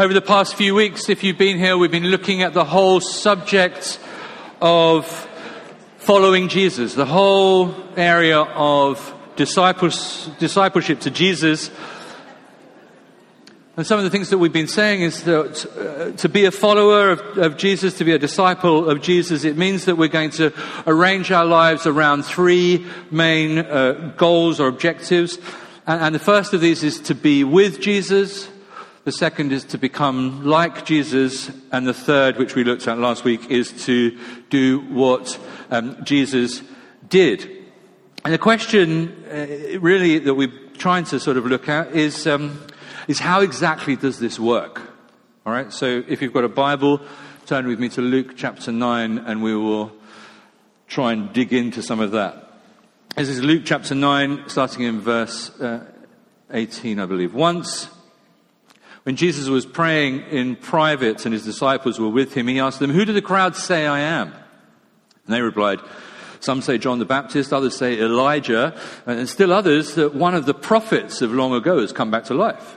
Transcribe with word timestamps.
Over 0.00 0.14
the 0.14 0.22
past 0.22 0.54
few 0.54 0.76
weeks, 0.76 1.08
if 1.08 1.24
you've 1.24 1.38
been 1.38 1.58
here, 1.58 1.76
we've 1.76 1.90
been 1.90 2.04
looking 2.04 2.42
at 2.42 2.54
the 2.54 2.64
whole 2.64 3.00
subject 3.00 3.98
of 4.62 5.04
following 5.96 6.46
Jesus, 6.46 6.94
the 6.94 7.04
whole 7.04 7.74
area 7.96 8.38
of 8.38 9.12
disciples, 9.34 10.30
discipleship 10.38 11.00
to 11.00 11.10
Jesus. 11.10 11.72
And 13.76 13.84
some 13.84 13.98
of 13.98 14.04
the 14.04 14.10
things 14.10 14.30
that 14.30 14.38
we've 14.38 14.52
been 14.52 14.68
saying 14.68 15.00
is 15.00 15.24
that 15.24 15.66
uh, 15.66 16.16
to 16.18 16.28
be 16.28 16.44
a 16.44 16.52
follower 16.52 17.10
of, 17.10 17.20
of, 17.36 17.56
Jesus, 17.56 17.94
to 17.94 18.04
be 18.04 18.12
a 18.12 18.20
disciple 18.20 18.88
of 18.88 19.02
Jesus, 19.02 19.42
it 19.42 19.56
means 19.56 19.86
that 19.86 19.96
we're 19.96 20.06
going 20.06 20.30
to 20.30 20.52
arrange 20.86 21.32
our 21.32 21.44
lives 21.44 21.86
around 21.86 22.22
three 22.22 22.86
main 23.10 23.58
uh, 23.58 24.12
goals 24.16 24.60
or 24.60 24.68
objectives. 24.68 25.38
And, 25.88 26.00
and 26.00 26.14
the 26.14 26.20
first 26.20 26.54
of 26.54 26.60
these 26.60 26.84
is 26.84 27.00
to 27.00 27.16
be 27.16 27.42
with 27.42 27.80
Jesus. 27.80 28.48
The 29.08 29.12
second 29.12 29.52
is 29.52 29.64
to 29.64 29.78
become 29.78 30.44
like 30.44 30.84
Jesus. 30.84 31.50
And 31.72 31.86
the 31.86 31.94
third, 31.94 32.36
which 32.36 32.54
we 32.54 32.62
looked 32.62 32.86
at 32.86 32.98
last 32.98 33.24
week, 33.24 33.50
is 33.50 33.72
to 33.86 34.14
do 34.50 34.80
what 34.80 35.40
um, 35.70 36.04
Jesus 36.04 36.60
did. 37.08 37.48
And 38.22 38.34
the 38.34 38.38
question 38.38 39.24
uh, 39.24 39.78
really 39.80 40.18
that 40.18 40.34
we're 40.34 40.52
trying 40.76 41.04
to 41.04 41.18
sort 41.18 41.38
of 41.38 41.46
look 41.46 41.70
at 41.70 41.96
is, 41.96 42.26
um, 42.26 42.60
is 43.08 43.18
how 43.18 43.40
exactly 43.40 43.96
does 43.96 44.18
this 44.18 44.38
work? 44.38 44.82
All 45.46 45.54
right, 45.54 45.72
so 45.72 46.04
if 46.06 46.20
you've 46.20 46.34
got 46.34 46.44
a 46.44 46.50
Bible, 46.50 47.00
turn 47.46 47.66
with 47.66 47.80
me 47.80 47.88
to 47.88 48.02
Luke 48.02 48.34
chapter 48.36 48.72
9 48.72 49.16
and 49.16 49.42
we 49.42 49.56
will 49.56 49.90
try 50.86 51.14
and 51.14 51.32
dig 51.32 51.54
into 51.54 51.82
some 51.82 52.00
of 52.00 52.10
that. 52.10 52.60
This 53.16 53.30
is 53.30 53.42
Luke 53.42 53.62
chapter 53.64 53.94
9, 53.94 54.50
starting 54.50 54.82
in 54.82 55.00
verse 55.00 55.48
uh, 55.60 55.82
18, 56.50 57.00
I 57.00 57.06
believe. 57.06 57.32
Once, 57.32 57.88
when 59.08 59.16
Jesus 59.16 59.48
was 59.48 59.64
praying 59.64 60.20
in 60.30 60.54
private 60.54 61.24
and 61.24 61.32
his 61.32 61.42
disciples 61.42 61.98
were 61.98 62.10
with 62.10 62.34
him, 62.34 62.46
he 62.46 62.60
asked 62.60 62.78
them, 62.78 62.90
Who 62.90 63.06
do 63.06 63.14
the 63.14 63.22
crowd 63.22 63.56
say 63.56 63.86
I 63.86 64.00
am? 64.00 64.34
And 65.24 65.34
they 65.34 65.40
replied, 65.40 65.80
Some 66.40 66.60
say 66.60 66.76
John 66.76 66.98
the 66.98 67.06
Baptist, 67.06 67.50
others 67.50 67.74
say 67.74 67.98
Elijah, 67.98 68.78
and 69.06 69.26
still 69.26 69.50
others 69.50 69.94
that 69.94 70.14
one 70.14 70.34
of 70.34 70.44
the 70.44 70.52
prophets 70.52 71.22
of 71.22 71.32
long 71.32 71.54
ago 71.54 71.80
has 71.80 71.90
come 71.90 72.10
back 72.10 72.24
to 72.24 72.34
life. 72.34 72.76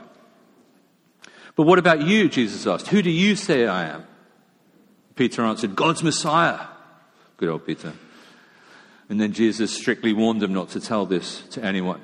But 1.58 1.64
what 1.64 1.80
about 1.80 2.02
you? 2.02 2.30
Jesus 2.30 2.66
asked. 2.66 2.88
Who 2.88 3.02
do 3.02 3.10
you 3.10 3.36
say 3.36 3.68
I 3.68 3.88
am? 3.90 4.08
Peter 5.16 5.42
answered, 5.42 5.76
God's 5.76 6.02
Messiah. 6.02 6.66
Good 7.36 7.50
old 7.50 7.66
Peter. 7.66 7.92
And 9.10 9.20
then 9.20 9.34
Jesus 9.34 9.76
strictly 9.76 10.14
warned 10.14 10.42
them 10.42 10.54
not 10.54 10.70
to 10.70 10.80
tell 10.80 11.06
this 11.06 11.42
to 11.50 11.62
anyone. 11.62 12.00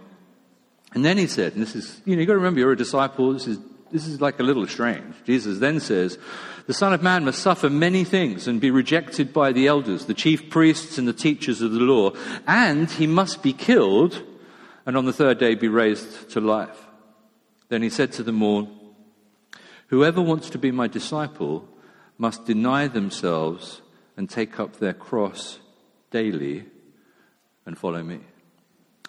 And 0.94 1.06
then 1.06 1.18
he 1.18 1.28
said, 1.28 1.54
and 1.54 1.62
this 1.62 1.78
is, 1.78 2.02
you 2.04 2.18
know, 2.18 2.20
you've 2.20 2.28
got 2.28 2.34
to 2.34 2.40
remember 2.40 2.60
you're 2.60 2.74
a 2.74 2.76
disciple. 2.76 3.32
This 3.32 3.48
is 3.48 3.60
this 3.92 4.08
is 4.08 4.22
like 4.22 4.40
a 4.40 4.44
little 4.44 4.68
strange. 4.68 5.16
Jesus 5.26 5.60
then 5.60 5.80
says, 5.80 6.18
The 6.66 6.74
Son 6.74 6.94
of 6.94 7.02
Man 7.02 7.26
must 7.26 7.42
suffer 7.42 7.70
many 7.70 8.04
things 8.04 8.48
and 8.48 8.62
be 8.62 8.72
rejected 8.72 9.34
by 9.34 9.52
the 9.52 9.68
elders, 9.68 10.06
the 10.06 10.14
chief 10.14 10.50
priests, 10.50 10.98
and 10.98 11.08
the 11.08 11.14
teachers 11.14 11.62
of 11.62 11.72
the 11.72 11.80
law, 11.80 12.12
and 12.46 12.90
he 12.90 13.08
must 13.08 13.44
be 13.44 13.54
killed, 13.54 14.22
and 14.86 14.98
on 14.98 15.06
the 15.06 15.14
third 15.14 15.40
day 15.40 15.56
be 15.56 15.68
raised 15.68 16.30
to 16.32 16.42
life. 16.42 16.86
Then 17.70 17.82
he 17.82 17.90
said 17.90 18.12
to 18.14 18.24
them 18.24 18.42
all, 18.44 18.70
Whoever 19.88 20.22
wants 20.22 20.50
to 20.52 20.58
be 20.58 20.72
my 20.72 20.88
disciple 20.88 21.68
must 22.18 22.46
deny 22.46 22.88
themselves 22.88 23.82
and 24.18 24.30
take 24.30 24.60
up 24.60 24.78
their 24.78 24.94
cross 24.94 25.60
daily 26.12 26.66
and 27.66 27.78
follow 27.78 28.04
me. 28.04 28.20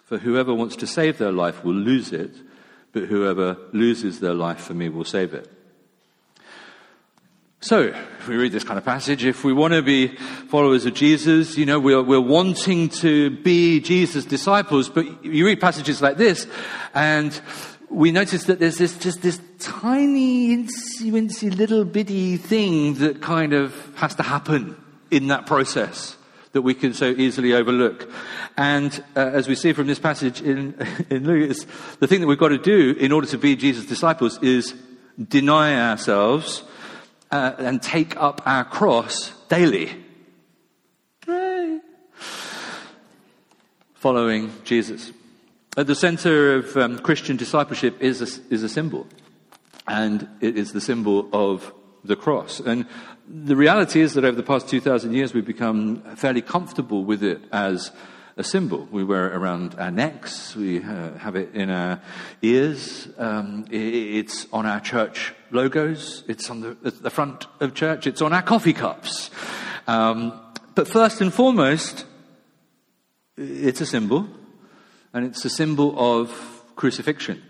For 0.05 0.17
whoever 0.17 0.53
wants 0.53 0.75
to 0.77 0.87
save 0.87 1.17
their 1.17 1.31
life 1.31 1.63
will 1.63 1.75
lose 1.75 2.11
it 2.13 2.35
but 2.91 3.03
whoever 3.03 3.57
loses 3.71 4.19
their 4.19 4.33
life 4.33 4.59
for 4.59 4.73
me 4.73 4.89
will 4.89 5.05
save 5.05 5.33
it. 5.33 5.49
So, 7.61 7.81
if 7.81 8.27
we 8.27 8.37
read 8.37 8.53
this 8.53 8.63
kind 8.63 8.77
of 8.77 8.85
passage, 8.85 9.25
if 9.25 9.43
we 9.43 9.51
want 9.51 9.73
to 9.73 9.81
be 9.81 10.07
followers 10.47 10.85
of 10.85 10.93
Jesus, 10.93 11.57
you 11.57 11.65
know, 11.65 11.77
we're, 11.77 12.01
we're 12.01 12.21
wanting 12.21 12.87
to 12.89 13.31
be 13.31 13.81
Jesus' 13.81 14.23
disciples, 14.23 14.87
but 14.87 15.25
you 15.25 15.45
read 15.45 15.59
passages 15.59 16.01
like 16.01 16.15
this, 16.15 16.47
and 16.93 17.39
we 17.89 18.13
notice 18.13 18.45
that 18.45 18.59
there's 18.59 18.77
this, 18.77 18.97
just 18.97 19.21
this 19.21 19.41
tiny, 19.59 20.55
incy, 20.55 21.11
wincy, 21.11 21.53
little 21.53 21.83
bitty 21.83 22.37
thing 22.37 22.93
that 22.95 23.21
kind 23.21 23.51
of 23.51 23.73
has 23.95 24.15
to 24.15 24.23
happen 24.23 24.81
in 25.11 25.27
that 25.27 25.45
process 25.45 26.15
that 26.51 26.61
we 26.61 26.73
can 26.73 26.93
so 26.93 27.09
easily 27.09 27.53
overlook. 27.53 28.09
And 28.57 29.03
uh, 29.15 29.19
as 29.19 29.47
we 29.47 29.55
see 29.55 29.73
from 29.73 29.87
this 29.87 29.99
passage 29.99 30.41
in, 30.41 30.75
in 31.09 31.25
Luke, 31.25 31.55
the 31.99 32.07
thing 32.07 32.21
that 32.21 32.27
we've 32.27 32.37
got 32.37 32.49
to 32.49 32.57
do 32.57 32.95
in 32.99 33.11
order 33.11 33.27
to 33.27 33.37
be 33.37 33.55
Jesus' 33.55 33.85
disciples 33.85 34.41
is 34.41 34.73
deny 35.27 35.89
ourselves 35.89 36.63
uh, 37.31 37.53
and 37.57 37.81
take 37.81 38.15
up 38.17 38.41
our 38.45 38.63
cross 38.63 39.31
daily. 39.47 39.91
Following 43.95 44.51
Jesus. 44.63 45.11
At 45.77 45.87
the 45.87 45.95
center 45.95 46.55
of 46.55 46.75
um, 46.77 46.99
Christian 46.99 47.37
discipleship 47.37 48.01
is 48.01 48.21
a, 48.21 48.53
is 48.53 48.63
a 48.63 48.69
symbol, 48.69 49.07
and 49.87 50.27
it 50.41 50.57
is 50.57 50.71
the 50.71 50.81
symbol 50.81 51.29
of 51.33 51.71
the 52.03 52.15
cross. 52.15 52.59
And 52.59 52.85
the 53.27 53.55
reality 53.55 54.01
is 54.01 54.13
that 54.13 54.25
over 54.25 54.35
the 54.35 54.43
past 54.43 54.67
2,000 54.69 55.13
years, 55.13 55.33
we've 55.33 55.45
become 55.45 56.01
fairly 56.15 56.41
comfortable 56.41 57.03
with 57.03 57.23
it 57.23 57.41
as 57.51 57.91
a 58.37 58.43
symbol. 58.43 58.87
We 58.89 59.03
wear 59.03 59.27
it 59.27 59.35
around 59.35 59.75
our 59.77 59.91
necks, 59.91 60.55
we 60.55 60.81
uh, 60.81 61.13
have 61.17 61.35
it 61.35 61.53
in 61.53 61.69
our 61.69 62.01
ears, 62.41 63.09
um, 63.17 63.65
it's 63.69 64.47
on 64.53 64.65
our 64.65 64.79
church 64.79 65.33
logos, 65.51 66.23
it's 66.27 66.49
on 66.49 66.61
the, 66.61 66.91
the, 66.91 67.09
front 67.09 67.47
of 67.59 67.73
church, 67.73 68.07
it's 68.07 68.21
on 68.21 68.31
our 68.31 68.41
coffee 68.41 68.71
cups. 68.71 69.29
Um, 69.87 70.39
but 70.73 70.87
first 70.87 71.19
and 71.19 71.33
foremost, 71.33 72.05
it's 73.35 73.81
a 73.81 73.85
symbol, 73.85 74.27
and 75.13 75.25
it's 75.25 75.43
a 75.43 75.49
symbol 75.49 75.93
of 75.97 76.31
crucifixion. 76.77 77.43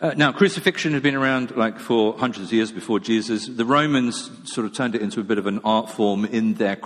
Uh, 0.00 0.14
now, 0.16 0.32
crucifixion 0.32 0.92
had 0.92 1.02
been 1.02 1.14
around 1.14 1.56
like 1.56 1.78
for 1.78 2.18
hundreds 2.18 2.46
of 2.46 2.52
years 2.52 2.72
before 2.72 3.00
Jesus. 3.00 3.46
The 3.46 3.64
Romans 3.64 4.30
sort 4.44 4.66
of 4.66 4.72
turned 4.72 4.94
it 4.94 5.02
into 5.02 5.20
a 5.20 5.24
bit 5.24 5.38
of 5.38 5.46
an 5.46 5.60
art 5.64 5.90
form 5.90 6.24
in 6.24 6.54
their, 6.54 6.78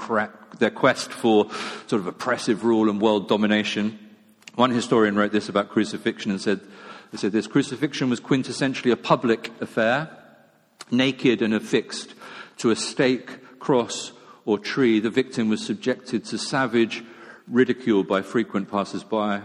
their 0.59 0.71
quest 0.71 1.11
for 1.11 1.51
sort 1.87 2.01
of 2.01 2.07
oppressive 2.07 2.65
rule 2.65 2.89
and 2.89 3.01
world 3.01 3.29
domination. 3.29 3.99
One 4.55 4.71
historian 4.71 5.17
wrote 5.17 5.33
this 5.33 5.49
about 5.49 5.69
crucifixion 5.69 6.31
and 6.31 6.41
said, 6.41 6.61
he 7.11 7.17
said 7.17 7.33
this, 7.33 7.47
crucifixion 7.47 8.11
was 8.11 8.21
quintessentially 8.21 8.93
a 8.93 8.97
public 8.97 9.51
affair, 9.61 10.11
naked 10.91 11.43
and 11.43 11.55
affixed 11.55 12.15
to 12.59 12.71
a 12.71 12.77
stake, 12.77 13.59
cross, 13.59 14.13
or 14.45 14.59
tree. 14.59 15.01
The 15.01 15.11
victim 15.11 15.49
was 15.49 15.65
subjected 15.65 16.25
to 16.27 16.39
savage 16.39 17.05
ridicule 17.47 18.05
by 18.05 18.23
frequent 18.23 18.71
passers-by 18.71 19.43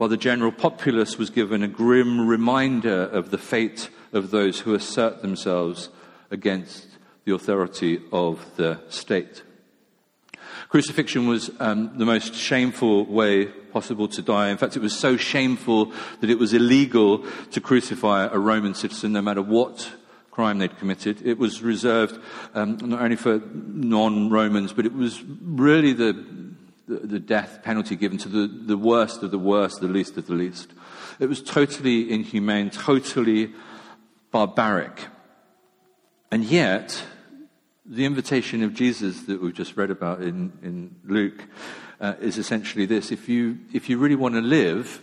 while 0.00 0.08
the 0.08 0.16
general 0.16 0.50
populace 0.50 1.18
was 1.18 1.28
given 1.28 1.62
a 1.62 1.68
grim 1.68 2.26
reminder 2.26 3.02
of 3.02 3.30
the 3.30 3.36
fate 3.36 3.90
of 4.14 4.30
those 4.30 4.60
who 4.60 4.72
assert 4.72 5.20
themselves 5.20 5.90
against 6.30 6.86
the 7.26 7.34
authority 7.34 8.00
of 8.10 8.42
the 8.56 8.80
state. 8.88 9.42
Crucifixion 10.70 11.26
was 11.26 11.50
um, 11.60 11.98
the 11.98 12.06
most 12.06 12.34
shameful 12.34 13.04
way 13.04 13.44
possible 13.44 14.08
to 14.08 14.22
die. 14.22 14.48
In 14.48 14.56
fact, 14.56 14.74
it 14.74 14.80
was 14.80 14.98
so 14.98 15.18
shameful 15.18 15.92
that 16.22 16.30
it 16.30 16.38
was 16.38 16.54
illegal 16.54 17.22
to 17.50 17.60
crucify 17.60 18.24
a 18.24 18.38
Roman 18.38 18.72
citizen, 18.72 19.12
no 19.12 19.20
matter 19.20 19.42
what 19.42 19.92
crime 20.30 20.60
they'd 20.60 20.78
committed. 20.78 21.20
It 21.26 21.36
was 21.36 21.60
reserved 21.60 22.18
um, 22.54 22.78
not 22.80 23.02
only 23.02 23.16
for 23.16 23.42
non 23.54 24.30
Romans, 24.30 24.72
but 24.72 24.86
it 24.86 24.94
was 24.94 25.22
really 25.42 25.92
the 25.92 26.14
the, 26.90 27.06
the 27.06 27.20
death 27.20 27.60
penalty 27.62 27.94
given 27.94 28.18
to 28.18 28.28
the, 28.28 28.48
the 28.48 28.76
worst 28.76 29.22
of 29.22 29.30
the 29.30 29.38
worst, 29.38 29.80
the 29.80 29.86
least 29.86 30.16
of 30.16 30.26
the 30.26 30.34
least. 30.34 30.72
It 31.20 31.28
was 31.28 31.40
totally 31.40 32.10
inhumane, 32.10 32.70
totally 32.70 33.52
barbaric. 34.32 35.06
And 36.32 36.44
yet, 36.44 37.02
the 37.86 38.04
invitation 38.04 38.62
of 38.64 38.74
Jesus 38.74 39.22
that 39.22 39.40
we've 39.40 39.54
just 39.54 39.76
read 39.76 39.90
about 39.90 40.20
in, 40.20 40.52
in 40.62 40.96
Luke 41.04 41.44
uh, 42.00 42.14
is 42.20 42.38
essentially 42.38 42.86
this. 42.86 43.12
If 43.12 43.28
you, 43.28 43.58
if 43.72 43.88
you 43.88 43.98
really 43.98 44.16
want 44.16 44.34
to 44.34 44.40
live, 44.40 45.00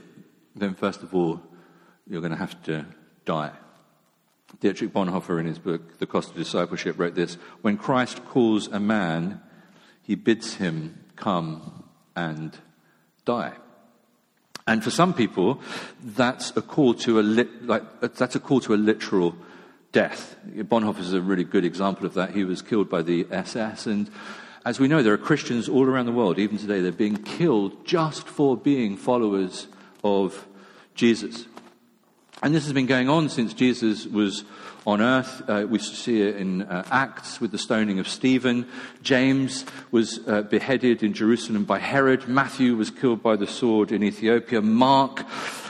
then 0.56 0.74
first 0.74 1.04
of 1.04 1.16
all, 1.16 1.42
you're 2.06 2.22
going 2.22 2.32
to 2.32 2.38
have 2.38 2.62
to 2.64 2.86
die. 3.24 3.52
Dietrich 4.60 4.94
Bonhoeffer, 4.94 5.40
in 5.40 5.46
his 5.46 5.60
book, 5.60 6.00
The 6.00 6.06
Cost 6.06 6.32
of 6.32 6.36
Discipleship, 6.36 6.98
wrote 6.98 7.16
this 7.16 7.36
When 7.62 7.78
Christ 7.78 8.26
calls 8.26 8.68
a 8.68 8.80
man, 8.80 9.42
he 10.02 10.16
bids 10.16 10.56
him 10.56 11.04
come 11.18 11.84
and 12.16 12.58
die. 13.26 13.54
And 14.66 14.84
for 14.84 14.92
some 14.92 15.14
people, 15.14 15.62
that's 16.02 16.56
a 16.56 16.62
call 16.62 16.94
to 16.96 17.20
a 17.20 17.22
like 17.22 17.84
that's 18.02 18.36
a 18.36 18.40
call 18.40 18.60
to 18.62 18.74
a 18.74 18.76
literal 18.76 19.36
death. 19.92 20.36
Bonhoeffer 20.46 21.00
is 21.00 21.14
a 21.14 21.22
really 21.22 21.44
good 21.44 21.66
example 21.66 22.06
of 22.06 22.14
that. 22.16 22.32
He 22.32 22.44
was 22.44 22.62
killed 22.62 22.90
by 22.90 23.02
the 23.02 23.28
SS, 23.32 23.88
and 23.88 24.10
as 24.68 24.82
we 24.82 24.90
know, 24.90 25.02
there 25.02 25.14
are 25.14 25.18
Christians 25.18 25.70
all 25.70 25.86
around 25.86 26.08
the 26.08 26.12
world, 26.12 26.38
even 26.38 26.58
today, 26.58 26.82
they're 26.82 26.92
being 26.92 27.24
killed 27.24 27.86
just 27.86 28.28
for 28.28 28.58
being 28.58 28.98
followers 28.98 29.68
of 30.04 30.46
Jesus. 30.94 31.46
And 32.44 32.54
this 32.54 32.66
has 32.66 32.74
been 32.74 32.86
going 32.86 33.10
on 33.10 33.30
since 33.30 33.52
Jesus 33.56 34.06
was 34.06 34.44
on 34.86 35.02
earth. 35.02 35.42
Uh, 35.48 35.66
we 35.68 35.80
see 35.80 36.22
it 36.22 36.36
in 36.36 36.62
uh, 36.62 36.84
Acts 36.92 37.42
with 37.42 37.52
the 37.52 37.58
stoning 37.58 37.98
of 37.98 38.08
Stephen. 38.08 38.68
James 39.02 39.66
was 39.90 40.20
uh, 40.28 40.44
beheaded 40.44 41.02
in 41.02 41.14
Jerusalem 41.14 41.66
by 41.66 41.80
Herod. 41.80 42.28
Matthew 42.28 42.76
was 42.76 42.92
killed 42.92 43.24
by 43.24 43.38
the 43.38 43.48
sword 43.48 43.92
in 43.92 44.04
Ethiopia. 44.04 44.62
Mark 44.62 45.26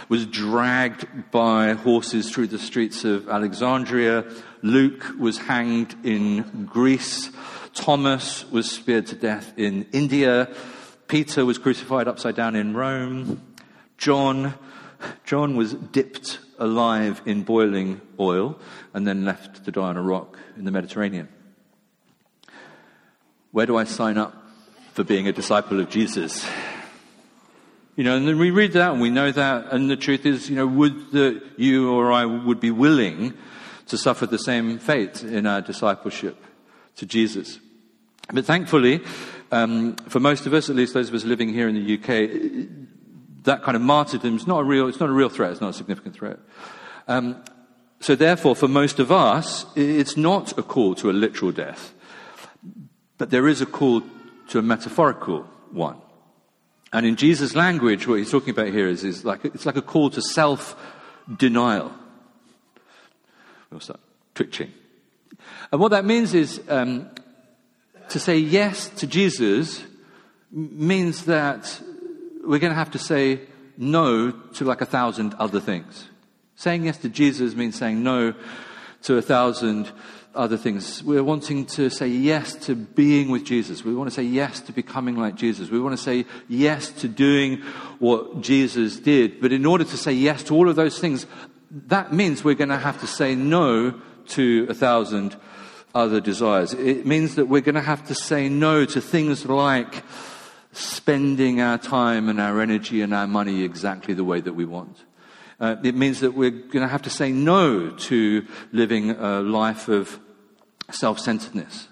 was 0.09 0.25
dragged 0.25 1.31
by 1.31 1.71
horses 1.71 2.31
through 2.31 2.47
the 2.47 2.59
streets 2.59 3.05
of 3.05 3.29
Alexandria. 3.29 4.25
Luke 4.61 5.05
was 5.17 5.37
hanged 5.37 5.95
in 6.03 6.65
Greece. 6.65 7.31
Thomas 7.75 8.43
was 8.51 8.69
speared 8.69 9.07
to 9.07 9.15
death 9.15 9.53
in 9.55 9.85
India. 9.93 10.49
Peter 11.07 11.45
was 11.45 11.57
crucified 11.57 12.09
upside 12.09 12.35
down 12.35 12.57
in 12.57 12.75
Rome. 12.75 13.55
John, 13.97 14.53
John 15.23 15.55
was 15.55 15.73
dipped 15.73 16.39
alive 16.59 17.21
in 17.25 17.43
boiling 17.43 18.01
oil 18.19 18.59
and 18.93 19.07
then 19.07 19.25
left 19.25 19.65
to 19.65 19.71
die 19.71 19.81
on 19.81 19.97
a 19.97 20.01
rock 20.01 20.37
in 20.57 20.65
the 20.65 20.71
Mediterranean. 20.71 21.27
Where 23.51 23.65
do 23.65 23.77
I 23.77 23.85
sign 23.85 24.17
up 24.17 24.33
for 24.93 25.03
being 25.03 25.27
a 25.27 25.31
disciple 25.31 25.79
of 25.79 25.89
Jesus? 25.89 26.47
You 27.95 28.03
know, 28.03 28.15
and 28.15 28.27
then 28.27 28.37
we 28.37 28.51
read 28.51 28.73
that 28.73 28.91
and 28.91 29.01
we 29.01 29.09
know 29.09 29.31
that, 29.31 29.71
and 29.71 29.89
the 29.89 29.97
truth 29.97 30.25
is, 30.25 30.49
you 30.49 30.55
know, 30.55 30.67
would 30.67 31.11
that 31.11 31.41
you 31.57 31.91
or 31.91 32.11
I 32.11 32.25
would 32.25 32.59
be 32.59 32.69
willing 32.69 33.33
to 33.87 33.97
suffer 33.97 34.27
the 34.27 34.37
same 34.37 34.77
fate 34.77 35.23
in 35.23 35.47
our 35.47 35.61
discipleship 35.61 36.37
to 36.97 37.05
Jesus? 37.05 37.59
But 38.31 38.45
thankfully, 38.45 39.03
um, 39.51 39.95
for 39.95 40.19
most 40.19 40.45
of 40.45 40.53
us, 40.53 40.69
at 40.69 40.75
least 40.75 40.93
those 40.93 41.09
of 41.09 41.15
us 41.15 41.23
living 41.23 41.49
here 41.49 41.67
in 41.67 41.75
the 41.75 41.95
UK, 41.95 42.87
that 43.47 43.63
kind 43.63 43.75
of 43.75 43.81
martyrdom 43.81 44.35
is 44.35 44.45
not 44.45 44.59
a 44.59 44.63
real, 44.63 44.87
it's 44.87 44.99
not 44.99 45.09
a 45.09 45.13
real 45.13 45.29
threat, 45.29 45.51
it's 45.51 45.61
not 45.61 45.71
a 45.71 45.73
significant 45.73 46.15
threat. 46.15 46.39
Um, 47.07 47.43
so 47.99 48.15
therefore, 48.15 48.55
for 48.55 48.67
most 48.67 48.99
of 48.99 49.11
us, 49.11 49.65
it's 49.75 50.15
not 50.15 50.57
a 50.57 50.63
call 50.63 50.93
to 50.95 51.09
a 51.09 51.13
literal 51.13 51.51
death, 51.51 51.93
but 53.17 53.31
there 53.31 53.47
is 53.47 53.61
a 53.61 53.65
call 53.65 54.03
to 54.49 54.59
a 54.59 54.61
metaphorical 54.61 55.43
one. 55.71 55.97
And 56.93 57.05
in 57.05 57.15
Jesus' 57.15 57.55
language, 57.55 58.07
what 58.07 58.19
he's 58.19 58.31
talking 58.31 58.51
about 58.51 58.67
here 58.67 58.87
is, 58.87 59.03
is 59.03 59.25
like, 59.25 59.43
it's 59.43 59.65
like 59.65 59.75
a 59.75 59.81
call 59.81 60.09
to 60.11 60.21
self-denial. 60.21 61.91
We'll 63.71 63.79
start 63.81 63.99
twitching. 64.35 64.71
And 65.71 65.81
what 65.81 65.91
that 65.91 66.05
means 66.05 66.33
is, 66.33 66.61
um, 66.69 67.09
to 68.09 68.19
say 68.19 68.37
yes 68.37 68.87
to 68.89 69.07
Jesus 69.07 69.83
means 70.51 71.25
that 71.25 71.81
we're 72.47 72.59
going 72.59 72.71
to 72.71 72.75
have 72.75 72.91
to 72.91 72.99
say 72.99 73.41
no 73.77 74.31
to 74.31 74.63
like 74.63 74.81
a 74.81 74.85
thousand 74.85 75.35
other 75.35 75.59
things. 75.59 76.07
Saying 76.55 76.85
yes 76.85 76.97
to 76.99 77.09
Jesus 77.09 77.55
means 77.55 77.77
saying 77.77 78.01
no 78.01 78.33
to 79.03 79.17
a 79.17 79.21
thousand 79.21 79.91
other 80.33 80.57
things. 80.57 81.03
We're 81.03 81.23
wanting 81.23 81.65
to 81.67 81.89
say 81.89 82.07
yes 82.07 82.55
to 82.65 82.75
being 82.75 83.29
with 83.29 83.43
Jesus. 83.43 83.83
We 83.83 83.93
want 83.93 84.09
to 84.09 84.15
say 84.15 84.23
yes 84.23 84.61
to 84.61 84.71
becoming 84.71 85.17
like 85.17 85.35
Jesus. 85.35 85.69
We 85.69 85.79
want 85.79 85.97
to 85.97 86.03
say 86.03 86.25
yes 86.47 86.89
to 87.01 87.07
doing 87.07 87.61
what 87.99 88.41
Jesus 88.41 88.97
did. 88.97 89.41
But 89.41 89.51
in 89.51 89.65
order 89.65 89.83
to 89.83 89.97
say 89.97 90.13
yes 90.13 90.43
to 90.43 90.55
all 90.55 90.69
of 90.69 90.75
those 90.75 90.99
things, 90.99 91.25
that 91.69 92.13
means 92.13 92.43
we're 92.43 92.55
going 92.55 92.69
to 92.69 92.77
have 92.77 92.99
to 93.01 93.07
say 93.07 93.35
no 93.35 93.99
to 94.29 94.67
a 94.69 94.73
thousand 94.73 95.35
other 95.93 96.21
desires. 96.21 96.73
It 96.73 97.05
means 97.05 97.35
that 97.35 97.47
we're 97.47 97.61
going 97.61 97.75
to 97.75 97.81
have 97.81 98.07
to 98.07 98.15
say 98.15 98.47
no 98.47 98.85
to 98.85 99.01
things 99.01 99.45
like 99.45 100.03
spending 100.71 101.61
our 101.61 101.77
time 101.77 102.29
and 102.29 102.39
our 102.39 102.61
energy 102.61 103.01
and 103.01 103.13
our 103.13 103.27
money 103.27 103.63
exactly 103.63 104.13
the 104.13 104.23
way 104.23 104.41
that 104.41 104.53
we 104.53 104.65
want. 104.65 105.03
Uh, 105.59 105.75
it 105.83 105.95
means 105.95 106.19
that 106.19 106.33
we're 106.33 106.51
going 106.51 106.83
to 106.83 106.87
have 106.87 107.01
to 107.01 107.09
say 107.09 107.31
no 107.31 107.89
to 107.89 108.45
living 108.71 109.11
a 109.11 109.41
life 109.41 109.87
of 109.87 110.19
self-centeredness. 110.91 111.87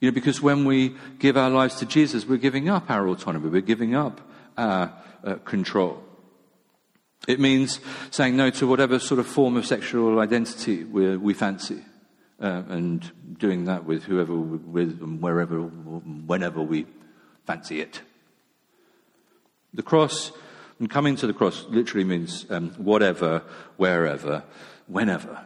You 0.00 0.10
know, 0.10 0.14
because 0.14 0.40
when 0.40 0.64
we 0.64 0.96
give 1.18 1.36
our 1.36 1.50
lives 1.50 1.76
to 1.76 1.86
Jesus, 1.86 2.26
we're 2.26 2.36
giving 2.36 2.68
up 2.68 2.90
our 2.90 3.06
autonomy, 3.08 3.48
we're 3.48 3.62
giving 3.62 3.94
up 3.94 4.20
our 4.56 4.92
uh, 5.24 5.34
control. 5.44 6.02
It 7.28 7.38
means 7.38 7.78
saying 8.10 8.36
no 8.36 8.50
to 8.50 8.66
whatever 8.66 8.98
sort 8.98 9.20
of 9.20 9.26
form 9.26 9.56
of 9.56 9.64
sexual 9.64 10.18
identity 10.18 10.82
we, 10.82 11.34
fancy 11.34 11.84
uh, 12.40 12.62
and 12.68 13.38
doing 13.38 13.66
that 13.66 13.84
with 13.84 14.02
whoever, 14.02 14.34
with 14.34 15.00
wherever, 15.00 15.60
whenever 15.60 16.60
we 16.60 16.86
fancy 17.46 17.80
it. 17.80 18.00
The 19.74 19.82
cross 19.82 20.32
and 20.78 20.90
coming 20.90 21.16
to 21.16 21.26
the 21.26 21.32
cross 21.32 21.64
literally 21.68 22.04
means 22.04 22.46
um, 22.50 22.70
whatever, 22.70 23.42
wherever, 23.76 24.42
whenever. 24.86 25.44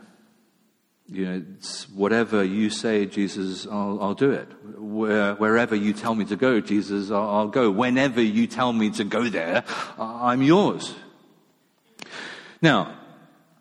You 1.08 1.24
know, 1.24 1.44
it's 1.56 1.88
whatever 1.90 2.42
you 2.42 2.68
say, 2.68 3.06
Jesus, 3.06 3.66
I'll, 3.66 3.98
I'll 4.00 4.14
do 4.14 4.32
it. 4.32 4.48
Where, 4.76 5.34
wherever 5.34 5.76
you 5.76 5.92
tell 5.92 6.14
me 6.14 6.24
to 6.24 6.36
go, 6.36 6.60
Jesus, 6.60 7.10
I'll, 7.10 7.28
I'll 7.28 7.48
go. 7.48 7.70
Whenever 7.70 8.20
you 8.20 8.46
tell 8.48 8.72
me 8.72 8.90
to 8.90 9.04
go 9.04 9.28
there, 9.28 9.62
I'm 9.98 10.42
yours. 10.42 10.94
Now, 12.60 12.96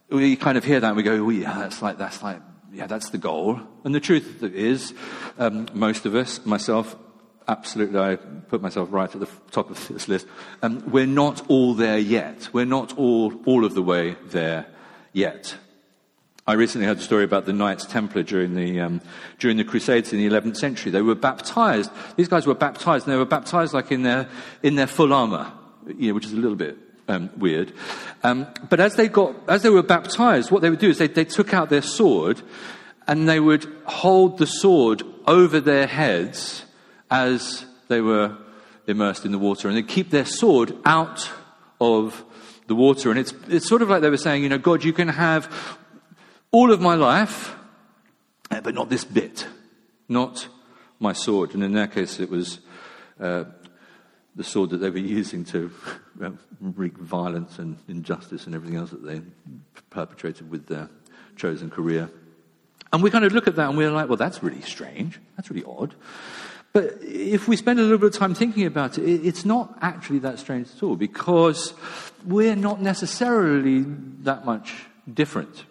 we 0.09 0.35
kind 0.35 0.57
of 0.57 0.63
hear 0.63 0.79
that 0.79 0.87
and 0.87 0.97
we 0.97 1.03
go, 1.03 1.23
well, 1.23 1.35
yeah, 1.35 1.59
that's 1.59 1.81
like, 1.81 1.97
that's 1.97 2.23
like 2.23 2.41
yeah, 2.75 2.87
that's 2.87 3.09
the 3.09 3.17
goal. 3.17 3.59
And 3.85 3.95
the 3.95 4.01
truth 4.01 4.43
is, 4.43 4.93
um, 5.37 5.67
most 5.73 6.05
of 6.05 6.13
us, 6.13 6.45
myself, 6.45 6.95
absolutely, 7.47 7.99
I 7.99 8.15
put 8.15 8.61
myself 8.61 8.89
right 8.91 9.13
at 9.13 9.19
the 9.19 9.29
top 9.51 9.69
of 9.69 9.87
this 9.87 10.07
list. 10.07 10.27
Um, 10.61 10.83
we're 10.89 11.05
not 11.05 11.47
all 11.49 11.73
there 11.73 11.97
yet. 11.97 12.49
We're 12.53 12.65
not 12.65 12.97
all, 12.97 13.33
all 13.45 13.65
of 13.65 13.73
the 13.73 13.81
way 13.81 14.15
there 14.25 14.67
yet. 15.13 15.55
I 16.47 16.53
recently 16.53 16.85
heard 16.85 16.99
a 16.99 17.01
story 17.01 17.23
about 17.23 17.45
the 17.45 17.53
Knights 17.53 17.85
Templar 17.85 18.21
during 18.21 18.53
the, 18.53 18.79
um, 18.79 19.01
during 19.39 19.57
the 19.57 19.63
Crusades 19.63 20.13
in 20.13 20.19
the 20.19 20.29
11th 20.29 20.57
century. 20.57 20.91
They 20.91 21.01
were 21.01 21.15
baptized. 21.15 21.89
These 22.17 22.27
guys 22.27 22.45
were 22.45 22.53
baptized, 22.53 23.07
and 23.07 23.13
they 23.13 23.17
were 23.17 23.25
baptized 23.25 23.73
like 23.73 23.91
in 23.91 24.03
their, 24.03 24.29
in 24.61 24.75
their 24.75 24.87
full 24.87 25.11
armor, 25.11 25.51
you 25.87 26.09
know, 26.09 26.13
which 26.13 26.25
is 26.25 26.33
a 26.33 26.37
little 26.37 26.55
bit 26.55 26.77
um, 27.07 27.31
weird. 27.37 27.73
Um, 28.23 28.47
but 28.69 28.79
as 28.79 28.95
they 28.95 29.07
got, 29.07 29.35
as 29.47 29.63
they 29.63 29.69
were 29.69 29.83
baptized, 29.83 30.51
what 30.51 30.61
they 30.61 30.69
would 30.69 30.79
do 30.79 30.89
is 30.89 30.97
they, 30.97 31.07
they 31.07 31.25
took 31.25 31.53
out 31.53 31.69
their 31.69 31.81
sword 31.81 32.41
and 33.07 33.29
they 33.29 33.39
would 33.39 33.65
hold 33.85 34.37
the 34.37 34.47
sword 34.47 35.03
over 35.27 35.59
their 35.59 35.87
heads 35.87 36.64
as 37.09 37.65
they 37.87 38.01
were 38.01 38.37
immersed 38.87 39.25
in 39.25 39.31
the 39.31 39.39
water, 39.39 39.67
and 39.67 39.77
they 39.77 39.83
keep 39.83 40.09
their 40.09 40.25
sword 40.25 40.75
out 40.85 41.29
of 41.79 42.23
the 42.67 42.75
water. 42.75 43.09
And 43.09 43.19
it's, 43.19 43.33
it's 43.47 43.67
sort 43.67 43.81
of 43.81 43.89
like 43.89 44.01
they 44.01 44.09
were 44.09 44.17
saying, 44.17 44.43
you 44.43 44.49
know, 44.49 44.57
God, 44.57 44.83
you 44.83 44.93
can 44.93 45.07
have 45.07 45.51
all 46.51 46.71
of 46.71 46.81
my 46.81 46.95
life, 46.95 47.55
eh, 48.51 48.59
but 48.61 48.73
not 48.73 48.89
this 48.89 49.03
bit, 49.03 49.47
not 50.07 50.47
my 50.99 51.13
sword. 51.13 51.53
And 51.53 51.63
in 51.63 51.73
their 51.73 51.87
case, 51.87 52.19
it 52.19 52.29
was 52.29 52.59
uh, 53.19 53.45
the 54.35 54.43
sword 54.43 54.71
that 54.71 54.77
they 54.77 54.89
were 54.89 54.97
using 54.97 55.43
to 55.45 55.71
uh, 56.23 56.31
wreak 56.59 56.97
violence 56.97 57.59
and 57.59 57.77
injustice 57.87 58.45
and 58.45 58.55
everything 58.55 58.77
else 58.77 58.91
that 58.91 59.05
they 59.05 59.21
perpetrated 59.89 60.49
with 60.49 60.67
their 60.67 60.89
chosen 61.35 61.69
career. 61.69 62.09
And 62.93 63.03
we 63.03 63.11
kind 63.11 63.25
of 63.25 63.33
look 63.33 63.47
at 63.47 63.55
that 63.55 63.69
and 63.69 63.77
we're 63.77 63.91
like, 63.91 64.07
well, 64.07 64.17
that's 64.17 64.41
really 64.41 64.61
strange. 64.61 65.19
That's 65.35 65.49
really 65.49 65.65
odd. 65.65 65.95
But 66.75 66.97
if 67.03 67.47
we 67.47 67.55
spend 67.55 67.79
a 67.79 67.83
little 67.83 67.97
bit 67.97 68.13
of 68.13 68.19
time 68.19 68.35
thinking 68.35 68.65
about 68.65 68.97
it, 68.97 69.03
it's 69.03 69.45
not 69.45 69.77
actually 69.81 70.19
that 70.19 70.39
strange 70.39 70.67
at 70.75 70.83
all 70.83 70.97
because 70.97 71.73
we're 72.25 72.57
not 72.57 72.81
necessarily 72.81 73.85
that 74.23 74.43
much 74.43 74.83
different. 75.13 75.63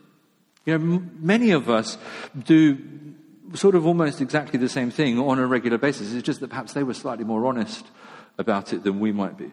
You 0.65 0.79
know, 0.79 0.95
m- 0.95 1.19
many 1.21 1.51
of 1.51 1.69
us 1.69 1.99
do 2.43 2.79
sort 3.53 3.75
of 3.75 3.87
almost 3.87 4.23
exactly 4.23 4.59
the 4.59 4.71
same 4.71 4.91
thing 4.91 5.19
on 5.19 5.39
a 5.39 5.47
regular 5.47 5.77
basis. 5.77 6.15
It's 6.15 6.25
just 6.25 6.41
that 6.41 6.49
perhaps 6.49 6.73
they 6.73 6.83
were 6.83 6.95
slightly 6.95 7.27
more 7.27 7.45
honest 7.45 7.85
about 8.39 8.73
it 8.73 8.83
than 8.83 8.99
we 8.99 9.13
might 9.13 9.37
be. 9.37 9.53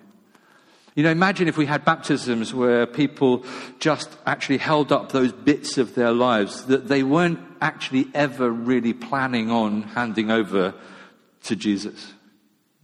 You 0.96 1.04
know, 1.04 1.12
imagine 1.12 1.50
if 1.50 1.58
we 1.58 1.66
had 1.66 1.84
baptisms 1.84 2.54
where 2.54 2.88
people 2.88 3.44
just 3.80 4.10
actually 4.26 4.60
held 4.60 4.94
up 4.94 5.12
those 5.12 5.34
bits 5.34 5.78
of 5.78 5.96
their 5.96 6.14
lives 6.14 6.68
that 6.68 6.88
they 6.88 7.04
weren't 7.04 7.40
actually 7.60 8.08
ever 8.14 8.50
really 8.50 8.94
planning 8.94 9.52
on 9.52 9.82
handing 9.82 10.32
over 10.32 10.74
to 11.44 11.56
Jesus. 11.56 12.14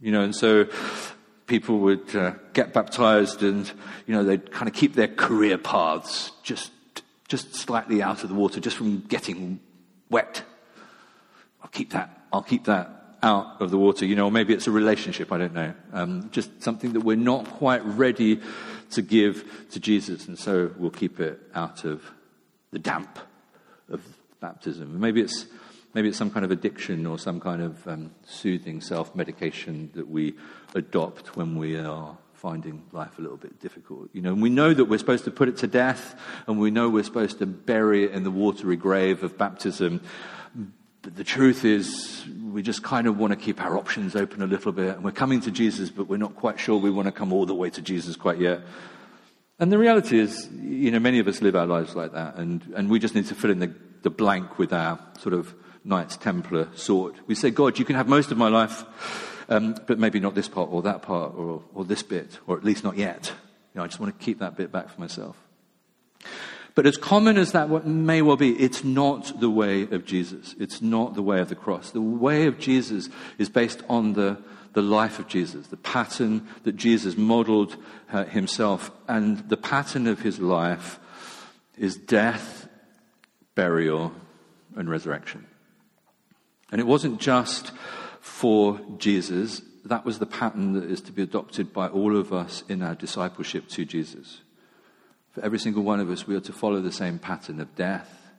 You 0.00 0.12
know, 0.12 0.22
and 0.22 0.34
so 0.34 0.66
people 1.46 1.78
would 1.80 2.14
uh, 2.14 2.34
get 2.52 2.72
baptized 2.72 3.42
and, 3.42 3.70
you 4.06 4.14
know, 4.14 4.22
they'd 4.22 4.52
kind 4.52 4.68
of 4.68 4.74
keep 4.74 4.94
their 4.94 5.08
career 5.08 5.58
paths 5.58 6.30
just, 6.42 6.70
just 7.26 7.54
slightly 7.54 8.02
out 8.02 8.22
of 8.22 8.28
the 8.28 8.34
water, 8.34 8.60
just 8.60 8.76
from 8.76 9.00
getting 9.08 9.58
wet. 10.10 10.44
I'll 11.62 11.70
keep 11.70 11.90
that, 11.90 12.26
I'll 12.32 12.42
keep 12.42 12.64
that 12.64 13.16
out 13.22 13.60
of 13.60 13.70
the 13.70 13.78
water, 13.78 14.04
you 14.04 14.14
know, 14.14 14.26
or 14.26 14.30
maybe 14.30 14.54
it's 14.54 14.68
a 14.68 14.70
relationship, 14.70 15.32
I 15.32 15.38
don't 15.38 15.54
know. 15.54 15.74
Um, 15.92 16.30
just 16.30 16.62
something 16.62 16.92
that 16.92 17.00
we're 17.00 17.16
not 17.16 17.46
quite 17.46 17.84
ready 17.84 18.40
to 18.90 19.02
give 19.02 19.66
to 19.70 19.80
Jesus, 19.80 20.28
and 20.28 20.38
so 20.38 20.70
we'll 20.78 20.90
keep 20.90 21.18
it 21.18 21.40
out 21.54 21.84
of 21.84 22.02
the 22.70 22.78
damp 22.78 23.18
of 23.90 24.02
baptism. 24.40 25.00
Maybe 25.00 25.20
it's, 25.20 25.46
maybe 25.94 26.08
it's 26.08 26.18
some 26.18 26.30
kind 26.30 26.44
of 26.44 26.50
addiction 26.50 27.06
or 27.06 27.18
some 27.18 27.40
kind 27.40 27.62
of 27.62 27.86
um, 27.88 28.10
soothing 28.26 28.80
self 28.80 29.14
medication 29.14 29.90
that 29.94 30.08
we 30.08 30.34
adopt 30.74 31.36
when 31.36 31.56
we 31.56 31.76
are 31.76 32.16
finding 32.34 32.84
life 32.92 33.18
a 33.18 33.22
little 33.22 33.36
bit 33.36 33.60
difficult. 33.60 34.08
You 34.12 34.22
know, 34.22 34.32
we 34.34 34.48
know 34.48 34.72
that 34.72 34.84
we're 34.84 34.98
supposed 34.98 35.24
to 35.24 35.30
put 35.30 35.48
it 35.48 35.56
to 35.58 35.66
death, 35.66 36.14
and 36.46 36.58
we 36.58 36.70
know 36.70 36.88
we're 36.88 37.02
supposed 37.02 37.38
to 37.40 37.46
bury 37.46 38.04
it 38.04 38.12
in 38.12 38.22
the 38.22 38.30
watery 38.30 38.76
grave 38.76 39.22
of 39.24 39.36
baptism. 39.36 40.00
But 41.02 41.16
the 41.16 41.24
truth 41.24 41.64
is, 41.64 42.24
we 42.52 42.62
just 42.62 42.82
kind 42.82 43.06
of 43.06 43.18
want 43.18 43.32
to 43.32 43.36
keep 43.36 43.60
our 43.60 43.76
options 43.76 44.14
open 44.14 44.42
a 44.42 44.46
little 44.46 44.72
bit. 44.72 44.96
And 44.96 45.04
we're 45.04 45.10
coming 45.10 45.40
to 45.42 45.50
Jesus, 45.50 45.90
but 45.90 46.08
we're 46.08 46.16
not 46.16 46.36
quite 46.36 46.60
sure 46.60 46.78
we 46.78 46.90
want 46.90 47.06
to 47.06 47.12
come 47.12 47.32
all 47.32 47.46
the 47.46 47.54
way 47.54 47.70
to 47.70 47.82
Jesus 47.82 48.14
quite 48.14 48.38
yet. 48.38 48.60
And 49.58 49.72
the 49.72 49.78
reality 49.78 50.18
is, 50.18 50.48
you 50.52 50.92
know, 50.92 51.00
many 51.00 51.18
of 51.18 51.26
us 51.26 51.42
live 51.42 51.56
our 51.56 51.66
lives 51.66 51.96
like 51.96 52.12
that, 52.12 52.36
and, 52.36 52.62
and 52.76 52.88
we 52.88 53.00
just 53.00 53.16
need 53.16 53.26
to 53.26 53.34
fill 53.34 53.50
in 53.50 53.58
the, 53.58 53.74
the 54.02 54.10
blank 54.10 54.58
with 54.58 54.72
our 54.72 55.00
sort 55.18 55.34
of 55.34 55.52
Knights 55.88 56.16
Templar 56.16 56.68
sort. 56.74 57.16
We 57.26 57.34
say, 57.34 57.50
God, 57.50 57.78
you 57.78 57.84
can 57.84 57.96
have 57.96 58.08
most 58.08 58.30
of 58.30 58.38
my 58.38 58.48
life, 58.48 58.84
um, 59.48 59.74
but 59.86 59.98
maybe 59.98 60.20
not 60.20 60.34
this 60.34 60.48
part 60.48 60.70
or 60.70 60.82
that 60.82 61.02
part 61.02 61.34
or, 61.34 61.62
or 61.74 61.84
this 61.84 62.02
bit, 62.02 62.38
or 62.46 62.56
at 62.56 62.64
least 62.64 62.84
not 62.84 62.96
yet. 62.96 63.32
You 63.74 63.78
know, 63.78 63.84
I 63.84 63.86
just 63.86 63.98
want 63.98 64.16
to 64.16 64.24
keep 64.24 64.38
that 64.38 64.56
bit 64.56 64.70
back 64.70 64.90
for 64.90 65.00
myself. 65.00 65.36
But 66.78 66.86
as 66.86 66.96
common 66.96 67.38
as 67.38 67.50
that 67.52 67.68
may 67.84 68.22
well 68.22 68.36
be, 68.36 68.52
it's 68.52 68.84
not 68.84 69.40
the 69.40 69.50
way 69.50 69.82
of 69.82 70.04
Jesus. 70.04 70.54
It's 70.60 70.80
not 70.80 71.14
the 71.14 71.22
way 71.22 71.40
of 71.40 71.48
the 71.48 71.56
cross. 71.56 71.90
The 71.90 72.00
way 72.00 72.46
of 72.46 72.60
Jesus 72.60 73.08
is 73.36 73.48
based 73.48 73.82
on 73.88 74.12
the, 74.12 74.38
the 74.74 74.82
life 74.82 75.18
of 75.18 75.26
Jesus, 75.26 75.66
the 75.66 75.76
pattern 75.76 76.46
that 76.62 76.76
Jesus 76.76 77.16
modeled 77.16 77.76
uh, 78.12 78.26
himself. 78.26 78.92
And 79.08 79.48
the 79.48 79.56
pattern 79.56 80.06
of 80.06 80.20
his 80.20 80.38
life 80.38 81.00
is 81.76 81.96
death, 81.96 82.68
burial, 83.56 84.12
and 84.76 84.88
resurrection. 84.88 85.47
And 86.70 86.80
it 86.80 86.86
wasn't 86.86 87.20
just 87.20 87.72
for 88.20 88.80
Jesus, 88.98 89.62
that 89.84 90.04
was 90.04 90.18
the 90.18 90.26
pattern 90.26 90.74
that 90.74 90.84
is 90.84 91.00
to 91.02 91.12
be 91.12 91.22
adopted 91.22 91.72
by 91.72 91.88
all 91.88 92.16
of 92.16 92.32
us 92.32 92.62
in 92.68 92.82
our 92.82 92.94
discipleship 92.94 93.68
to 93.68 93.84
Jesus. 93.84 94.42
For 95.30 95.42
every 95.42 95.58
single 95.58 95.82
one 95.82 96.00
of 96.00 96.10
us, 96.10 96.26
we 96.26 96.36
are 96.36 96.40
to 96.40 96.52
follow 96.52 96.80
the 96.80 96.92
same 96.92 97.18
pattern 97.18 97.60
of 97.60 97.74
death, 97.74 98.32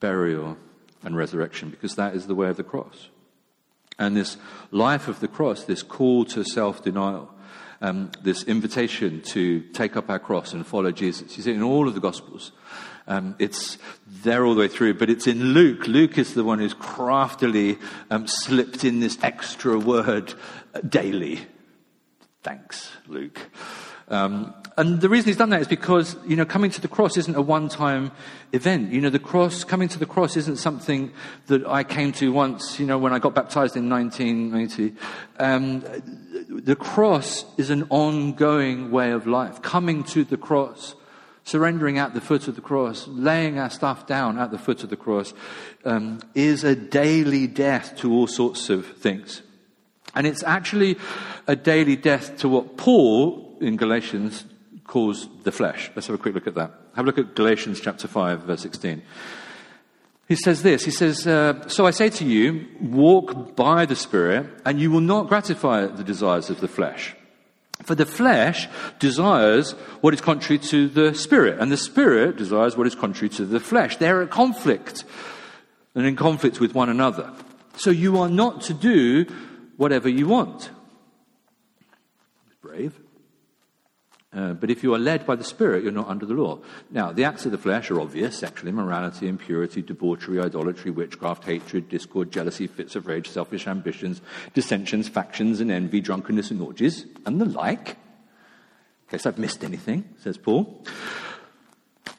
burial, 0.00 0.56
and 1.02 1.16
resurrection, 1.16 1.70
because 1.70 1.96
that 1.96 2.14
is 2.14 2.26
the 2.26 2.34
way 2.34 2.48
of 2.48 2.56
the 2.56 2.64
cross. 2.64 3.08
And 3.98 4.16
this 4.16 4.36
life 4.70 5.08
of 5.08 5.20
the 5.20 5.28
cross, 5.28 5.64
this 5.64 5.82
call 5.82 6.24
to 6.26 6.44
self 6.44 6.82
denial, 6.82 7.30
um, 7.80 8.10
this 8.22 8.42
invitation 8.44 9.22
to 9.32 9.60
take 9.72 9.96
up 9.96 10.10
our 10.10 10.18
cross 10.18 10.52
and 10.52 10.66
follow 10.66 10.92
Jesus. 10.92 11.36
You 11.36 11.42
see, 11.42 11.52
in 11.52 11.62
all 11.62 11.88
of 11.88 11.94
the 11.94 12.00
Gospels, 12.00 12.52
um, 13.08 13.36
it's 13.38 13.78
there 14.06 14.44
all 14.44 14.54
the 14.54 14.60
way 14.60 14.68
through, 14.68 14.94
but 14.94 15.10
it's 15.10 15.26
in 15.26 15.52
Luke. 15.52 15.86
Luke 15.86 16.18
is 16.18 16.34
the 16.34 16.44
one 16.44 16.58
who's 16.58 16.74
craftily 16.74 17.78
um, 18.10 18.26
slipped 18.26 18.84
in 18.84 19.00
this 19.00 19.18
extra 19.22 19.78
word 19.78 20.34
uh, 20.74 20.80
daily. 20.80 21.46
Thanks, 22.42 22.90
Luke. 23.06 23.50
Um, 24.08 24.54
and 24.78 25.00
the 25.00 25.08
reason 25.08 25.28
he's 25.28 25.38
done 25.38 25.50
that 25.50 25.62
is 25.62 25.68
because, 25.68 26.16
you 26.26 26.36
know, 26.36 26.44
coming 26.44 26.70
to 26.70 26.80
the 26.82 26.88
cross 26.88 27.16
isn't 27.16 27.34
a 27.34 27.40
one 27.40 27.68
time 27.68 28.12
event. 28.52 28.92
You 28.92 29.00
know, 29.00 29.08
the 29.08 29.18
cross, 29.18 29.64
coming 29.64 29.88
to 29.88 29.98
the 29.98 30.06
cross 30.06 30.36
isn't 30.36 30.56
something 30.56 31.12
that 31.46 31.66
I 31.66 31.82
came 31.82 32.12
to 32.12 32.30
once, 32.30 32.78
you 32.78 32.84
know, 32.84 32.98
when 32.98 33.14
I 33.14 33.18
got 33.18 33.34
baptized 33.34 33.76
in 33.76 33.88
1980. 33.88 34.94
Um, 35.38 35.80
the 36.50 36.76
cross 36.76 37.46
is 37.56 37.70
an 37.70 37.86
ongoing 37.88 38.90
way 38.90 39.12
of 39.12 39.26
life. 39.26 39.62
Coming 39.62 40.04
to 40.04 40.24
the 40.24 40.36
cross, 40.36 40.94
surrendering 41.44 41.96
at 41.96 42.12
the 42.12 42.20
foot 42.20 42.46
of 42.46 42.54
the 42.54 42.60
cross, 42.60 43.08
laying 43.08 43.58
our 43.58 43.70
stuff 43.70 44.06
down 44.06 44.38
at 44.38 44.50
the 44.50 44.58
foot 44.58 44.84
of 44.84 44.90
the 44.90 44.96
cross, 44.96 45.32
um, 45.86 46.20
is 46.34 46.64
a 46.64 46.76
daily 46.76 47.46
death 47.46 47.96
to 47.96 48.12
all 48.12 48.26
sorts 48.26 48.68
of 48.68 48.86
things. 48.98 49.40
And 50.14 50.26
it's 50.26 50.42
actually 50.42 50.98
a 51.46 51.56
daily 51.56 51.96
death 51.96 52.36
to 52.38 52.48
what 52.48 52.76
Paul 52.76 53.45
in 53.60 53.76
Galatians 53.76 54.44
calls 54.86 55.28
the 55.42 55.52
flesh. 55.52 55.90
Let's 55.94 56.06
have 56.06 56.14
a 56.14 56.18
quick 56.18 56.34
look 56.34 56.46
at 56.46 56.54
that. 56.54 56.72
Have 56.94 57.04
a 57.04 57.06
look 57.06 57.18
at 57.18 57.34
Galatians 57.34 57.80
chapter 57.80 58.08
5, 58.08 58.42
verse 58.42 58.62
16. 58.62 59.02
He 60.28 60.36
says 60.36 60.62
this 60.62 60.84
He 60.84 60.90
says, 60.90 61.26
uh, 61.26 61.68
So 61.68 61.86
I 61.86 61.90
say 61.90 62.10
to 62.10 62.24
you, 62.24 62.66
walk 62.80 63.56
by 63.56 63.86
the 63.86 63.96
Spirit, 63.96 64.46
and 64.64 64.80
you 64.80 64.90
will 64.90 65.00
not 65.00 65.28
gratify 65.28 65.86
the 65.86 66.04
desires 66.04 66.50
of 66.50 66.60
the 66.60 66.68
flesh. 66.68 67.14
For 67.82 67.94
the 67.94 68.06
flesh 68.06 68.68
desires 68.98 69.72
what 70.00 70.14
is 70.14 70.20
contrary 70.20 70.58
to 70.70 70.88
the 70.88 71.14
Spirit, 71.14 71.60
and 71.60 71.70
the 71.70 71.76
Spirit 71.76 72.36
desires 72.36 72.76
what 72.76 72.86
is 72.86 72.94
contrary 72.94 73.28
to 73.30 73.44
the 73.44 73.60
flesh. 73.60 73.98
They're 73.98 74.22
at 74.22 74.30
conflict, 74.30 75.04
and 75.94 76.06
in 76.06 76.16
conflict 76.16 76.60
with 76.60 76.74
one 76.74 76.88
another. 76.88 77.32
So 77.76 77.90
you 77.90 78.18
are 78.18 78.30
not 78.30 78.62
to 78.62 78.74
do 78.74 79.26
whatever 79.76 80.08
you 80.08 80.26
want. 80.26 80.70
Brave. 82.62 82.98
Uh, 84.36 84.52
but 84.52 84.70
if 84.70 84.82
you 84.82 84.94
are 84.94 84.98
led 84.98 85.24
by 85.24 85.34
the 85.34 85.42
Spirit, 85.42 85.82
you're 85.82 85.90
not 85.90 86.08
under 86.08 86.26
the 86.26 86.34
law. 86.34 86.58
Now, 86.90 87.10
the 87.10 87.24
acts 87.24 87.46
of 87.46 87.52
the 87.52 87.58
flesh 87.58 87.90
are 87.90 87.98
obvious 87.98 88.38
sexual 88.38 88.68
immorality, 88.68 89.28
impurity, 89.28 89.80
debauchery, 89.80 90.38
idolatry, 90.38 90.90
witchcraft, 90.90 91.44
hatred, 91.44 91.88
discord, 91.88 92.30
jealousy, 92.30 92.66
fits 92.66 92.96
of 92.96 93.06
rage, 93.06 93.30
selfish 93.30 93.66
ambitions, 93.66 94.20
dissensions, 94.52 95.08
factions, 95.08 95.60
and 95.60 95.70
envy, 95.70 96.02
drunkenness, 96.02 96.50
and 96.50 96.60
orgies, 96.60 97.06
and 97.24 97.40
the 97.40 97.46
like. 97.46 97.88
In 97.88 99.12
case 99.12 99.24
I've 99.24 99.38
missed 99.38 99.64
anything, 99.64 100.04
says 100.18 100.36
Paul. 100.36 100.84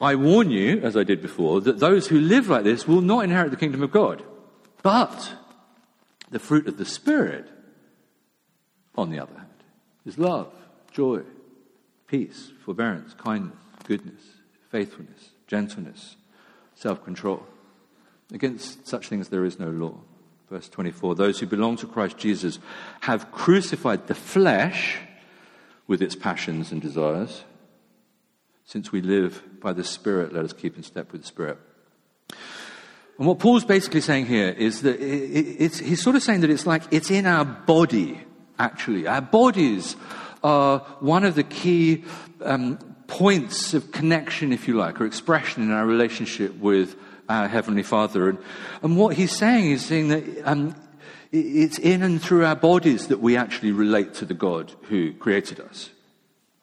I 0.00 0.16
warn 0.16 0.50
you, 0.50 0.80
as 0.80 0.96
I 0.96 1.04
did 1.04 1.22
before, 1.22 1.60
that 1.60 1.78
those 1.78 2.08
who 2.08 2.18
live 2.18 2.48
like 2.48 2.64
this 2.64 2.88
will 2.88 3.00
not 3.00 3.22
inherit 3.22 3.52
the 3.52 3.56
kingdom 3.56 3.82
of 3.84 3.92
God. 3.92 4.24
But 4.82 5.34
the 6.30 6.40
fruit 6.40 6.66
of 6.66 6.78
the 6.78 6.84
Spirit, 6.84 7.48
on 8.96 9.10
the 9.10 9.20
other 9.20 9.34
hand, 9.34 9.46
is 10.04 10.18
love, 10.18 10.52
joy, 10.90 11.22
peace, 12.08 12.50
forbearance, 12.64 13.14
kindness, 13.14 13.56
goodness, 13.84 14.22
faithfulness, 14.70 15.30
gentleness, 15.46 16.16
self 16.74 17.04
control. 17.04 17.46
Against 18.32 18.86
such 18.86 19.08
things 19.08 19.28
there 19.28 19.44
is 19.44 19.58
no 19.58 19.70
law. 19.70 19.94
Verse 20.50 20.68
24 20.68 21.14
Those 21.14 21.38
who 21.38 21.46
belong 21.46 21.76
to 21.76 21.86
Christ 21.86 22.18
Jesus 22.18 22.58
have 23.02 23.30
crucified 23.30 24.06
the 24.06 24.14
flesh 24.14 24.98
with 25.86 26.02
its 26.02 26.16
passions 26.16 26.72
and 26.72 26.82
desires. 26.82 27.44
Since 28.64 28.92
we 28.92 29.00
live 29.00 29.42
by 29.60 29.72
the 29.72 29.84
Spirit, 29.84 30.32
let 30.32 30.44
us 30.44 30.52
keep 30.52 30.76
in 30.76 30.82
step 30.82 31.12
with 31.12 31.22
the 31.22 31.26
Spirit. 31.26 31.58
And 33.18 33.26
what 33.26 33.38
Paul's 33.38 33.64
basically 33.64 34.02
saying 34.02 34.26
here 34.26 34.50
is 34.50 34.82
that 34.82 35.00
he's 35.00 36.02
sort 36.02 36.16
of 36.16 36.22
saying 36.22 36.42
that 36.42 36.50
it's 36.50 36.66
like 36.66 36.82
it's 36.90 37.10
in 37.10 37.26
our 37.26 37.44
body, 37.44 38.20
actually. 38.58 39.06
Our 39.06 39.22
bodies 39.22 39.96
are 40.42 40.80
one 41.00 41.24
of 41.24 41.34
the 41.34 41.42
key 41.42 42.04
um, 42.42 42.78
points 43.06 43.74
of 43.74 43.90
connection, 43.92 44.52
if 44.52 44.68
you 44.68 44.74
like, 44.74 45.00
or 45.00 45.06
expression 45.06 45.62
in 45.62 45.72
our 45.72 45.86
relationship 45.86 46.56
with 46.58 46.96
our 47.28 47.48
Heavenly 47.48 47.82
Father. 47.82 48.28
And, 48.28 48.38
and 48.82 48.96
what 48.96 49.16
he's 49.16 49.36
saying 49.36 49.70
is 49.70 49.84
saying 49.84 50.08
that 50.08 50.48
um, 50.48 50.74
it's 51.32 51.78
in 51.78 52.02
and 52.02 52.22
through 52.22 52.44
our 52.44 52.56
bodies 52.56 53.08
that 53.08 53.20
we 53.20 53.36
actually 53.36 53.72
relate 53.72 54.14
to 54.14 54.24
the 54.24 54.34
God 54.34 54.72
who 54.88 55.12
created 55.14 55.60
us. 55.60 55.90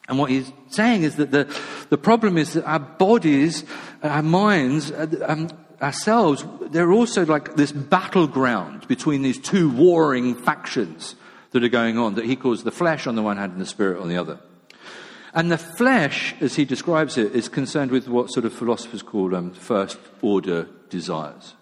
And 0.08 0.20
what 0.20 0.30
he's 0.30 0.52
saying 0.70 1.04
is 1.04 1.16
that 1.16 1.32
the, 1.32 1.54
the 1.90 1.98
problem 1.98 2.38
is 2.38 2.54
that 2.54 2.64
our 2.66 2.80
bodies, 2.80 3.64
our 4.04 4.22
minds, 4.22 4.92
uh, 4.92 5.08
um, 5.28 5.50
ourselves, 5.82 6.46
they're 6.70 6.92
also 6.92 7.26
like 7.26 7.56
this 7.56 7.72
battleground 7.72 8.88
between 8.88 9.24
these 9.24 9.40
two 9.40 9.70
warring 9.70 10.36
factions 10.36 11.16
that 11.56 11.64
are 11.64 11.70
going 11.70 11.98
on 11.98 12.16
that 12.16 12.26
he 12.26 12.36
calls 12.36 12.66
the 12.66 12.72
flesh 12.72 13.08
on 13.08 13.16
the 13.16 13.24
one 13.24 13.38
hand 13.38 13.54
and 13.54 13.62
the 13.62 13.66
spirit 13.66 14.02
on 14.02 14.10
the 14.10 14.18
other. 14.18 14.38
And 15.34 15.50
the 15.50 15.58
flesh, 15.58 16.36
as 16.42 16.56
he 16.56 16.66
describes 16.66 17.18
it, 17.18 17.34
is 17.34 17.48
concerned 17.48 17.92
with 17.92 18.10
what 18.10 18.30
sort 18.30 18.46
of 18.46 18.52
philosophers 18.52 19.02
call 19.02 19.34
um, 19.34 19.52
first 19.52 19.98
order 20.22 20.68
desires. 20.90 21.54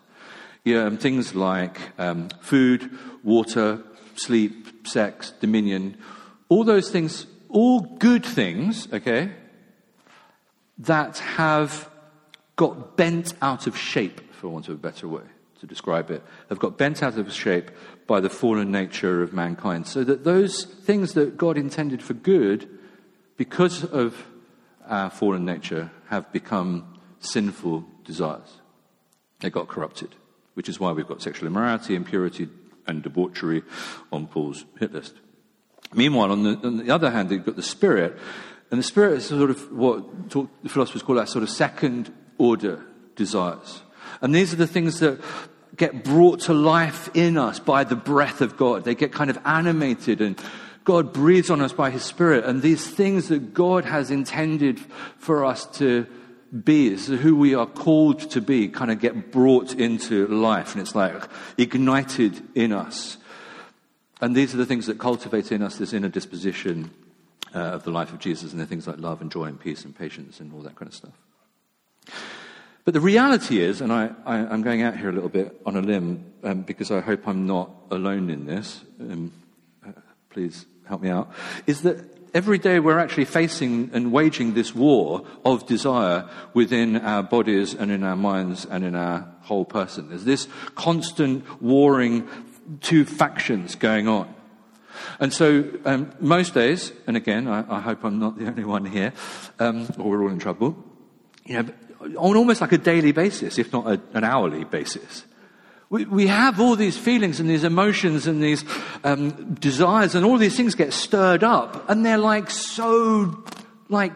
Yeah, 0.63 0.85
um, 0.85 0.97
things 0.97 1.35
like 1.35 1.79
um, 2.00 2.29
food, 2.41 2.89
water, 3.23 3.83
sleep, 4.15 4.88
sex, 4.88 5.31
dominion, 5.39 5.97
all 6.50 6.63
those 6.63 6.89
things, 6.89 7.27
all 7.50 7.81
good 7.81 8.25
things, 8.25 8.88
okay, 8.91 9.31
that 10.79 11.19
have 11.19 11.88
got 12.55 12.97
bent 12.97 13.35
out 13.43 13.67
of 13.67 13.77
shape, 13.77 14.33
for 14.33 14.50
want 14.50 14.67
of 14.69 14.73
a 14.73 14.77
better 14.77 15.07
way 15.07 15.21
to 15.59 15.67
describe 15.67 16.09
it, 16.09 16.23
have 16.50 16.59
got 16.59 16.79
bent 16.79 17.03
out 17.03 17.15
of 17.19 17.31
shape 17.31 17.69
by 18.07 18.19
the 18.19 18.29
fallen 18.29 18.72
nature 18.72 19.24
of 19.24 19.33
mankind. 19.33 19.88
So 19.88 20.03
that 20.03 20.24
those 20.24 20.65
things 20.65 21.13
that 21.13 21.38
God 21.38 21.57
intended 21.57 22.01
for 22.01 22.13
good, 22.13 22.69
because 23.38 23.83
of 23.83 24.25
our 24.88 25.10
fallen 25.10 25.45
nature, 25.45 25.91
have 26.10 26.31
become 26.31 27.00
sinful 27.19 27.86
desires. 28.03 28.60
They 29.39 29.50
got 29.50 29.67
corrupted, 29.67 30.15
which 30.53 30.69
is 30.69 30.79
why 30.79 30.91
we've 30.91 31.07
got 31.07 31.22
sexual 31.22 31.48
immorality, 31.48 31.95
impurity, 31.95 32.50
and 32.86 33.01
debauchery 33.01 33.63
on 34.12 34.27
Paul's 34.27 34.65
hit 34.79 34.93
list. 34.93 35.15
Meanwhile, 35.93 36.31
on 36.31 36.43
the, 36.43 36.60
on 36.63 36.77
the 36.77 36.91
other 36.91 37.12
hand, 37.12 37.31
you've 37.31 37.45
got 37.45 37.55
the 37.55 37.63
spirit, 37.63 38.17
and 38.72 38.79
the 38.79 38.83
spirit 38.83 39.17
is 39.17 39.25
sort 39.25 39.50
of 39.50 39.72
what 39.72 40.29
talk, 40.29 40.50
the 40.63 40.69
philosophers 40.69 41.03
call 41.03 41.15
that 41.15 41.29
sort 41.29 41.43
of 41.43 41.50
second 41.50 42.12
order 42.38 42.83
desires. 43.15 43.81
And 44.22 44.33
these 44.33 44.53
are 44.53 44.57
the 44.57 44.67
things 44.67 45.00
that 45.00 45.22
get 45.75 46.03
brought 46.03 46.42
to 46.42 46.53
life 46.53 47.10
in 47.13 47.38
us 47.38 47.60
by 47.60 47.84
the 47.84 47.96
breath 47.96 48.42
of 48.42 48.58
God. 48.58 48.84
They 48.84 48.96
get 48.96 49.12
kind 49.12 49.30
of 49.30 49.39
animated 49.46 50.22
and 50.22 50.39
God 50.84 51.13
breathes 51.13 51.50
on 51.50 51.62
us 51.62 51.72
by 51.72 51.92
His 51.92 52.03
Spirit, 52.03 52.44
and 52.46 52.62
these 52.62 52.86
things 52.86 53.30
that 53.30 53.53
God 53.53 53.86
has 53.86 54.12
intended 54.12 54.80
for 55.18 55.46
us 55.46 55.65
to 55.77 56.06
be, 56.63 56.88
is 56.88 57.08
who 57.08 57.36
we 57.36 57.56
are 57.56 57.65
called 57.65 58.20
to 58.32 58.42
be, 58.42 58.68
kind 58.68 58.92
of 58.92 59.00
get 59.00 59.32
brought 59.32 59.74
into 59.74 60.27
life, 60.27 60.74
and 60.74 60.82
it's 60.82 60.94
like 60.94 61.24
ignited 61.58 62.42
in 62.53 62.74
us. 62.74 63.18
And 64.22 64.36
these 64.36 64.53
are 64.53 64.58
the 64.58 64.65
things 64.65 64.88
that 64.88 65.00
cultivate 65.00 65.51
in 65.51 65.62
us 65.62 65.77
this 65.77 65.94
inner 65.94 66.10
disposition 66.10 66.92
uh, 67.56 67.60
of 67.60 67.84
the 67.84 67.92
life 67.92 68.12
of 68.12 68.20
Jesus, 68.20 68.51
and 68.51 68.60
they're 68.60 68.68
things 68.68 68.88
like 68.88 69.00
love 69.00 69.22
and 69.22 69.32
joy 69.32 69.46
and 69.46 69.60
peace 69.60 69.86
and 69.86 69.98
patience 69.98 70.39
and 70.39 70.53
all 70.53 70.62
that 70.62 70.75
kind 70.75 70.89
of 70.89 70.96
stuff. 70.96 71.13
But 72.85 72.93
the 72.93 72.99
reality 72.99 73.61
is, 73.61 73.79
and 73.79 73.93
I, 73.93 74.11
am 74.25 74.61
going 74.61 74.81
out 74.81 74.97
here 74.97 75.09
a 75.09 75.13
little 75.13 75.29
bit 75.29 75.59
on 75.65 75.77
a 75.77 75.81
limb 75.81 76.33
um, 76.43 76.61
because 76.61 76.91
I 76.91 76.99
hope 76.99 77.27
I'm 77.27 77.47
not 77.47 77.71
alone 77.91 78.29
in 78.29 78.45
this. 78.45 78.81
Um, 78.99 79.31
uh, 79.87 79.91
please 80.29 80.65
help 80.85 81.01
me 81.01 81.09
out. 81.09 81.31
Is 81.65 81.83
that 81.83 82.03
every 82.33 82.57
day 82.57 82.79
we're 82.79 82.99
actually 82.99 83.25
facing 83.25 83.89
and 83.93 84.11
waging 84.11 84.53
this 84.53 84.75
war 84.75 85.25
of 85.45 85.65
desire 85.65 86.27
within 86.53 86.97
our 86.97 87.23
bodies 87.23 87.73
and 87.73 87.89
in 87.89 88.03
our 88.03 88.17
minds 88.17 88.65
and 88.65 88.83
in 88.83 88.95
our 88.95 89.33
whole 89.41 89.65
person. 89.65 90.09
There's 90.09 90.25
this 90.25 90.47
constant 90.75 91.61
warring 91.61 92.27
two 92.81 93.05
factions 93.05 93.75
going 93.75 94.07
on. 94.07 94.33
And 95.19 95.33
so, 95.33 95.63
um, 95.85 96.13
most 96.19 96.53
days, 96.53 96.91
and 97.07 97.17
again, 97.17 97.47
I, 97.47 97.77
I, 97.77 97.79
hope 97.79 98.03
I'm 98.03 98.19
not 98.19 98.37
the 98.37 98.47
only 98.47 98.63
one 98.63 98.85
here, 98.85 99.11
um, 99.59 99.87
or 99.97 100.11
we're 100.11 100.23
all 100.23 100.29
in 100.29 100.39
trouble, 100.39 100.77
you 101.45 101.61
know, 101.61 101.69
on 102.17 102.36
almost 102.36 102.62
like 102.62 102.72
a 102.72 102.77
daily 102.77 103.12
basis, 103.12 103.57
if 103.57 103.72
not 103.72 103.88
a, 103.88 104.01
an 104.13 104.24
hourly 104.24 104.63
basis. 104.63 105.25
We, 105.89 106.05
we 106.05 106.27
have 106.27 106.60
all 106.60 106.75
these 106.75 106.98
feelings 106.98 107.39
and 107.39 107.50
these 107.50 107.63
emotions 107.63 108.25
and 108.27 108.41
these 108.41 108.65
um, 109.03 109.53
desires, 109.55 110.15
and 110.15 110.25
all 110.25 110.38
these 110.38 110.55
things 110.57 110.75
get 110.75 110.93
stirred 110.93 111.43
up, 111.43 111.89
and 111.89 112.05
they're 112.05 112.17
like 112.17 112.50
so, 112.50 113.43
like, 113.89 114.13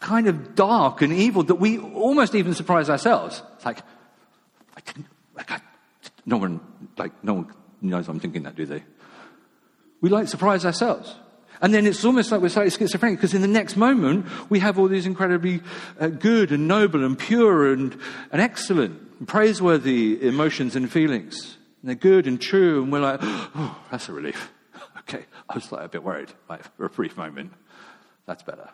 kind 0.00 0.26
of 0.26 0.54
dark 0.54 1.00
and 1.00 1.12
evil 1.12 1.44
that 1.44 1.54
we 1.54 1.78
almost 1.78 2.34
even 2.34 2.54
surprise 2.54 2.90
ourselves. 2.90 3.42
It's 3.56 3.64
like, 3.64 3.78
I 4.76 4.80
didn't, 4.80 5.06
like, 5.34 5.50
I, 5.50 5.60
no 6.26 6.36
one, 6.36 6.60
like, 6.98 7.12
no 7.24 7.34
one 7.34 7.52
knows 7.80 8.08
I'm 8.08 8.20
thinking 8.20 8.42
that, 8.42 8.56
do 8.56 8.66
they? 8.66 8.82
We 10.00 10.10
like 10.10 10.28
surprise 10.28 10.66
ourselves. 10.66 11.14
And 11.62 11.72
then 11.72 11.86
it's 11.86 12.04
almost 12.04 12.32
like 12.32 12.40
we're 12.40 12.48
slightly 12.48 12.70
schizophrenic 12.70 13.20
because 13.20 13.34
in 13.34 13.40
the 13.40 13.48
next 13.48 13.76
moment 13.76 14.26
we 14.50 14.58
have 14.58 14.80
all 14.80 14.88
these 14.88 15.06
incredibly 15.06 15.62
uh, 16.00 16.08
good 16.08 16.50
and 16.50 16.66
noble 16.66 17.04
and 17.04 17.16
pure 17.16 17.72
and, 17.72 17.96
and 18.32 18.42
excellent 18.42 19.00
and 19.20 19.28
praiseworthy 19.28 20.20
emotions 20.26 20.74
and 20.74 20.90
feelings. 20.90 21.56
And 21.80 21.88
they're 21.88 21.94
good 21.94 22.26
and 22.26 22.40
true 22.40 22.82
and 22.82 22.92
we're 22.92 23.00
like, 23.00 23.20
oh, 23.22 23.80
that's 23.92 24.08
a 24.08 24.12
relief. 24.12 24.52
okay, 24.98 25.24
I 25.48 25.54
was 25.54 25.70
like 25.70 25.84
a 25.84 25.88
bit 25.88 26.02
worried 26.02 26.32
like, 26.50 26.64
for 26.76 26.84
a 26.84 26.90
brief 26.90 27.16
moment. 27.16 27.52
That's 28.26 28.42
better. 28.42 28.68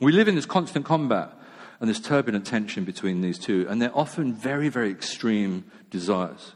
We 0.00 0.12
live 0.12 0.26
in 0.26 0.36
this 0.36 0.46
constant 0.46 0.86
combat 0.86 1.34
and 1.80 1.90
this 1.90 2.00
turbulent 2.00 2.46
tension 2.46 2.84
between 2.84 3.20
these 3.20 3.38
two, 3.38 3.66
and 3.68 3.80
they're 3.80 3.96
often 3.96 4.34
very, 4.34 4.68
very 4.68 4.90
extreme 4.90 5.64
desires. 5.90 6.52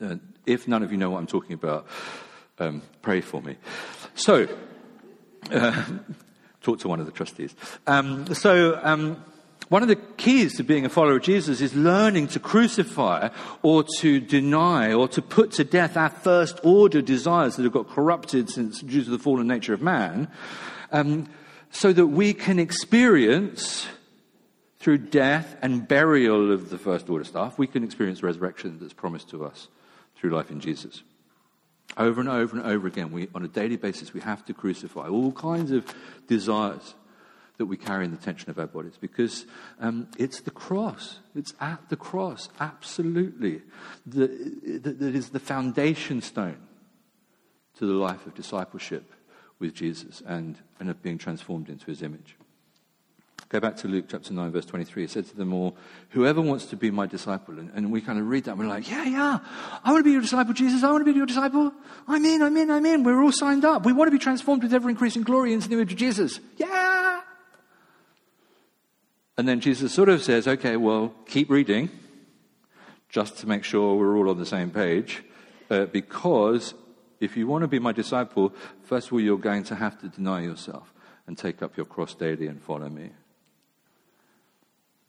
Uh, 0.00 0.16
if 0.46 0.68
none 0.68 0.82
of 0.82 0.92
you 0.92 0.98
know 0.98 1.10
what 1.10 1.18
I'm 1.18 1.26
talking 1.26 1.54
about, 1.54 1.86
um, 2.58 2.82
pray 3.02 3.20
for 3.20 3.42
me. 3.42 3.56
So, 4.14 4.48
uh, 5.50 5.84
talk 6.62 6.80
to 6.80 6.88
one 6.88 7.00
of 7.00 7.06
the 7.06 7.12
trustees. 7.12 7.54
Um, 7.86 8.32
so, 8.34 8.80
um, 8.82 9.22
one 9.68 9.82
of 9.82 9.88
the 9.88 9.96
keys 9.96 10.56
to 10.56 10.62
being 10.62 10.84
a 10.84 10.90
follower 10.90 11.16
of 11.16 11.22
Jesus 11.22 11.60
is 11.60 11.74
learning 11.74 12.28
to 12.28 12.38
crucify 12.38 13.30
or 13.62 13.84
to 13.98 14.20
deny 14.20 14.92
or 14.92 15.08
to 15.08 15.22
put 15.22 15.52
to 15.52 15.64
death 15.64 15.96
our 15.96 16.10
first 16.10 16.60
order 16.62 17.00
desires 17.00 17.56
that 17.56 17.62
have 17.62 17.72
got 17.72 17.88
corrupted 17.88 18.50
since 18.50 18.80
due 18.80 19.02
to 19.02 19.10
the 19.10 19.18
fallen 19.18 19.46
nature 19.46 19.72
of 19.72 19.80
man, 19.80 20.28
um, 20.92 21.28
so 21.70 21.92
that 21.92 22.06
we 22.06 22.34
can 22.34 22.58
experience 22.58 23.86
through 24.78 24.98
death 24.98 25.56
and 25.62 25.88
burial 25.88 26.52
of 26.52 26.68
the 26.68 26.76
first 26.76 27.08
order 27.08 27.24
stuff, 27.24 27.58
we 27.58 27.66
can 27.66 27.82
experience 27.82 28.22
resurrection 28.22 28.76
that's 28.78 28.92
promised 28.92 29.30
to 29.30 29.42
us 29.42 29.68
through 30.14 30.28
life 30.28 30.50
in 30.50 30.60
Jesus. 30.60 31.02
Over 31.96 32.20
and 32.20 32.28
over 32.28 32.56
and 32.56 32.66
over 32.66 32.86
again, 32.86 33.12
we, 33.12 33.28
on 33.34 33.44
a 33.44 33.48
daily 33.48 33.76
basis, 33.76 34.12
we 34.12 34.20
have 34.20 34.44
to 34.46 34.54
crucify 34.54 35.08
all 35.08 35.32
kinds 35.32 35.70
of 35.70 35.86
desires 36.26 36.94
that 37.56 37.66
we 37.66 37.76
carry 37.76 38.04
in 38.04 38.10
the 38.10 38.16
tension 38.16 38.50
of 38.50 38.58
our 38.58 38.66
bodies 38.66 38.94
because 39.00 39.46
um, 39.78 40.08
it's 40.18 40.40
the 40.40 40.50
cross. 40.50 41.20
It's 41.36 41.54
at 41.60 41.88
the 41.88 41.96
cross, 41.96 42.48
absolutely, 42.58 43.62
that, 44.06 44.82
that 44.82 45.14
is 45.14 45.30
the 45.30 45.38
foundation 45.38 46.20
stone 46.20 46.58
to 47.78 47.86
the 47.86 47.92
life 47.92 48.26
of 48.26 48.34
discipleship 48.34 49.12
with 49.60 49.74
Jesus 49.74 50.22
and, 50.26 50.58
and 50.80 50.90
of 50.90 51.00
being 51.02 51.18
transformed 51.18 51.68
into 51.68 51.86
his 51.86 52.02
image. 52.02 52.36
Go 53.48 53.60
back 53.60 53.76
to 53.78 53.88
Luke 53.88 54.06
chapter 54.08 54.32
9, 54.32 54.52
verse 54.52 54.64
23. 54.64 55.02
He 55.02 55.06
said 55.06 55.26
to 55.26 55.36
them 55.36 55.52
all, 55.52 55.76
Whoever 56.10 56.40
wants 56.40 56.66
to 56.66 56.76
be 56.76 56.90
my 56.90 57.06
disciple, 57.06 57.58
and, 57.58 57.70
and 57.74 57.92
we 57.92 58.00
kind 58.00 58.18
of 58.18 58.26
read 58.26 58.44
that, 58.44 58.56
we're 58.56 58.66
like, 58.66 58.90
Yeah, 58.90 59.04
yeah, 59.04 59.38
I 59.84 59.92
want 59.92 60.00
to 60.00 60.04
be 60.04 60.12
your 60.12 60.22
disciple, 60.22 60.54
Jesus. 60.54 60.82
I 60.82 60.90
want 60.90 61.02
to 61.04 61.12
be 61.12 61.16
your 61.16 61.26
disciple. 61.26 61.72
I'm 62.08 62.24
in, 62.24 62.42
I'm 62.42 62.56
in, 62.56 62.70
I'm 62.70 62.86
in. 62.86 63.04
We're 63.04 63.22
all 63.22 63.32
signed 63.32 63.64
up. 63.64 63.84
We 63.84 63.92
want 63.92 64.08
to 64.08 64.12
be 64.12 64.18
transformed 64.18 64.62
with 64.62 64.72
ever 64.72 64.88
increasing 64.88 65.22
glory 65.22 65.52
into 65.52 65.68
the 65.68 65.74
image 65.74 65.92
of 65.92 65.98
Jesus. 65.98 66.40
Yeah. 66.56 67.20
And 69.36 69.46
then 69.46 69.60
Jesus 69.60 69.92
sort 69.92 70.08
of 70.08 70.22
says, 70.22 70.48
Okay, 70.48 70.76
well, 70.76 71.14
keep 71.26 71.50
reading, 71.50 71.90
just 73.08 73.38
to 73.38 73.46
make 73.46 73.64
sure 73.64 73.94
we're 73.94 74.16
all 74.16 74.30
on 74.30 74.38
the 74.38 74.46
same 74.46 74.70
page, 74.70 75.22
uh, 75.70 75.84
because 75.86 76.74
if 77.20 77.36
you 77.36 77.46
want 77.46 77.62
to 77.62 77.68
be 77.68 77.78
my 77.78 77.92
disciple, 77.92 78.52
first 78.82 79.08
of 79.08 79.12
all, 79.12 79.20
you're 79.20 79.38
going 79.38 79.64
to 79.64 79.74
have 79.74 80.00
to 80.00 80.08
deny 80.08 80.42
yourself 80.42 80.92
and 81.26 81.36
take 81.36 81.62
up 81.62 81.76
your 81.76 81.86
cross 81.86 82.14
daily 82.14 82.46
and 82.46 82.62
follow 82.62 82.88
me. 82.88 83.10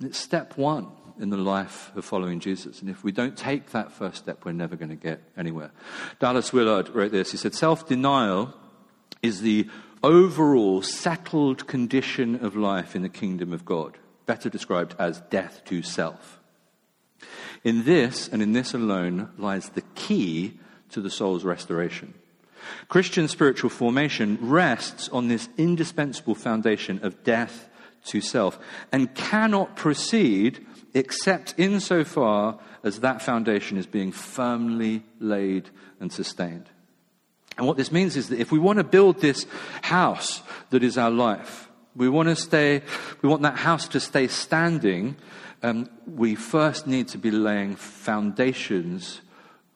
It's 0.04 0.18
step 0.18 0.58
one 0.58 0.88
in 1.20 1.30
the 1.30 1.38
life 1.38 1.92
of 1.96 2.04
following 2.04 2.40
Jesus. 2.40 2.82
And 2.82 2.90
if 2.90 3.04
we 3.04 3.12
don't 3.12 3.38
take 3.38 3.72
that 3.72 3.92
first 3.92 4.18
step, 4.18 4.44
we're 4.44 4.52
never 4.52 4.76
going 4.76 4.90
to 4.90 4.96
get 4.96 5.22
anywhere. 5.38 5.72
Dallas 6.20 6.52
Willard 6.52 6.90
wrote 6.90 7.12
this. 7.12 7.32
He 7.32 7.38
said, 7.38 7.54
Self 7.54 7.88
denial 7.88 8.54
is 9.22 9.42
the 9.42 9.70
overall 10.04 10.82
settled 10.82 11.66
condition 11.68 12.44
of 12.44 12.56
life 12.56 12.96
in 12.96 13.02
the 13.02 13.10
kingdom 13.10 13.54
of 13.54 13.64
God, 13.64 13.98
better 14.26 14.50
described 14.50 14.96
as 15.00 15.22
death 15.30 15.62
to 15.66 15.82
self. 15.82 16.40
In 17.64 17.86
this, 17.86 18.28
and 18.28 18.42
in 18.42 18.52
this 18.52 18.74
alone, 18.74 19.32
lies 19.38 19.70
the 19.70 19.82
key 19.96 20.60
to 20.90 21.02
the 21.02 21.10
soul's 21.10 21.44
restoration. 21.44 22.14
Christian 22.90 23.28
spiritual 23.28 23.70
formation 23.70 24.38
rests 24.42 25.08
on 25.10 25.28
this 25.28 25.48
indispensable 25.58 26.36
foundation 26.36 27.00
of 27.04 27.24
death 27.24 27.70
to 28.06 28.22
self 28.22 28.60
and 28.92 29.14
cannot 29.16 29.76
proceed 29.76 30.66
except 30.94 31.54
insofar 31.58 32.60
as 32.84 33.02
that 33.02 33.22
foundation 33.22 33.78
is 33.78 33.86
being 33.86 34.12
firmly 34.12 35.04
laid 35.20 35.70
and 36.00 36.12
sustained. 36.12 36.70
And 37.58 37.68
what 37.68 37.78
this 37.78 37.92
means 37.92 38.16
is 38.16 38.30
that 38.30 38.40
if 38.40 38.52
we 38.52 38.60
want 38.60 38.78
to 38.78 38.84
build 38.84 39.22
this 39.22 39.46
house 39.82 40.42
that 40.70 40.84
is 40.84 40.98
our 40.98 41.12
life, 41.12 41.70
we 41.96 42.10
want 42.10 42.30
to 42.30 42.36
stay, 42.36 42.82
we 43.22 43.30
want 43.30 43.44
that 43.44 43.58
house 43.58 43.88
to 43.90 44.00
stay 44.00 44.28
standing, 44.28 45.16
um, 45.64 45.90
we 46.06 46.36
first 46.36 46.86
need 46.86 47.08
to 47.10 47.18
be 47.18 47.32
laying 47.32 47.76
foundations 47.76 49.22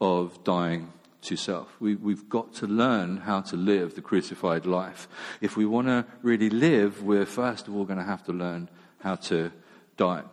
of 0.01 0.43
dying 0.43 0.91
to 1.21 1.35
self. 1.35 1.75
We, 1.79 1.95
we've 1.95 2.29
got 2.29 2.53
to 2.55 2.67
learn 2.67 3.17
how 3.17 3.41
to 3.41 3.55
live 3.55 3.95
the 3.95 4.01
crucified 4.01 4.65
life. 4.65 5.07
If 5.41 5.57
we 5.57 5.65
want 5.65 5.87
to 5.87 6.05
really 6.21 6.49
live, 6.49 7.03
we're 7.03 7.25
first 7.25 7.67
of 7.67 7.75
all 7.75 7.85
going 7.85 7.99
to 7.99 8.05
have 8.05 8.23
to 8.25 8.33
learn 8.33 8.69
how 8.99 9.15
to 9.15 9.51
die. 9.97 10.23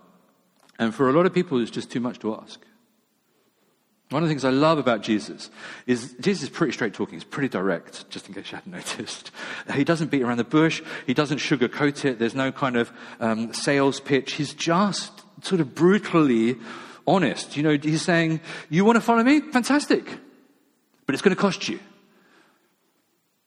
And 0.78 0.94
for 0.94 1.08
a 1.08 1.12
lot 1.12 1.26
of 1.26 1.34
people, 1.34 1.60
it's 1.60 1.70
just 1.70 1.90
too 1.90 2.00
much 2.00 2.18
to 2.20 2.34
ask. 2.34 2.60
One 4.10 4.22
of 4.22 4.28
the 4.28 4.32
things 4.32 4.44
I 4.44 4.50
love 4.50 4.78
about 4.78 5.02
Jesus 5.02 5.50
is 5.84 6.14
Jesus 6.20 6.44
is 6.44 6.48
pretty 6.50 6.72
straight 6.72 6.94
talking. 6.94 7.14
He's 7.14 7.24
pretty 7.24 7.48
direct, 7.48 8.08
just 8.08 8.28
in 8.28 8.34
case 8.34 8.52
you 8.52 8.56
hadn't 8.56 8.72
noticed. 8.98 9.32
He 9.74 9.82
doesn't 9.82 10.12
beat 10.12 10.22
around 10.22 10.36
the 10.36 10.44
bush. 10.44 10.80
He 11.06 11.14
doesn't 11.14 11.38
sugarcoat 11.38 12.04
it. 12.04 12.20
There's 12.20 12.34
no 12.34 12.52
kind 12.52 12.76
of 12.76 12.92
um, 13.18 13.52
sales 13.52 13.98
pitch. 13.98 14.34
He's 14.34 14.54
just 14.54 15.22
sort 15.42 15.60
of 15.60 15.74
brutally 15.74 16.56
honest. 17.04 17.56
You 17.56 17.64
know, 17.64 17.76
he's 17.76 18.02
saying, 18.02 18.40
You 18.70 18.84
want 18.84 18.94
to 18.94 19.00
follow 19.00 19.24
me? 19.24 19.40
Fantastic 19.40 20.20
but 21.06 21.14
it's 21.14 21.22
going 21.22 21.34
to 21.34 21.40
cost 21.40 21.68
you. 21.68 21.78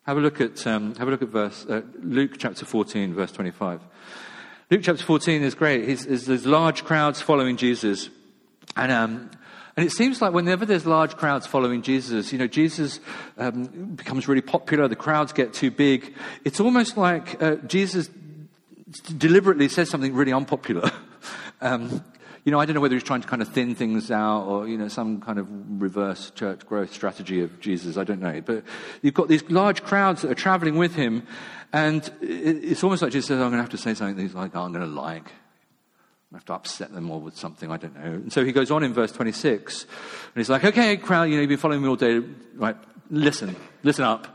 Have 0.04 0.18
a 0.18 0.22
look 0.22 0.42
at, 0.42 0.66
um, 0.66 0.96
have 0.96 1.08
a 1.08 1.12
look 1.12 1.22
at 1.22 1.28
verse, 1.28 1.66
uh, 1.70 1.82
Luke 2.02 2.32
chapter 2.38 2.66
14, 2.66 3.14
verse 3.14 3.32
25. 3.32 3.82
Luke 4.72 4.82
chapter 4.84 5.04
14 5.04 5.44
is 5.44 5.56
great. 5.56 5.88
He's, 5.88 6.26
there's 6.26 6.46
large 6.46 6.84
crowds 6.84 7.22
following 7.22 7.58
Jesus. 7.58 8.10
And, 8.76 8.92
um, 8.92 9.32
and 9.76 9.86
it 9.86 9.92
seems 9.92 10.22
like 10.22 10.34
whenever 10.34 10.66
there's 10.66 10.86
large 10.86 11.16
crowds 11.16 11.46
following 11.46 11.82
Jesus, 11.82 12.32
you 12.32 12.40
know, 12.40 12.48
Jesus 12.48 13.00
um, 13.38 13.66
becomes 13.96 14.28
really 14.28 14.42
popular, 14.42 14.88
the 14.88 14.96
crowds 14.96 15.34
get 15.34 15.54
too 15.54 15.72
big. 15.72 16.16
It's 16.44 16.60
almost 16.60 16.98
like 16.98 17.42
uh, 17.42 17.56
Jesus 17.68 18.10
deliberately 19.18 19.70
says 19.70 19.90
something 19.90 20.14
really 20.14 20.34
unpopular. 20.34 20.92
um, 21.62 22.04
You 22.50 22.54
know, 22.54 22.60
I 22.60 22.66
don't 22.66 22.74
know 22.74 22.82
whether 22.82 22.96
he's 22.96 23.04
trying 23.04 23.22
to 23.22 23.28
kind 23.28 23.44
of 23.44 23.50
thin 23.50 23.76
things 23.76 24.10
out 24.10 24.48
or, 24.48 24.68
you 24.68 24.76
know, 24.76 24.88
some 24.88 25.22
kind 25.22 25.38
of 25.38 25.46
reverse 25.80 26.32
church 26.32 26.66
growth 26.66 26.92
strategy 26.92 27.42
of 27.42 27.60
Jesus. 27.60 27.96
I 27.96 28.04
don't 28.04 28.20
know. 28.20 28.42
But 28.42 28.64
you've 29.04 29.14
got 29.14 29.28
these 29.28 29.48
large 29.52 29.84
crowds 29.84 30.24
that 30.24 30.32
are 30.32 30.36
traveling 30.36 30.76
with 30.76 30.96
him. 30.96 31.28
And 31.72 32.12
it's 32.24 32.84
almost 32.84 33.04
like 33.04 33.12
Jesus 33.12 33.28
says, 33.28 33.36
I'm 33.36 33.52
going 33.52 33.60
to 33.60 33.62
have 33.62 33.70
to 33.70 33.78
say 33.78 33.94
something 33.94 34.16
that 34.16 34.22
he's 34.24 34.34
like, 34.34 34.56
oh, 34.56 34.62
I'm 34.62 34.72
going 34.72 34.84
to 34.84 34.92
like. 34.92 35.28
I 36.34 36.38
have 36.38 36.46
to 36.46 36.54
upset 36.54 36.92
them 36.92 37.12
all 37.12 37.20
with 37.20 37.38
something, 37.38 37.70
I 37.70 37.78
don't 37.78 37.94
know. 37.94 38.14
And 38.14 38.34
so 38.34 38.44
he 38.44 38.52
goes 38.52 38.72
on 38.72 38.82
in 38.82 38.96
verse 38.96 39.12
26, 39.12 39.84
and 39.84 39.92
he's 40.36 40.50
like, 40.50 40.66
okay, 40.66 40.98
crowd, 40.98 41.26
you 41.26 41.36
know, 41.36 41.42
you've 41.42 41.50
been 41.50 41.60
following 41.60 41.84
me 41.84 41.88
all 41.88 41.98
day, 41.98 42.20
right? 42.56 42.78
Listen, 43.12 43.56
listen 43.84 44.06
up. 44.06 44.28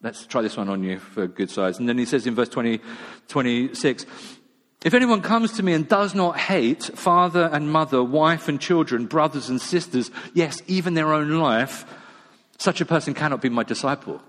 Let's 0.00 0.24
try 0.24 0.40
this 0.40 0.56
one 0.56 0.68
on 0.68 0.84
you 0.84 1.00
for 1.00 1.26
good 1.26 1.50
size. 1.50 1.80
And 1.80 1.88
then 1.88 1.98
he 1.98 2.04
says 2.04 2.28
in 2.28 2.36
verse 2.36 2.48
20, 2.48 2.80
26, 3.26 4.06
if 4.84 4.94
anyone 4.94 5.20
comes 5.20 5.52
to 5.52 5.62
me 5.62 5.74
and 5.74 5.86
does 5.86 6.14
not 6.14 6.38
hate 6.38 6.82
father 6.82 7.50
and 7.52 7.70
mother, 7.70 8.02
wife 8.02 8.48
and 8.48 8.60
children, 8.60 9.06
brothers 9.06 9.48
and 9.50 9.60
sisters, 9.60 10.10
yes, 10.32 10.62
even 10.66 10.94
their 10.94 11.12
own 11.12 11.38
life, 11.38 11.84
such 12.58 12.80
a 12.80 12.86
person 12.86 13.12
cannot 13.12 13.42
be 13.42 13.48
my 13.48 13.62
disciple. 13.62 14.20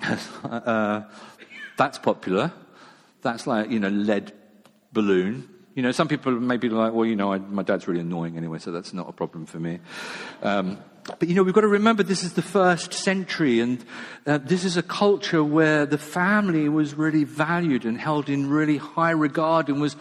uh, 0.44 1.02
that's 1.76 1.98
popular. 1.98 2.52
That's 3.22 3.46
like, 3.46 3.70
you 3.70 3.80
know, 3.80 3.88
lead 3.88 4.32
balloon. 4.92 5.48
You 5.74 5.82
know, 5.82 5.90
some 5.90 6.06
people 6.06 6.32
may 6.32 6.56
be 6.56 6.68
like, 6.68 6.92
well, 6.92 7.06
you 7.06 7.16
know, 7.16 7.32
I, 7.32 7.38
my 7.38 7.64
dad's 7.64 7.88
really 7.88 8.00
annoying 8.00 8.36
anyway, 8.36 8.58
so 8.60 8.70
that's 8.70 8.92
not 8.92 9.08
a 9.08 9.12
problem 9.12 9.44
for 9.44 9.58
me. 9.58 9.80
Um, 10.42 10.78
but 11.18 11.28
you 11.28 11.34
know, 11.34 11.42
we've 11.42 11.54
got 11.54 11.62
to 11.62 11.68
remember 11.68 12.02
this 12.02 12.24
is 12.24 12.32
the 12.32 12.42
first 12.42 12.92
century, 12.92 13.60
and 13.60 13.84
uh, 14.26 14.38
this 14.38 14.64
is 14.64 14.76
a 14.76 14.82
culture 14.82 15.44
where 15.44 15.86
the 15.86 15.98
family 15.98 16.68
was 16.68 16.94
really 16.94 17.24
valued 17.24 17.84
and 17.84 17.98
held 17.98 18.28
in 18.28 18.48
really 18.48 18.78
high 18.78 19.10
regard 19.10 19.68
and 19.68 19.80
was 19.80 19.96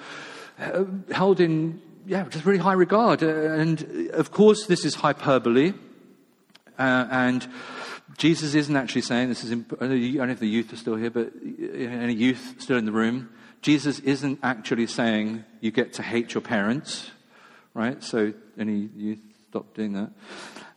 uh, 0.59 0.85
held 1.11 1.39
in, 1.39 1.81
yeah, 2.05 2.23
just 2.29 2.45
really 2.45 2.59
high 2.59 2.73
regard. 2.73 3.21
Uh, 3.21 3.27
and 3.27 4.09
of 4.13 4.31
course, 4.31 4.65
this 4.67 4.85
is 4.85 4.95
hyperbole. 4.95 5.73
Uh, 6.79 7.07
and 7.11 7.47
Jesus 8.17 8.55
isn't 8.55 8.75
actually 8.75 9.01
saying 9.01 9.29
this 9.29 9.43
is, 9.43 9.51
imp- 9.51 9.81
I 9.81 9.87
don't 9.87 10.13
know 10.15 10.29
if 10.29 10.39
the 10.39 10.47
youth 10.47 10.71
are 10.73 10.77
still 10.77 10.95
here, 10.95 11.09
but 11.09 11.27
uh, 11.27 11.75
any 11.75 12.13
youth 12.13 12.55
still 12.59 12.77
in 12.77 12.85
the 12.85 12.91
room? 12.91 13.29
Jesus 13.61 13.99
isn't 13.99 14.39
actually 14.43 14.87
saying 14.87 15.43
you 15.61 15.71
get 15.71 15.93
to 15.93 16.03
hate 16.03 16.33
your 16.33 16.41
parents, 16.41 17.11
right? 17.73 18.03
So, 18.03 18.33
any 18.57 18.89
youth, 18.95 19.19
stop 19.49 19.73
doing 19.73 19.93
that. 19.93 20.11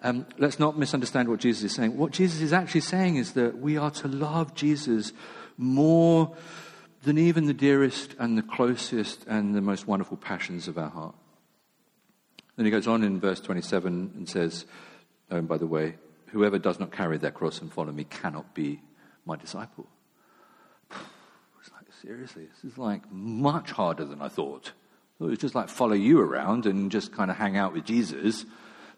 Um, 0.02 0.26
let's 0.38 0.58
not 0.58 0.78
misunderstand 0.78 1.28
what 1.28 1.40
Jesus 1.40 1.64
is 1.64 1.74
saying. 1.74 1.96
What 1.96 2.12
Jesus 2.12 2.40
is 2.40 2.52
actually 2.52 2.82
saying 2.82 3.16
is 3.16 3.32
that 3.32 3.58
we 3.58 3.76
are 3.76 3.90
to 3.92 4.08
love 4.08 4.54
Jesus 4.54 5.12
more 5.56 6.36
than 7.02 7.18
even 7.18 7.46
the 7.46 7.54
dearest 7.54 8.14
and 8.18 8.36
the 8.36 8.42
closest 8.42 9.24
and 9.26 9.54
the 9.54 9.60
most 9.60 9.86
wonderful 9.86 10.16
passions 10.16 10.68
of 10.68 10.76
our 10.76 10.90
heart. 10.90 11.14
Then 12.56 12.66
he 12.66 12.70
goes 12.70 12.86
on 12.86 13.02
in 13.02 13.20
verse 13.20 13.40
27 13.40 14.12
and 14.16 14.28
says, 14.28 14.66
oh, 15.30 15.36
and 15.36 15.48
by 15.48 15.58
the 15.58 15.66
way, 15.66 15.96
whoever 16.28 16.58
does 16.58 16.80
not 16.80 16.92
carry 16.92 17.18
their 17.18 17.30
cross 17.30 17.60
and 17.60 17.72
follow 17.72 17.92
me 17.92 18.04
cannot 18.04 18.54
be 18.54 18.80
my 19.24 19.36
disciple. 19.36 19.86
It's 21.60 21.72
like, 21.72 21.86
Seriously, 22.02 22.46
this 22.46 22.72
is 22.72 22.78
like 22.78 23.10
much 23.10 23.72
harder 23.72 24.04
than 24.04 24.22
I 24.22 24.28
thought. 24.28 24.72
It 25.18 25.24
was 25.24 25.38
just 25.38 25.54
like 25.54 25.68
follow 25.68 25.94
you 25.94 26.20
around 26.20 26.66
and 26.66 26.90
just 26.90 27.12
kind 27.12 27.30
of 27.30 27.36
hang 27.36 27.56
out 27.56 27.72
with 27.72 27.84
Jesus, 27.84 28.44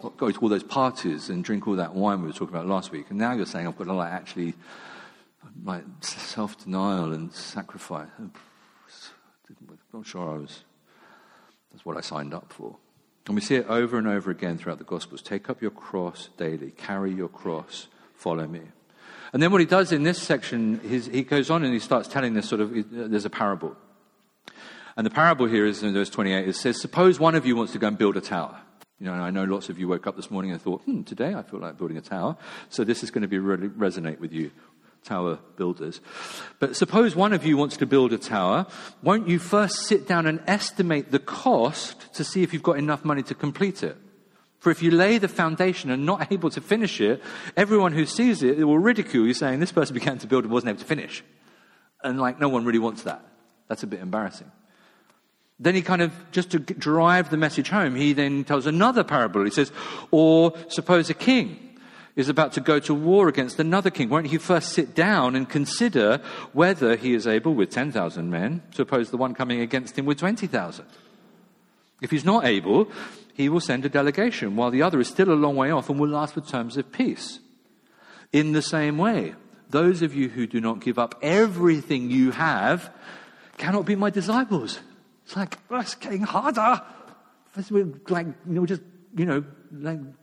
go 0.00 0.30
to 0.30 0.40
all 0.40 0.48
those 0.48 0.62
parties 0.62 1.28
and 1.28 1.42
drink 1.42 1.66
all 1.66 1.76
that 1.76 1.94
wine 1.94 2.20
we 2.20 2.28
were 2.28 2.32
talking 2.32 2.54
about 2.54 2.66
last 2.66 2.92
week. 2.92 3.06
And 3.10 3.18
now 3.18 3.32
you're 3.32 3.46
saying 3.46 3.66
I've 3.66 3.76
got 3.76 3.84
to 3.84 3.92
like 3.92 4.12
actually 4.12 4.54
like 5.64 5.84
self 6.00 6.62
denial 6.62 7.12
and 7.12 7.32
sacrifice. 7.32 8.08
I'm 8.18 8.32
not 9.92 10.06
sure 10.06 10.30
I 10.30 10.38
was. 10.38 10.62
That's 11.72 11.84
what 11.84 11.96
I 11.96 12.00
signed 12.00 12.34
up 12.34 12.52
for. 12.52 12.76
And 13.26 13.34
we 13.34 13.40
see 13.40 13.56
it 13.56 13.66
over 13.68 13.98
and 13.98 14.06
over 14.06 14.30
again 14.30 14.56
throughout 14.56 14.78
the 14.78 14.84
Gospels. 14.84 15.20
Take 15.20 15.50
up 15.50 15.60
your 15.60 15.70
cross 15.70 16.30
daily, 16.36 16.70
carry 16.70 17.12
your 17.12 17.28
cross, 17.28 17.88
follow 18.14 18.46
me. 18.46 18.62
And 19.32 19.42
then 19.42 19.52
what 19.52 19.60
he 19.60 19.66
does 19.66 19.92
in 19.92 20.02
this 20.02 20.20
section, 20.20 20.80
he 20.80 21.22
goes 21.22 21.50
on 21.50 21.62
and 21.62 21.72
he 21.72 21.80
starts 21.80 22.08
telling 22.08 22.32
this 22.32 22.48
sort 22.48 22.62
of, 22.62 22.72
there's 22.90 23.26
a 23.26 23.30
parable. 23.30 23.76
And 24.96 25.04
the 25.04 25.10
parable 25.10 25.46
here 25.46 25.66
is 25.66 25.82
in 25.82 25.92
verse 25.92 26.08
28. 26.08 26.48
It 26.48 26.56
says, 26.56 26.80
Suppose 26.80 27.20
one 27.20 27.34
of 27.34 27.44
you 27.44 27.54
wants 27.54 27.72
to 27.72 27.78
go 27.78 27.88
and 27.88 27.98
build 27.98 28.16
a 28.16 28.22
tower. 28.22 28.58
You 29.00 29.06
know, 29.06 29.12
I 29.12 29.30
know 29.30 29.44
lots 29.44 29.68
of 29.68 29.78
you 29.78 29.86
woke 29.86 30.06
up 30.06 30.16
this 30.16 30.30
morning 30.30 30.50
and 30.50 30.60
thought, 30.60 30.82
hmm, 30.82 31.02
today 31.02 31.34
I 31.34 31.42
feel 31.42 31.60
like 31.60 31.78
building 31.78 31.96
a 31.96 32.00
tower. 32.00 32.36
So 32.68 32.82
this 32.82 33.02
is 33.02 33.10
going 33.10 33.22
to 33.22 33.28
be 33.28 33.38
really 33.38 33.68
resonate 33.68 34.18
with 34.18 34.32
you, 34.32 34.50
tower 35.04 35.38
builders. 35.56 36.00
But 36.58 36.74
suppose 36.74 37.14
one 37.14 37.32
of 37.32 37.46
you 37.46 37.56
wants 37.56 37.76
to 37.76 37.86
build 37.86 38.12
a 38.12 38.18
tower. 38.18 38.66
Won't 39.02 39.28
you 39.28 39.38
first 39.38 39.86
sit 39.86 40.08
down 40.08 40.26
and 40.26 40.40
estimate 40.48 41.12
the 41.12 41.20
cost 41.20 42.12
to 42.14 42.24
see 42.24 42.42
if 42.42 42.52
you've 42.52 42.62
got 42.64 42.78
enough 42.78 43.04
money 43.04 43.22
to 43.22 43.34
complete 43.34 43.84
it? 43.84 43.96
For 44.58 44.70
if 44.70 44.82
you 44.82 44.90
lay 44.90 45.18
the 45.18 45.28
foundation 45.28 45.90
and 45.90 46.04
not 46.04 46.32
able 46.32 46.50
to 46.50 46.60
finish 46.60 47.00
it, 47.00 47.22
everyone 47.56 47.92
who 47.92 48.04
sees 48.04 48.42
it, 48.42 48.58
it 48.58 48.64
will 48.64 48.80
ridicule 48.80 49.26
you, 49.26 49.34
saying, 49.34 49.60
This 49.60 49.70
person 49.70 49.94
began 49.94 50.18
to 50.18 50.26
build 50.26 50.42
and 50.42 50.52
wasn't 50.52 50.70
able 50.70 50.80
to 50.80 50.84
finish. 50.84 51.22
And 52.02 52.20
like, 52.20 52.40
no 52.40 52.48
one 52.48 52.64
really 52.64 52.80
wants 52.80 53.04
that. 53.04 53.24
That's 53.68 53.84
a 53.84 53.86
bit 53.86 54.00
embarrassing. 54.00 54.50
Then 55.60 55.74
he 55.74 55.82
kind 55.82 56.02
of, 56.02 56.12
just 56.30 56.50
to 56.50 56.58
drive 56.58 57.30
the 57.30 57.36
message 57.36 57.68
home, 57.68 57.96
he 57.96 58.12
then 58.12 58.44
tells 58.44 58.66
another 58.66 59.02
parable. 59.02 59.44
He 59.44 59.50
says, 59.50 59.72
Or 60.10 60.54
suppose 60.68 61.10
a 61.10 61.14
king 61.14 61.76
is 62.14 62.28
about 62.28 62.52
to 62.52 62.60
go 62.60 62.78
to 62.80 62.94
war 62.94 63.28
against 63.28 63.58
another 63.58 63.90
king. 63.90 64.08
Won't 64.08 64.28
he 64.28 64.38
first 64.38 64.72
sit 64.72 64.94
down 64.94 65.34
and 65.34 65.48
consider 65.48 66.20
whether 66.52 66.96
he 66.96 67.14
is 67.14 67.26
able, 67.26 67.54
with 67.54 67.70
10,000 67.70 68.30
men, 68.30 68.62
to 68.74 68.82
oppose 68.82 69.10
the 69.10 69.16
one 69.16 69.34
coming 69.34 69.60
against 69.60 69.98
him 69.98 70.06
with 70.06 70.18
20,000? 70.18 70.84
If 72.00 72.10
he's 72.12 72.24
not 72.24 72.44
able, 72.44 72.90
he 73.34 73.48
will 73.48 73.60
send 73.60 73.84
a 73.84 73.88
delegation, 73.88 74.56
while 74.56 74.70
the 74.70 74.82
other 74.82 75.00
is 75.00 75.08
still 75.08 75.32
a 75.32 75.34
long 75.34 75.56
way 75.56 75.70
off 75.70 75.88
and 75.88 75.98
will 75.98 76.16
ask 76.16 76.34
for 76.34 76.40
terms 76.40 76.76
of 76.76 76.92
peace. 76.92 77.40
In 78.32 78.52
the 78.52 78.62
same 78.62 78.98
way, 78.98 79.34
those 79.70 80.02
of 80.02 80.14
you 80.14 80.28
who 80.28 80.46
do 80.46 80.60
not 80.60 80.80
give 80.80 80.98
up 80.98 81.16
everything 81.22 82.10
you 82.10 82.30
have 82.32 82.90
cannot 83.56 83.86
be 83.86 83.96
my 83.96 84.10
disciples. 84.10 84.80
It's 85.28 85.36
like, 85.36 85.58
it's 85.70 85.94
getting 85.96 86.22
harder. 86.22 86.80
We're 87.70 87.92
like, 88.08 88.28
you 88.46 88.54
know, 88.54 88.64
just, 88.64 88.80
you 89.14 89.26
know, 89.26 89.44
laying 89.70 90.14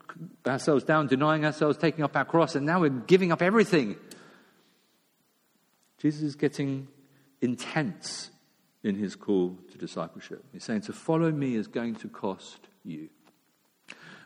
ourselves 0.47 0.83
down, 0.83 1.05
denying 1.05 1.45
ourselves, 1.45 1.77
taking 1.77 2.03
up 2.03 2.15
our 2.15 2.25
cross, 2.25 2.55
and 2.55 2.65
now 2.65 2.79
we're 2.79 2.89
giving 2.89 3.31
up 3.31 3.43
everything. 3.43 3.97
Jesus 5.99 6.23
is 6.23 6.35
getting 6.35 6.87
intense 7.39 8.31
in 8.83 8.95
his 8.95 9.15
call 9.15 9.59
to 9.71 9.77
discipleship. 9.77 10.43
He's 10.51 10.63
saying 10.63 10.81
to 10.81 10.93
follow 10.93 11.31
me 11.31 11.53
is 11.53 11.67
going 11.67 11.93
to 11.97 12.09
cost 12.09 12.67
you. 12.83 13.09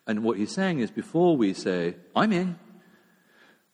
And 0.07 0.23
what 0.23 0.37
he's 0.37 0.53
saying 0.53 0.79
is 0.79 0.91
before 0.91 1.35
we 1.35 1.53
say, 1.53 1.95
I'm 2.15 2.31
in, 2.31 2.57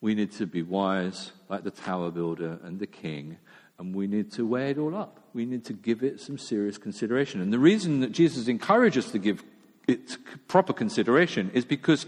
we 0.02 0.16
need 0.16 0.32
to 0.34 0.48
be 0.48 0.64
wise 0.64 1.34
like 1.50 1.64
the 1.64 1.70
tower 1.70 2.10
builder 2.10 2.58
and 2.64 2.80
the 2.80 2.88
king, 2.88 3.38
and 3.78 3.94
we 3.94 4.08
need 4.08 4.32
to 4.32 4.48
weigh 4.48 4.72
it 4.72 4.80
all 4.80 4.96
up. 4.96 5.20
We 5.36 5.46
need 5.46 5.66
to 5.66 5.74
give 5.74 6.02
it 6.02 6.22
some 6.22 6.38
serious 6.38 6.78
consideration. 6.78 7.42
And 7.42 7.52
the 7.52 7.60
reason 7.60 8.00
that 8.00 8.14
Jesus 8.14 8.48
encourages 8.48 9.06
us 9.06 9.12
to 9.12 9.20
give 9.20 9.44
it 9.86 10.18
proper 10.48 10.72
consideration 10.72 11.52
is 11.54 11.66
because 11.66 12.06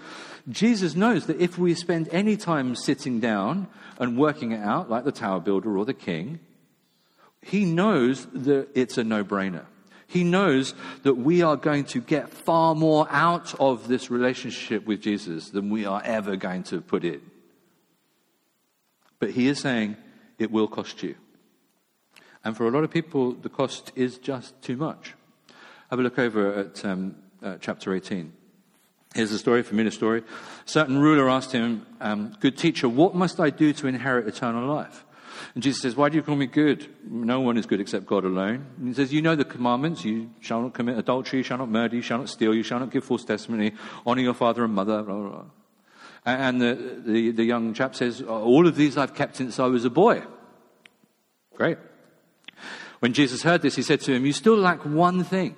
Jesus 0.48 0.96
knows 0.96 1.26
that 1.26 1.42
if 1.42 1.58
we 1.58 1.76
spend 1.76 2.08
any 2.14 2.38
time 2.38 2.74
sitting 2.74 3.20
down 3.20 3.68
and 4.00 4.18
working 4.18 4.54
it 4.54 4.62
out, 4.62 4.90
like 4.90 5.04
the 5.04 5.12
tower 5.12 5.42
builder 5.42 5.78
or 5.78 5.84
the 5.84 5.94
king, 5.94 6.40
he 7.42 7.66
knows 7.66 8.28
that 8.28 8.70
it's 8.74 8.98
a 8.98 9.04
no 9.04 9.26
brainer. 9.26 9.66
He 10.08 10.24
knows 10.24 10.74
that 11.04 11.16
we 11.16 11.42
are 11.42 11.58
going 11.58 11.84
to 11.86 12.00
get 12.00 12.30
far 12.30 12.76
more 12.76 13.08
out 13.10 13.54
of 13.60 13.90
this 13.90 14.10
relationship 14.10 14.86
with 14.86 15.02
Jesus 15.02 15.50
than 15.50 15.70
we 15.70 15.86
are 15.86 16.02
ever 16.06 16.38
going 16.38 16.64
to 16.64 16.80
put 16.80 17.04
in. 17.04 17.20
But 19.20 19.32
he 19.32 19.50
is 19.50 19.60
saying 19.60 19.98
it 20.40 20.50
will 20.50 20.70
cost 20.70 21.04
you. 21.04 21.16
And 22.48 22.56
for 22.56 22.66
a 22.66 22.72
lot 22.72 22.86
of 22.86 22.92
people, 22.92 23.34
the 23.34 23.50
cost 23.50 23.92
is 23.94 24.20
just 24.20 24.62
too 24.62 24.78
much. 24.78 25.16
Have 25.90 26.00
a 26.00 26.02
look 26.02 26.18
over 26.18 26.54
at 26.54 26.86
um, 26.86 27.18
uh, 27.44 27.58
chapter 27.60 27.94
18. 27.94 28.32
Here's 29.14 29.34
a 29.34 29.38
story, 29.38 29.64
familiar 29.64 29.92
story. 29.92 30.22
A 30.22 30.70
certain 30.70 30.98
ruler 30.98 31.30
asked 31.30 31.52
him, 31.52 31.86
um, 32.00 32.38
Good 32.40 32.58
teacher, 32.58 32.88
what 32.88 33.14
must 33.14 33.42
I 33.42 33.50
do 33.50 33.74
to 33.74 33.88
inherit 33.88 34.30
eternal 34.30 34.66
life? 34.66 35.04
And 35.56 35.62
Jesus 35.62 35.82
says, 35.82 35.98
Why 35.98 36.08
do 36.08 36.16
you 36.16 36.24
call 36.24 36.38
me 36.38 36.46
good? 36.46 36.88
No 37.04 37.42
one 37.42 37.58
is 37.58 37.66
good 37.66 37.82
except 37.82 38.06
God 38.06 38.24
alone. 38.24 38.66
And 38.78 38.88
he 38.88 38.94
says, 38.94 39.12
You 39.12 39.22
know 39.22 39.36
the 39.36 39.44
commandments. 39.44 40.06
You 40.06 40.30
shall 40.40 40.62
not 40.62 40.74
commit 40.74 40.98
adultery, 40.98 41.40
you 41.40 41.44
shall 41.44 41.58
not 41.58 41.68
murder, 41.68 41.98
you 41.98 42.02
shall 42.02 42.20
not 42.20 42.30
steal, 42.30 42.56
you 42.56 42.64
shall 42.64 42.80
not 42.80 42.92
give 42.92 43.04
false 43.04 43.26
testimony, 43.26 43.74
honor 44.06 44.22
your 44.22 44.34
father 44.34 44.64
and 44.64 44.74
mother, 44.74 45.04
blah, 45.04 45.16
blah, 45.16 45.30
blah. 45.30 45.46
And 46.24 46.62
the, 46.62 47.02
the, 47.06 47.32
the 47.32 47.44
young 47.44 47.74
chap 47.74 47.94
says, 47.94 48.22
All 48.22 48.66
of 48.68 48.78
these 48.78 48.96
I've 48.96 49.16
kept 49.16 49.36
since 49.36 49.60
I 49.60 49.66
was 49.66 49.84
a 49.84 49.90
boy. 49.90 50.24
Great. 51.54 51.78
When 53.00 53.14
Jesus 53.14 53.44
heard 53.44 53.62
this, 53.62 53.76
he 53.76 53.84
said 53.84 54.02
to 54.02 54.14
him, 54.14 54.26
You 54.26 54.34
still 54.34 54.58
lack 54.58 54.86
one 54.86 55.24
thing. 55.24 55.56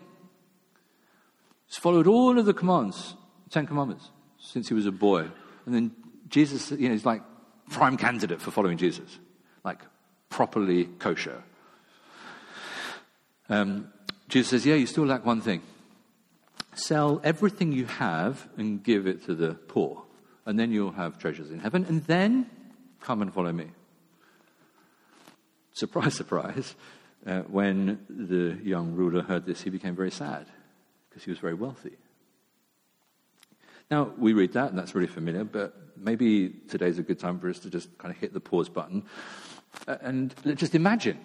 He's 1.68 1.78
followed 1.78 2.08
all 2.08 2.38
of 2.38 2.46
the 2.46 2.54
commands, 2.54 3.16
Ten 3.50 3.68
Commandments, 3.68 4.10
since 4.40 4.68
he 4.68 4.74
was 4.74 4.86
a 4.86 4.92
boy. 4.92 5.28
And 5.66 5.76
then 5.76 5.92
Jesus, 6.28 6.72
you 6.72 6.88
know, 6.90 6.94
he's 6.94 7.06
like 7.06 7.22
prime 7.70 7.98
candidate 7.98 8.42
for 8.42 8.52
following 8.52 8.78
Jesus 8.78 9.20
like 9.64 9.80
properly 10.30 10.86
kosher. 10.86 11.44
Um, 13.50 13.92
Jesus 14.28 14.50
says, 14.50 14.66
Yeah, 14.66 14.76
you 14.76 14.86
still 14.86 15.06
lack 15.06 15.26
one 15.26 15.42
thing. 15.42 15.62
Sell 16.76 17.20
everything 17.24 17.72
you 17.72 17.86
have 17.86 18.48
and 18.58 18.82
give 18.84 19.08
it 19.08 19.26
to 19.26 19.36
the 19.36 19.54
poor, 19.54 20.04
and 20.46 20.58
then 20.58 20.72
you'll 20.72 20.92
have 20.92 21.18
treasures 21.18 21.52
in 21.52 21.60
heaven, 21.60 21.86
and 21.86 22.04
then 22.06 22.50
come 23.02 23.22
and 23.22 23.34
follow 23.34 23.52
me. 23.52 23.68
Surprise, 25.74 26.14
surprise. 26.24 26.76
Uh, 27.26 27.42
when 27.42 28.00
the 28.10 28.58
young 28.64 28.94
ruler 28.94 29.22
heard 29.22 29.46
this, 29.46 29.62
he 29.62 29.70
became 29.70 29.96
very 29.96 30.12
sad 30.12 30.48
because 31.10 31.24
he 31.24 31.30
was 31.30 31.40
very 31.40 31.54
wealthy. 31.54 31.98
Now, 33.92 34.14
we 34.18 34.34
read 34.34 34.54
that, 34.54 34.70
and 34.70 34.78
that's 34.78 34.96
really 34.96 35.08
familiar, 35.08 35.44
but 35.44 35.76
maybe 35.98 36.50
today's 36.68 37.00
a 37.00 37.04
good 37.04 37.20
time 37.20 37.40
for 37.40 37.50
us 37.50 37.60
to 37.60 37.70
just 37.70 37.98
kind 37.98 38.14
of 38.14 38.20
hit 38.20 38.34
the 38.34 38.40
pause 38.40 38.70
button 38.70 39.04
and 39.88 40.34
just 40.56 40.76
imagine 40.76 41.20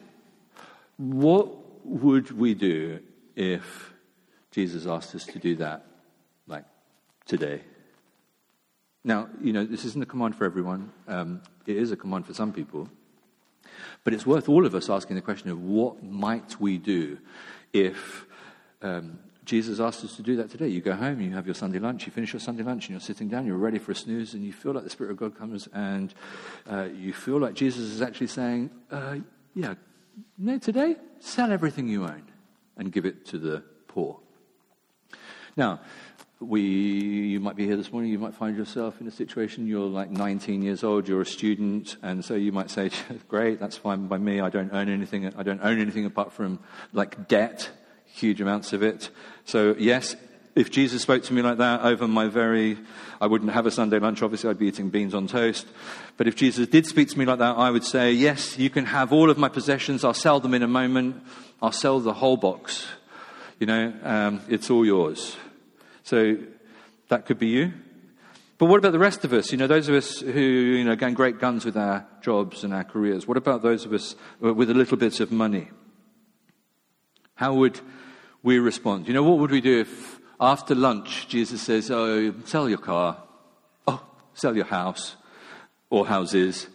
what 0.97 1.87
would 1.87 2.31
we 2.31 2.55
do 2.55 3.01
if 3.37 3.93
Jesus 4.51 4.87
asked 4.87 5.15
us 5.15 5.25
to 5.27 5.39
do 5.39 5.57
that, 5.57 5.85
like 6.47 6.65
today? 7.27 7.61
Now, 9.05 9.29
you 9.41 9.53
know, 9.53 9.65
this 9.65 9.85
isn't 9.85 10.03
a 10.03 10.07
command 10.07 10.37
for 10.37 10.45
everyone. 10.45 10.93
Um, 11.09 11.43
it 11.67 11.77
is 11.77 11.93
a 11.93 11.97
command 11.97 12.27
for 12.27 12.35
some 12.35 12.53
people. 12.53 12.89
But 14.03 14.15
it's 14.15 14.27
worth 14.27 14.49
all 14.49 14.67
of 14.67 14.75
us 14.75 14.91
asking 14.91 15.17
the 15.17 15.23
question 15.23 15.51
of 15.51 15.61
what 15.61 16.03
might 16.03 16.61
we 16.61 16.79
do 16.79 17.19
if 17.73 18.27
um, 18.83 19.19
Jesus 19.45 19.81
asked 19.81 20.05
us 20.05 20.17
to 20.17 20.23
do 20.23 20.37
that 20.37 20.51
today. 20.51 20.69
You 20.69 20.81
go 20.81 20.95
home, 20.95 21.21
you 21.21 21.33
have 21.33 21.47
your 21.47 21.55
Sunday 21.55 21.79
lunch, 21.79 22.07
you 22.07 22.13
finish 22.13 22.33
your 22.33 22.41
Sunday 22.41 22.63
lunch, 22.63 22.85
and 22.85 22.91
you're 22.91 23.01
sitting 23.01 23.29
down, 23.29 23.47
you're 23.47 23.57
ready 23.57 23.79
for 23.79 23.93
a 23.93 23.95
snooze, 23.95 24.35
and 24.35 24.45
you 24.45 24.53
feel 24.53 24.73
like 24.73 24.85
the 24.85 24.91
Spirit 24.91 25.11
of 25.11 25.17
God 25.17 25.37
comes, 25.37 25.69
and 25.73 26.15
uh, 26.71 26.89
you 26.95 27.13
feel 27.13 27.39
like 27.39 27.55
Jesus 27.55 27.83
is 27.83 28.01
actually 28.01 28.29
saying, 28.29 28.71
uh, 28.91 29.17
Yeah, 29.55 29.75
today, 30.61 30.97
sell 31.21 31.53
everything 31.53 31.89
you 31.89 32.05
own 32.05 32.23
and 32.77 32.91
give 32.91 33.05
it 33.05 33.27
to 33.27 33.39
the 33.39 33.63
poor. 33.87 34.19
Now, 35.57 35.81
we, 36.41 36.63
you 36.63 37.41
might 37.41 37.57
be 37.57 37.65
here 37.65 37.77
this 37.77 37.93
morning, 37.93 38.11
you 38.11 38.19
might 38.19 38.35
find 38.35 38.57
yourself 38.57 39.01
in 39.01 39.07
a 39.07 39.11
situation, 39.11 39.67
you're 39.67 39.87
like 39.87 40.11
19 40.11 40.63
years 40.63 40.85
old, 40.85 41.09
you're 41.09 41.23
a 41.23 41.27
student, 41.27 41.97
and 42.03 42.25
so 42.25 42.35
you 42.35 42.53
might 42.53 42.71
say, 42.71 42.91
Great, 43.29 43.61
that's 43.61 43.77
fine 43.77 44.09
by 44.09 44.19
me, 44.19 44.41
I 44.41 44.51
don't 44.51 44.73
own 44.73 44.89
anything, 44.89 45.33
I 45.37 45.43
don't 45.43 45.61
own 45.63 45.81
anything 45.81 46.05
apart 46.05 46.33
from 46.33 46.59
like 46.93 47.29
debt 47.29 47.71
huge 48.07 48.41
amounts 48.41 48.73
of 48.73 48.83
it. 48.83 49.11
So, 49.45 49.75
yes, 49.77 50.15
if 50.55 50.71
Jesus 50.71 51.03
spoke 51.03 51.25
to 51.25 51.33
me 51.33 51.43
like 51.43 51.59
that 51.59 51.83
over 51.83 52.07
my 52.07 52.29
very, 52.29 52.79
I 53.21 53.27
wouldn't 53.27 53.51
have 53.51 53.67
a 53.67 53.71
Sunday 53.73 53.99
lunch, 53.99 54.23
obviously, 54.23 54.51
I'd 54.51 54.59
be 54.59 54.69
eating 54.69 54.89
beans 54.89 55.15
on 55.15 55.27
toast. 55.27 55.67
But 56.17 56.29
if 56.29 56.37
Jesus 56.37 56.69
did 56.69 56.87
speak 56.87 57.09
to 57.09 57.19
me 57.19 57.25
like 57.25 57.41
that, 57.41 57.57
I 57.57 57.71
would 57.71 57.85
say, 57.85 58.13
Yes, 58.13 58.57
you 58.59 58.71
can 58.71 58.87
have 58.87 59.13
all 59.13 59.31
of 59.31 59.39
my 59.39 59.49
possessions, 59.49 60.05
I'll 60.05 60.15
sell 60.15 60.41
them 60.41 60.55
in 60.55 60.63
a 60.63 60.69
moment, 60.69 61.23
I'll 61.61 61.73
sell 61.73 61.99
the 62.01 62.13
whole 62.13 62.37
box. 62.37 62.87
You 63.59 63.67
know, 63.67 63.93
um, 64.03 64.43
it's 64.49 64.71
all 64.71 64.85
yours. 64.85 65.37
So, 66.05 66.37
that 67.09 67.27
could 67.27 67.39
be 67.39 67.49
you. 67.49 67.73
But 68.57 68.67
what 68.67 68.79
about 68.79 68.93
the 68.93 68.99
rest 69.01 69.25
of 69.25 69.33
us? 69.33 69.51
You 69.51 69.59
know, 69.59 69.67
those 69.67 69.89
of 69.89 69.97
us 69.97 70.21
who, 70.21 70.41
you 70.41 70.85
know, 70.85 70.95
gain 70.95 71.15
great 71.15 71.41
guns 71.41 71.65
with 71.65 71.77
our 71.77 72.07
jobs 72.23 72.63
and 72.63 72.73
our 72.73 72.85
careers. 72.85 73.27
What 73.27 73.37
about 73.37 73.63
those 73.63 73.85
of 73.85 73.93
us 73.93 74.15
with 74.39 74.71
a 74.71 74.75
little 74.75 74.97
bit 74.97 75.19
of 75.19 75.33
money? 75.33 75.71
How 77.35 77.53
would 77.55 77.81
we 78.45 78.59
respond. 78.59 79.09
You 79.09 79.15
know, 79.15 79.25
what 79.25 79.39
would 79.39 79.51
we 79.51 79.63
do 79.63 79.81
if 79.81 80.21
after 80.39 80.77
lunch 80.77 81.27
Jesus 81.29 81.63
says, 81.63 81.91
Oh, 81.91 82.33
sell 82.45 82.69
your 82.69 82.79
car, 82.79 83.17
oh, 83.89 84.05
sell 84.35 84.55
your 84.55 84.67
house 84.67 85.17
or 85.91 86.07
houses, 86.07 86.69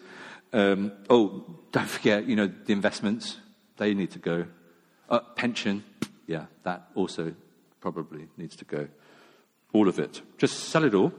um, 0.51 0.91
oh, 1.09 1.45
don't 1.71 1.87
forget, 1.87 2.25
you 2.25 2.35
know, 2.35 2.47
the 2.47 2.73
investments, 2.73 3.37
they 3.77 3.93
need 3.93 4.11
to 4.11 4.19
go. 4.19 4.47
Uh, 5.07 5.19
pension, 5.35 5.83
yeah, 6.25 6.47
that 6.63 6.87
also 6.95 7.33
probably 7.79 8.27
needs 8.35 8.55
to 8.55 8.65
go. 8.65 8.87
All 9.73 9.87
of 9.87 9.99
it. 9.99 10.21
Just 10.37 10.69
sell 10.69 10.83
it 10.83 10.93
all 10.93 11.13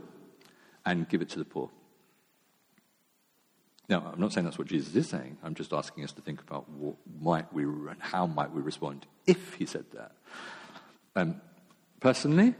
and 0.84 1.08
give 1.08 1.22
it 1.22 1.28
to 1.30 1.38
the 1.38 1.44
poor. 1.44 1.70
Now, 3.88 4.12
I'm 4.12 4.20
not 4.20 4.32
saying 4.32 4.44
that's 4.44 4.58
what 4.58 4.68
Jesus 4.68 4.94
is 4.94 5.08
saying. 5.08 5.38
I'm 5.42 5.54
just 5.54 5.72
asking 5.72 6.04
us 6.04 6.12
to 6.12 6.22
think 6.22 6.40
about 6.40 6.68
what 6.70 6.94
might 7.20 7.52
we 7.52 7.64
and 7.64 7.96
how 7.98 8.26
might 8.26 8.52
we 8.52 8.62
respond 8.62 9.04
if 9.26 9.54
he 9.54 9.66
said 9.66 9.84
that. 9.94 10.12
Um, 11.16 11.40
personally, 11.98 12.54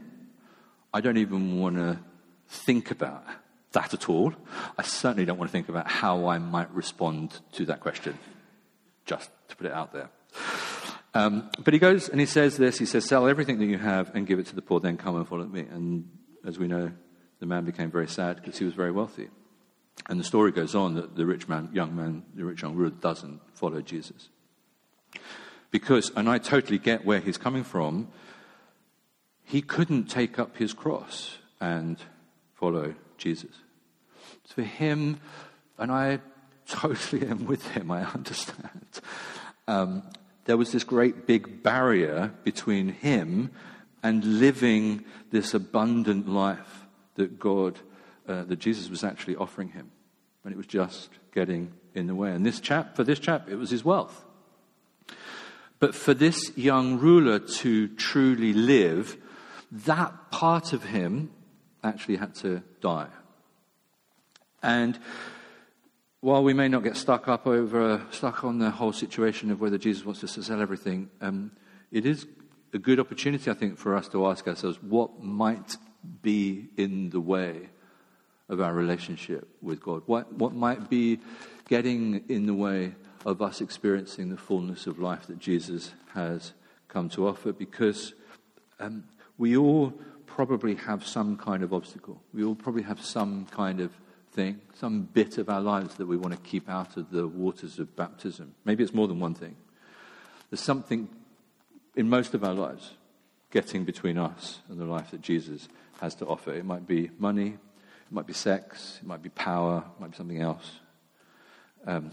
I 0.92 1.00
don't 1.00 1.18
even 1.18 1.60
want 1.60 1.76
to 1.76 2.00
think 2.48 2.90
about 2.90 3.24
that 3.72 3.94
at 3.94 4.08
all. 4.08 4.34
I 4.76 4.82
certainly 4.82 5.24
don't 5.24 5.38
want 5.38 5.50
to 5.50 5.52
think 5.52 5.68
about 5.68 5.88
how 5.88 6.26
I 6.26 6.38
might 6.38 6.70
respond 6.72 7.38
to 7.52 7.64
that 7.66 7.78
question, 7.78 8.18
just 9.06 9.30
to 9.48 9.56
put 9.56 9.66
it 9.66 9.72
out 9.72 9.92
there. 9.92 10.10
Um, 11.12 11.50
but 11.58 11.74
he 11.74 11.80
goes 11.80 12.08
and 12.08 12.20
he 12.20 12.26
says 12.26 12.56
this 12.56 12.78
he 12.78 12.86
says, 12.86 13.04
Sell 13.04 13.26
everything 13.26 13.58
that 13.58 13.66
you 13.66 13.78
have 13.78 14.14
and 14.14 14.26
give 14.26 14.38
it 14.38 14.46
to 14.46 14.54
the 14.54 14.62
poor, 14.62 14.80
then 14.80 14.96
come 14.96 15.16
and 15.16 15.26
follow 15.26 15.44
me. 15.44 15.60
And 15.60 16.08
as 16.44 16.58
we 16.58 16.68
know, 16.68 16.92
the 17.40 17.46
man 17.46 17.64
became 17.64 17.90
very 17.90 18.08
sad 18.08 18.36
because 18.36 18.58
he 18.58 18.64
was 18.64 18.74
very 18.74 18.92
wealthy. 18.92 19.28
And 20.08 20.18
the 20.18 20.24
story 20.24 20.52
goes 20.52 20.74
on 20.74 20.94
that 20.94 21.16
the 21.16 21.26
rich 21.26 21.48
man, 21.48 21.70
young 21.72 21.94
man, 21.94 22.24
the 22.34 22.44
rich 22.44 22.62
young 22.62 22.74
ruler 22.74 22.90
doesn't 22.90 23.40
follow 23.54 23.80
Jesus. 23.80 24.28
Because, 25.70 26.10
and 26.16 26.28
I 26.28 26.38
totally 26.38 26.78
get 26.78 27.04
where 27.04 27.20
he's 27.20 27.38
coming 27.38 27.64
from, 27.64 28.08
he 29.44 29.62
couldn't 29.62 30.04
take 30.04 30.38
up 30.38 30.56
his 30.56 30.72
cross 30.72 31.38
and 31.60 31.98
follow 32.54 32.94
Jesus. 33.18 33.50
So 34.46 34.54
for 34.56 34.62
him, 34.62 35.20
and 35.78 35.92
I 35.92 36.20
totally 36.66 37.26
am 37.28 37.46
with 37.46 37.66
him, 37.68 37.90
I 37.90 38.04
understand, 38.04 39.00
um, 39.68 40.02
there 40.44 40.56
was 40.56 40.72
this 40.72 40.84
great 40.84 41.26
big 41.26 41.62
barrier 41.62 42.32
between 42.44 42.88
him 42.88 43.50
and 44.02 44.24
living 44.24 45.04
this 45.30 45.54
abundant 45.54 46.28
life 46.28 46.86
that 47.14 47.38
God 47.38 47.78
uh, 48.30 48.44
that 48.44 48.58
Jesus 48.58 48.88
was 48.88 49.02
actually 49.02 49.36
offering 49.36 49.68
him. 49.68 49.90
And 50.44 50.52
it 50.52 50.56
was 50.56 50.66
just 50.66 51.10
getting 51.34 51.72
in 51.94 52.06
the 52.06 52.14
way. 52.14 52.30
And 52.30 52.46
this 52.46 52.60
chap, 52.60 52.94
for 52.94 53.02
this 53.02 53.18
chap, 53.18 53.48
it 53.48 53.56
was 53.56 53.70
his 53.70 53.84
wealth. 53.84 54.24
But 55.80 55.94
for 55.94 56.14
this 56.14 56.56
young 56.56 56.98
ruler 56.98 57.38
to 57.38 57.88
truly 57.88 58.52
live, 58.52 59.16
that 59.72 60.30
part 60.30 60.72
of 60.72 60.84
him 60.84 61.30
actually 61.82 62.16
had 62.16 62.34
to 62.36 62.62
die. 62.80 63.08
And 64.62 64.98
while 66.20 66.42
we 66.42 66.52
may 66.52 66.68
not 66.68 66.82
get 66.82 66.96
stuck 66.96 67.28
up 67.28 67.46
over, 67.46 68.02
stuck 68.10 68.44
on 68.44 68.58
the 68.58 68.70
whole 68.70 68.92
situation 68.92 69.50
of 69.50 69.60
whether 69.60 69.78
Jesus 69.78 70.04
wants 70.04 70.22
us 70.22 70.34
to 70.34 70.42
sell 70.42 70.60
everything, 70.60 71.08
um, 71.20 71.50
it 71.90 72.04
is 72.04 72.26
a 72.74 72.78
good 72.78 73.00
opportunity, 73.00 73.50
I 73.50 73.54
think, 73.54 73.78
for 73.78 73.96
us 73.96 74.08
to 74.08 74.26
ask 74.26 74.46
ourselves 74.46 74.78
what 74.82 75.22
might 75.22 75.76
be 76.22 76.68
in 76.76 77.10
the 77.10 77.20
way 77.20 77.70
of 78.50 78.60
our 78.60 78.74
relationship 78.74 79.48
with 79.62 79.80
God? 79.80 80.02
What, 80.06 80.32
what 80.34 80.52
might 80.52 80.90
be 80.90 81.20
getting 81.68 82.24
in 82.28 82.46
the 82.46 82.54
way 82.54 82.94
of 83.24 83.40
us 83.40 83.60
experiencing 83.60 84.28
the 84.28 84.36
fullness 84.36 84.86
of 84.86 84.98
life 84.98 85.26
that 85.28 85.38
Jesus 85.38 85.92
has 86.14 86.52
come 86.88 87.08
to 87.10 87.28
offer? 87.28 87.52
Because 87.52 88.12
um, 88.78 89.04
we 89.38 89.56
all 89.56 89.92
probably 90.26 90.74
have 90.74 91.06
some 91.06 91.36
kind 91.36 91.62
of 91.62 91.72
obstacle. 91.72 92.20
We 92.34 92.44
all 92.44 92.54
probably 92.54 92.82
have 92.82 93.00
some 93.00 93.46
kind 93.50 93.80
of 93.80 93.92
thing, 94.32 94.60
some 94.74 95.02
bit 95.02 95.38
of 95.38 95.48
our 95.48 95.60
lives 95.60 95.96
that 95.96 96.06
we 96.06 96.16
want 96.16 96.34
to 96.34 96.40
keep 96.40 96.68
out 96.68 96.96
of 96.96 97.10
the 97.10 97.26
waters 97.26 97.78
of 97.78 97.94
baptism. 97.96 98.54
Maybe 98.64 98.84
it's 98.84 98.94
more 98.94 99.08
than 99.08 99.18
one 99.18 99.34
thing. 99.34 99.56
There's 100.50 100.60
something 100.60 101.08
in 101.96 102.08
most 102.08 102.34
of 102.34 102.44
our 102.44 102.54
lives 102.54 102.92
getting 103.50 103.84
between 103.84 104.16
us 104.16 104.60
and 104.68 104.78
the 104.78 104.84
life 104.84 105.10
that 105.10 105.20
Jesus 105.20 105.68
has 106.00 106.14
to 106.16 106.26
offer. 106.26 106.52
It 106.52 106.64
might 106.64 106.86
be 106.86 107.10
money, 107.18 107.48
it 107.48 108.12
might 108.12 108.26
be 108.26 108.32
sex, 108.32 108.98
it 109.02 109.06
might 109.06 109.22
be 109.22 109.28
power, 109.30 109.84
it 109.96 110.00
might 110.00 110.12
be 110.12 110.16
something 110.16 110.40
else. 110.40 110.78
Um, 111.86 112.10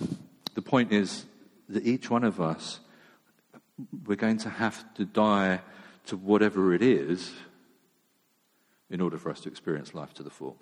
the 0.55 0.61
point 0.61 0.91
is 0.91 1.25
that 1.69 1.85
each 1.85 2.09
one 2.09 2.23
of 2.23 2.41
us, 2.41 2.79
we're 4.05 4.15
going 4.15 4.39
to 4.39 4.49
have 4.49 4.93
to 4.95 5.05
die 5.05 5.61
to 6.07 6.17
whatever 6.17 6.73
it 6.73 6.81
is 6.81 7.31
in 8.89 9.01
order 9.01 9.17
for 9.17 9.29
us 9.29 9.41
to 9.41 9.49
experience 9.49 9.93
life 9.93 10.13
to 10.15 10.23
the 10.23 10.29
full. 10.29 10.57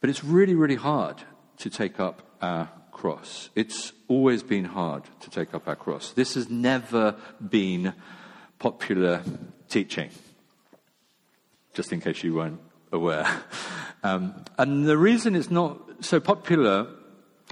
But 0.00 0.10
it's 0.10 0.24
really, 0.24 0.54
really 0.54 0.76
hard 0.76 1.22
to 1.58 1.70
take 1.70 1.98
up 1.98 2.22
our 2.42 2.68
cross. 2.92 3.50
It's 3.54 3.92
always 4.08 4.42
been 4.42 4.64
hard 4.64 5.04
to 5.20 5.30
take 5.30 5.54
up 5.54 5.68
our 5.68 5.76
cross. 5.76 6.12
This 6.12 6.34
has 6.34 6.48
never 6.48 7.16
been 7.46 7.92
popular 8.58 9.22
teaching, 9.68 10.10
just 11.74 11.92
in 11.92 12.00
case 12.00 12.22
you 12.22 12.34
weren't 12.34 12.60
aware. 12.92 13.26
Um, 14.02 14.44
and 14.56 14.86
the 14.86 14.96
reason 14.96 15.34
it's 15.34 15.50
not 15.50 15.80
so 16.04 16.20
popular 16.20 16.86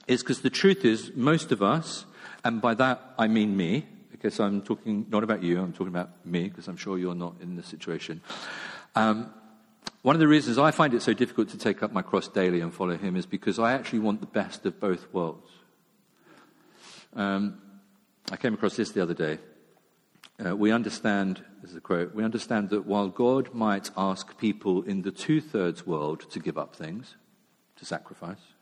is 0.06 0.22
because 0.22 0.42
the 0.42 0.50
truth 0.50 0.84
is, 0.84 1.10
most 1.16 1.50
of 1.50 1.62
us, 1.62 2.04
and 2.44 2.60
by 2.60 2.74
that 2.74 3.14
I 3.18 3.26
mean 3.26 3.56
me, 3.56 3.86
because 4.12 4.38
I'm 4.38 4.62
talking 4.62 5.06
not 5.08 5.24
about 5.24 5.42
you, 5.42 5.60
I'm 5.60 5.72
talking 5.72 5.88
about 5.88 6.24
me, 6.24 6.48
because 6.48 6.68
I'm 6.68 6.76
sure 6.76 6.96
you're 6.96 7.14
not 7.14 7.34
in 7.40 7.56
this 7.56 7.66
situation. 7.66 8.20
Um, 8.94 9.32
one 10.04 10.14
of 10.14 10.20
the 10.20 10.28
reasons 10.28 10.58
I 10.58 10.70
find 10.70 10.92
it 10.92 11.00
so 11.00 11.14
difficult 11.14 11.48
to 11.48 11.56
take 11.56 11.82
up 11.82 11.90
my 11.90 12.02
cross 12.02 12.28
daily 12.28 12.60
and 12.60 12.74
follow 12.74 12.98
him 12.98 13.16
is 13.16 13.24
because 13.24 13.58
I 13.58 13.72
actually 13.72 14.00
want 14.00 14.20
the 14.20 14.26
best 14.26 14.66
of 14.66 14.78
both 14.78 15.10
worlds. 15.14 15.50
Um, 17.16 17.56
I 18.30 18.36
came 18.36 18.52
across 18.52 18.76
this 18.76 18.90
the 18.90 19.02
other 19.02 19.14
day. 19.14 19.38
uh, 20.44 20.54
we 20.54 20.72
understand, 20.72 21.42
this 21.62 21.70
is 21.70 21.76
a 21.78 21.80
quote, 21.80 22.14
we 22.14 22.22
understand 22.22 22.68
that 22.68 22.84
while 22.84 23.08
God 23.08 23.54
might 23.54 23.90
ask 23.96 24.36
people 24.36 24.82
in 24.82 25.00
the 25.00 25.10
two 25.10 25.40
thirds 25.40 25.86
world 25.86 26.30
to 26.32 26.38
give 26.38 26.58
up 26.58 26.76
things, 26.76 27.16
to 27.76 27.86
sacrifice, 27.86 28.52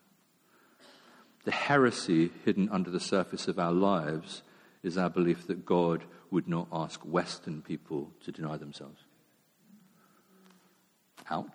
the 1.42 1.50
heresy 1.50 2.30
hidden 2.44 2.68
under 2.68 2.88
the 2.88 3.00
surface 3.00 3.48
of 3.48 3.58
our 3.58 3.72
lives 3.72 4.42
is 4.84 4.96
our 4.96 5.10
belief 5.10 5.48
that 5.48 5.66
God 5.66 6.04
would 6.30 6.46
not 6.46 6.68
ask 6.72 7.00
Western 7.00 7.62
people 7.62 8.12
to 8.24 8.30
deny 8.30 8.56
themselves. 8.56 9.02
Ouch. 11.30 11.46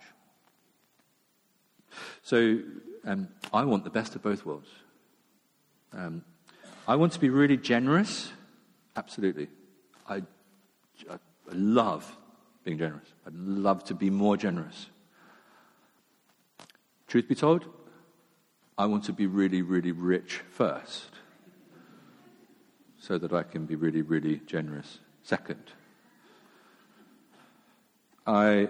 So 2.21 2.59
um, 3.05 3.27
I 3.53 3.63
want 3.63 3.83
the 3.83 3.89
best 3.89 4.15
of 4.15 4.23
both 4.23 4.45
worlds. 4.45 4.69
Um, 5.93 6.23
I 6.87 6.95
want 6.95 7.13
to 7.13 7.19
be 7.19 7.29
really 7.29 7.57
generous, 7.57 8.31
absolutely. 8.95 9.47
I, 10.07 10.23
I 11.09 11.17
love 11.51 12.15
being 12.63 12.77
generous. 12.77 13.07
I'd 13.25 13.33
love 13.33 13.83
to 13.85 13.93
be 13.93 14.09
more 14.09 14.37
generous. 14.37 14.87
Truth 17.07 17.27
be 17.27 17.35
told, 17.35 17.65
I 18.77 18.85
want 18.85 19.05
to 19.05 19.13
be 19.13 19.25
really, 19.25 19.61
really 19.61 19.91
rich 19.91 20.41
first 20.51 21.11
so 22.99 23.17
that 23.17 23.31
I 23.31 23.43
can 23.43 23.65
be 23.65 23.75
really, 23.75 24.01
really 24.01 24.41
generous 24.45 24.99
second. 25.23 25.71
I 28.25 28.69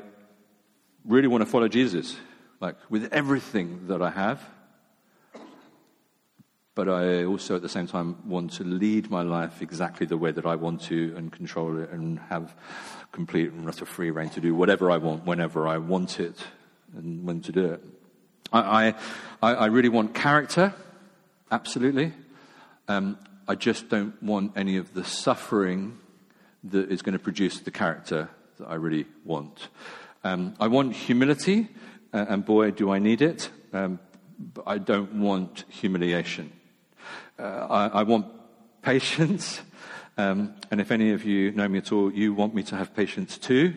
really 1.08 1.28
want 1.28 1.42
to 1.42 1.50
follow 1.50 1.68
Jesus, 1.68 2.16
like 2.60 2.76
with 2.90 3.12
everything 3.14 3.88
that 3.88 4.02
I 4.02 4.10
have. 4.10 4.42
But 6.76 6.90
I 6.90 7.24
also, 7.24 7.56
at 7.56 7.64
the 7.64 7.70
same 7.70 7.88
time, 7.88 8.30
want 8.30 8.52
to 8.54 8.64
lead 8.64 9.10
my 9.10 9.24
life 9.24 9.64
exactly 9.64 10.06
the 10.06 10.18
way 10.18 10.32
that 10.32 10.46
I 10.46 10.56
want 10.56 10.82
to 10.84 11.16
and 11.18 11.32
control 11.32 11.80
it 11.80 11.90
and 11.90 12.20
have 12.30 12.56
complete 13.12 13.52
and 13.52 13.68
utter 13.68 13.86
free 13.86 14.12
rein 14.12 14.30
to 14.32 14.42
do 14.42 14.54
whatever 14.54 14.92
I 14.92 14.98
want, 14.98 15.26
whenever 15.26 15.68
I 15.68 15.80
want 15.80 16.20
it, 16.20 16.38
and 16.96 17.26
when 17.26 17.42
to 17.42 17.52
do 17.52 17.66
it. 17.74 17.84
I, 18.54 18.94
I, 19.42 19.54
I 19.54 19.66
really 19.66 19.90
want 19.90 20.14
character, 20.14 20.74
absolutely. 21.50 22.14
Um, 22.88 23.18
I 23.48 23.56
just 23.56 23.90
don't 23.90 24.22
want 24.22 24.54
any 24.56 24.78
of 24.78 24.94
the 24.94 25.04
suffering 25.04 25.98
that 26.66 26.92
is 26.92 27.02
going 27.02 27.14
to 27.14 27.24
produce 27.24 27.60
the 27.60 27.72
character 27.72 28.30
that 28.60 28.68
I 28.68 28.76
really 28.76 29.06
want. 29.26 29.70
Um, 30.24 30.54
I 30.60 30.68
want 30.68 30.94
humility, 30.94 31.68
uh, 32.14 32.26
and 32.30 32.46
boy, 32.46 32.72
do 32.72 32.92
I 32.92 33.00
need 33.00 33.22
it, 33.22 33.50
um, 33.74 34.00
but 34.54 34.64
I 34.68 34.78
don't 34.78 35.14
want 35.14 35.66
humiliation. 35.70 36.52
Uh, 37.40 37.68
I, 37.70 37.88
I, 38.00 38.04
want 38.04 38.26
patience, 38.82 39.62
um, 40.18 40.56
and 40.72 40.82
if 40.82 40.92
any 40.92 41.12
of 41.12 41.24
you 41.24 41.52
know 41.52 41.68
me 41.68 41.78
at 41.78 41.92
all, 41.92 42.12
you 42.12 42.34
want 42.34 42.56
me 42.56 42.64
to 42.64 42.76
have 42.76 42.96
patience 42.96 43.38
too. 43.38 43.76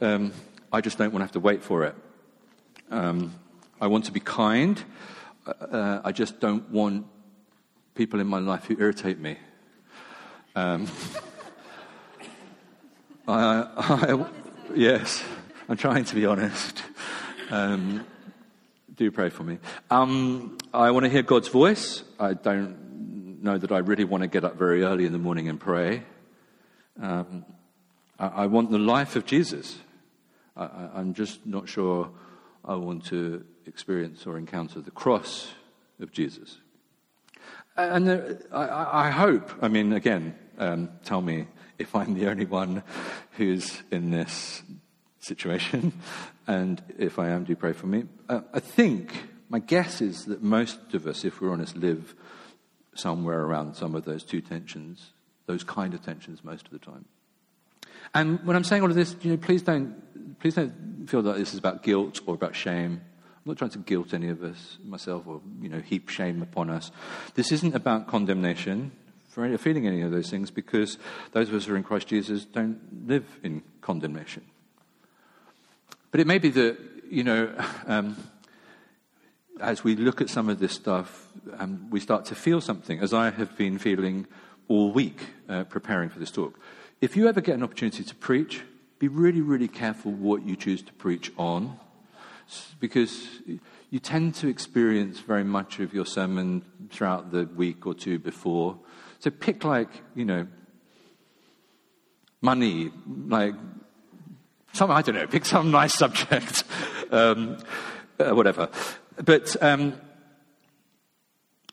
Um, 0.00 0.32
I 0.72 0.80
just 0.80 0.98
don't 0.98 1.12
want 1.12 1.20
to 1.20 1.24
have 1.24 1.32
to 1.32 1.40
wait 1.40 1.62
for 1.62 1.84
it. 1.84 1.94
Um, 2.90 3.34
I 3.80 3.86
want 3.86 4.06
to 4.06 4.12
be 4.12 4.20
kind. 4.20 4.82
Uh, 5.46 6.00
I 6.04 6.12
just 6.12 6.40
don't 6.40 6.68
want 6.70 7.06
people 7.94 8.18
in 8.18 8.26
my 8.26 8.40
life 8.40 8.64
who 8.64 8.76
irritate 8.78 9.18
me. 9.18 9.36
Um, 10.56 10.88
I, 13.28 13.68
I, 13.76 14.26
yes, 14.74 15.22
I'm 15.66 15.78
trying 15.78 16.04
to 16.04 16.14
be 16.14 16.26
honest. 16.26 16.82
Um, 17.50 18.04
do 18.94 19.10
pray 19.10 19.30
for 19.30 19.44
me. 19.44 19.58
Um, 19.90 20.58
I 20.74 20.90
want 20.90 21.04
to 21.04 21.10
hear 21.10 21.22
God's 21.22 21.48
voice. 21.48 22.04
I 22.20 22.34
don't 22.34 23.42
know 23.42 23.56
that 23.56 23.72
I 23.72 23.78
really 23.78 24.04
want 24.04 24.22
to 24.22 24.28
get 24.28 24.44
up 24.44 24.56
very 24.58 24.82
early 24.82 25.06
in 25.06 25.12
the 25.12 25.18
morning 25.18 25.48
and 25.48 25.58
pray. 25.58 26.02
Um, 27.00 27.46
I, 28.18 28.26
I, 28.26 28.46
want 28.46 28.72
the 28.72 28.78
life 28.78 29.16
of 29.16 29.24
Jesus. 29.24 29.78
I, 30.54 30.90
I'm 30.94 31.14
just 31.14 31.46
not 31.46 31.66
sure 31.66 32.10
I 32.62 32.74
want 32.74 33.06
to 33.06 33.42
experience 33.64 34.26
or 34.26 34.36
encounter 34.36 34.82
the 34.82 34.90
cross 34.90 35.50
of 35.98 36.12
Jesus. 36.12 36.58
And 37.74 38.06
there, 38.06 38.38
I, 38.52 39.06
I, 39.06 39.10
hope, 39.10 39.50
I 39.62 39.68
mean, 39.68 39.94
again, 39.94 40.38
um, 40.58 40.90
tell 41.04 41.22
me 41.22 41.46
if 41.78 41.96
I'm 41.96 42.12
the 42.12 42.28
only 42.28 42.44
one 42.44 42.82
who's 43.32 43.82
in 43.90 44.10
this 44.10 44.62
situation, 45.24 45.92
and 46.46 46.82
if 46.98 47.18
I 47.18 47.30
am, 47.30 47.44
do 47.44 47.56
pray 47.56 47.72
for 47.72 47.86
me. 47.86 48.04
Uh, 48.28 48.40
I 48.52 48.60
think, 48.60 49.28
my 49.48 49.58
guess 49.58 50.00
is 50.00 50.26
that 50.26 50.42
most 50.42 50.78
of 50.94 51.06
us, 51.06 51.24
if 51.24 51.40
we're 51.40 51.52
honest, 51.52 51.76
live 51.76 52.14
somewhere 52.94 53.40
around 53.40 53.74
some 53.74 53.94
of 53.94 54.04
those 54.04 54.22
two 54.22 54.40
tensions, 54.40 55.10
those 55.46 55.64
kind 55.64 55.94
of 55.94 56.02
tensions 56.04 56.44
most 56.44 56.66
of 56.66 56.72
the 56.72 56.78
time. 56.78 57.04
And 58.14 58.44
when 58.46 58.56
I'm 58.56 58.64
saying 58.64 58.82
all 58.82 58.90
of 58.90 58.96
this, 58.96 59.16
you 59.22 59.32
know, 59.32 59.36
please 59.36 59.62
don't, 59.62 60.38
please 60.38 60.54
don't 60.54 61.06
feel 61.08 61.22
that 61.22 61.36
this 61.36 61.52
is 61.52 61.58
about 61.58 61.82
guilt 61.82 62.20
or 62.26 62.34
about 62.34 62.54
shame. 62.54 63.00
I'm 63.02 63.50
not 63.50 63.58
trying 63.58 63.70
to 63.70 63.78
guilt 63.78 64.14
any 64.14 64.28
of 64.28 64.42
us, 64.42 64.78
myself, 64.84 65.26
or 65.26 65.40
you 65.60 65.68
know, 65.68 65.80
heap 65.80 66.08
shame 66.08 66.40
upon 66.42 66.70
us. 66.70 66.90
This 67.34 67.52
isn't 67.52 67.74
about 67.74 68.06
condemnation 68.06 68.92
for 69.34 69.58
feeling 69.58 69.86
any 69.86 70.00
of 70.02 70.12
those 70.12 70.30
things, 70.30 70.52
because 70.52 70.96
those 71.32 71.48
of 71.48 71.56
us 71.56 71.64
who 71.64 71.74
are 71.74 71.76
in 71.76 71.82
Christ 71.82 72.06
Jesus 72.06 72.44
don't 72.44 72.78
live 73.08 73.24
in 73.42 73.62
condemnation. 73.80 74.44
But 76.14 76.20
it 76.20 76.28
may 76.28 76.38
be 76.38 76.50
that 76.50 76.78
you 77.10 77.24
know, 77.24 77.52
um, 77.88 78.16
as 79.60 79.82
we 79.82 79.96
look 79.96 80.20
at 80.20 80.30
some 80.30 80.48
of 80.48 80.60
this 80.60 80.72
stuff, 80.72 81.26
um, 81.58 81.90
we 81.90 81.98
start 81.98 82.24
to 82.26 82.36
feel 82.36 82.60
something, 82.60 83.00
as 83.00 83.12
I 83.12 83.30
have 83.30 83.58
been 83.58 83.78
feeling 83.80 84.28
all 84.68 84.92
week 84.92 85.18
uh, 85.48 85.64
preparing 85.64 86.10
for 86.10 86.20
this 86.20 86.30
talk. 86.30 86.56
If 87.00 87.16
you 87.16 87.26
ever 87.26 87.40
get 87.40 87.56
an 87.56 87.64
opportunity 87.64 88.04
to 88.04 88.14
preach, 88.14 88.62
be 89.00 89.08
really, 89.08 89.40
really 89.40 89.66
careful 89.66 90.12
what 90.12 90.44
you 90.44 90.54
choose 90.54 90.82
to 90.82 90.92
preach 90.92 91.32
on 91.36 91.80
because 92.78 93.26
you 93.90 93.98
tend 93.98 94.36
to 94.36 94.46
experience 94.46 95.18
very 95.18 95.42
much 95.42 95.80
of 95.80 95.92
your 95.92 96.06
sermon 96.06 96.62
throughout 96.90 97.32
the 97.32 97.46
week 97.56 97.88
or 97.88 97.92
two 97.92 98.20
before. 98.20 98.78
So 99.18 99.32
pick 99.32 99.64
like, 99.64 99.90
you 100.14 100.24
know, 100.24 100.46
money, 102.40 102.92
like 103.26 103.56
some, 104.74 104.90
I 104.90 105.02
don't 105.02 105.14
know, 105.14 105.26
pick 105.26 105.44
some 105.44 105.70
nice 105.70 105.94
subject, 105.98 106.64
um, 107.10 107.58
uh, 108.18 108.34
whatever. 108.34 108.68
But 109.24 109.56
um, 109.62 109.94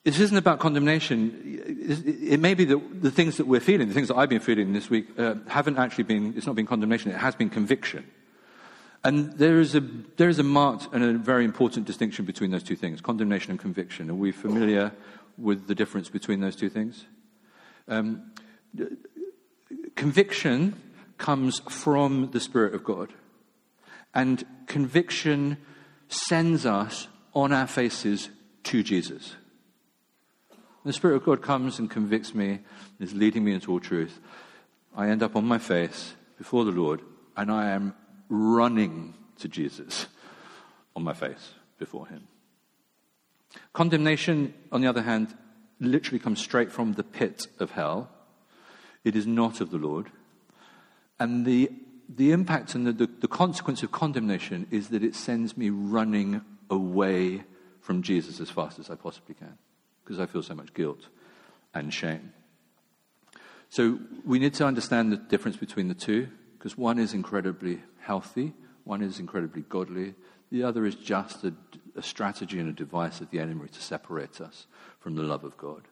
this 0.03 0.19
isn't 0.19 0.37
about 0.37 0.59
condemnation. 0.59 1.61
It, 1.65 2.39
may 2.39 2.53
be 2.53 2.65
that 2.65 3.01
the 3.01 3.11
things 3.11 3.37
that 3.37 3.47
we're 3.47 3.59
feeling, 3.59 3.87
the 3.87 3.93
things 3.93 4.07
that 4.07 4.17
I've 4.17 4.29
been 4.29 4.39
feeling 4.39 4.73
this 4.73 4.89
week, 4.89 5.07
uh, 5.19 5.35
haven't 5.47 5.77
actually 5.77 6.05
been, 6.05 6.33
it's 6.37 6.45
not 6.45 6.55
been 6.55 6.67
condemnation, 6.67 7.11
it 7.11 7.17
has 7.17 7.35
been 7.35 7.49
conviction. 7.49 8.05
And 9.03 9.33
there 9.33 9.59
is, 9.59 9.73
a, 9.73 9.79
there 10.17 10.29
is 10.29 10.37
a 10.37 10.43
marked 10.43 10.87
and 10.93 11.03
a 11.03 11.13
very 11.13 11.43
important 11.43 11.87
distinction 11.87 12.25
between 12.25 12.51
those 12.51 12.63
two 12.63 12.75
things 12.75 13.01
condemnation 13.01 13.49
and 13.51 13.59
conviction. 13.59 14.11
Are 14.11 14.15
we 14.15 14.31
familiar 14.31 14.91
with 15.37 15.67
the 15.67 15.73
difference 15.73 16.07
between 16.09 16.39
those 16.39 16.55
two 16.55 16.69
things? 16.69 17.05
Um, 17.87 18.31
conviction 19.95 20.75
comes 21.21 21.61
from 21.69 22.31
the 22.31 22.39
Spirit 22.39 22.73
of 22.73 22.83
God. 22.83 23.13
And 24.13 24.43
conviction 24.65 25.57
sends 26.09 26.65
us 26.65 27.07
on 27.33 27.53
our 27.53 27.67
faces 27.67 28.29
to 28.63 28.81
Jesus. 28.81 29.35
The 30.83 30.91
Spirit 30.91 31.17
of 31.17 31.23
God 31.23 31.43
comes 31.43 31.77
and 31.77 31.91
convicts 31.91 32.33
me, 32.33 32.59
is 32.99 33.13
leading 33.13 33.43
me 33.43 33.53
into 33.53 33.71
all 33.71 33.79
truth. 33.79 34.19
I 34.97 35.09
end 35.09 35.21
up 35.21 35.35
on 35.35 35.45
my 35.45 35.59
face 35.59 36.15
before 36.39 36.65
the 36.65 36.71
Lord, 36.71 37.01
and 37.37 37.51
I 37.51 37.69
am 37.69 37.93
running 38.27 39.13
to 39.39 39.47
Jesus 39.47 40.07
on 40.95 41.03
my 41.03 41.13
face 41.13 41.53
before 41.77 42.07
him. 42.07 42.27
Condemnation, 43.73 44.55
on 44.71 44.81
the 44.81 44.87
other 44.87 45.03
hand, 45.03 45.37
literally 45.79 46.19
comes 46.19 46.39
straight 46.41 46.71
from 46.71 46.93
the 46.93 47.03
pit 47.03 47.45
of 47.59 47.71
hell. 47.71 48.09
It 49.03 49.15
is 49.15 49.27
not 49.27 49.61
of 49.61 49.69
the 49.69 49.77
Lord. 49.77 50.11
And 51.21 51.45
the, 51.45 51.69
the 52.09 52.31
impact 52.31 52.73
and 52.73 52.87
the, 52.87 52.93
the, 52.93 53.05
the 53.05 53.27
consequence 53.27 53.83
of 53.83 53.91
condemnation 53.91 54.65
is 54.71 54.87
that 54.87 55.03
it 55.03 55.13
sends 55.13 55.55
me 55.55 55.69
running 55.69 56.41
away 56.67 57.43
from 57.79 58.01
Jesus 58.01 58.39
as 58.39 58.49
fast 58.49 58.79
as 58.79 58.89
I 58.89 58.95
possibly 58.95 59.35
can 59.35 59.55
because 60.03 60.19
I 60.19 60.25
feel 60.25 60.41
so 60.41 60.55
much 60.55 60.73
guilt 60.73 61.09
and 61.75 61.93
shame. 61.93 62.33
So 63.69 63.99
we 64.25 64.39
need 64.39 64.55
to 64.55 64.65
understand 64.65 65.11
the 65.11 65.17
difference 65.17 65.57
between 65.57 65.89
the 65.89 65.93
two 65.93 66.27
because 66.57 66.75
one 66.75 66.97
is 66.97 67.13
incredibly 67.13 67.83
healthy, 67.99 68.55
one 68.83 69.03
is 69.03 69.19
incredibly 69.19 69.61
godly, 69.61 70.15
the 70.51 70.63
other 70.63 70.87
is 70.87 70.95
just 70.95 71.43
a, 71.43 71.53
a, 71.95 72.01
strategy 72.01 72.57
and 72.59 72.67
a 72.67 72.73
device 72.73 73.21
of 73.21 73.29
the 73.29 73.37
enemy 73.37 73.67
to 73.67 73.79
separate 73.79 74.41
us 74.41 74.65
from 74.99 75.13
the 75.13 75.21
love 75.21 75.43
of 75.43 75.55
God. 75.55 75.83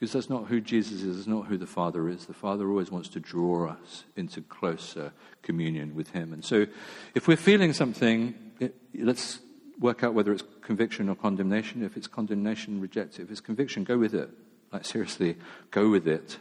Because 0.00 0.14
that's 0.14 0.30
not 0.30 0.46
who 0.46 0.60
Jesus 0.60 1.02
is, 1.02 1.16
that's 1.16 1.28
not 1.28 1.46
who 1.46 1.58
the 1.58 1.66
Father 1.66 2.08
is. 2.08 2.24
The 2.24 2.34
Father 2.34 2.68
always 2.68 2.90
wants 2.90 3.10
to 3.10 3.20
draw 3.20 3.68
us 3.68 4.04
into 4.16 4.40
closer 4.40 5.12
communion 5.42 5.94
with 5.94 6.10
Him. 6.10 6.32
And 6.32 6.42
so 6.42 6.66
if 7.14 7.28
we're 7.28 7.36
feeling 7.36 7.72
something, 7.74 8.34
it, 8.58 8.74
let's 8.94 9.40
work 9.78 10.02
out 10.02 10.14
whether 10.14 10.32
it's 10.32 10.42
conviction 10.62 11.08
or 11.08 11.14
condemnation. 11.14 11.84
If 11.84 11.96
it's 11.96 12.06
condemnation, 12.06 12.80
reject 12.80 13.18
it. 13.18 13.22
If 13.24 13.30
it's 13.30 13.40
conviction, 13.40 13.84
go 13.84 13.98
with 13.98 14.14
it. 14.14 14.30
Like, 14.72 14.86
seriously, 14.86 15.36
go 15.70 15.90
with 15.90 16.08
it 16.08 16.38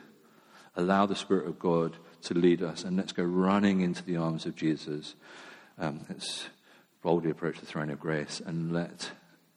allow 0.80 1.06
the 1.06 1.16
Spirit 1.16 1.48
of 1.48 1.60
God 1.60 1.98
to 2.24 2.34
lead 2.34 2.64
us, 2.64 2.84
and 2.84 2.98
let's 2.98 3.12
go 3.12 3.24
running 3.24 3.82
into 3.82 4.04
the 4.04 4.18
arms 4.18 4.46
of 4.46 4.56
Jesus. 4.56 5.16
Um, 5.78 6.06
let's 6.10 6.48
boldly 7.02 7.30
approach 7.30 7.60
the 7.60 7.66
throne 7.66 7.90
of 7.90 8.00
grace, 8.00 8.42
and 8.44 8.72
let, 8.72 9.12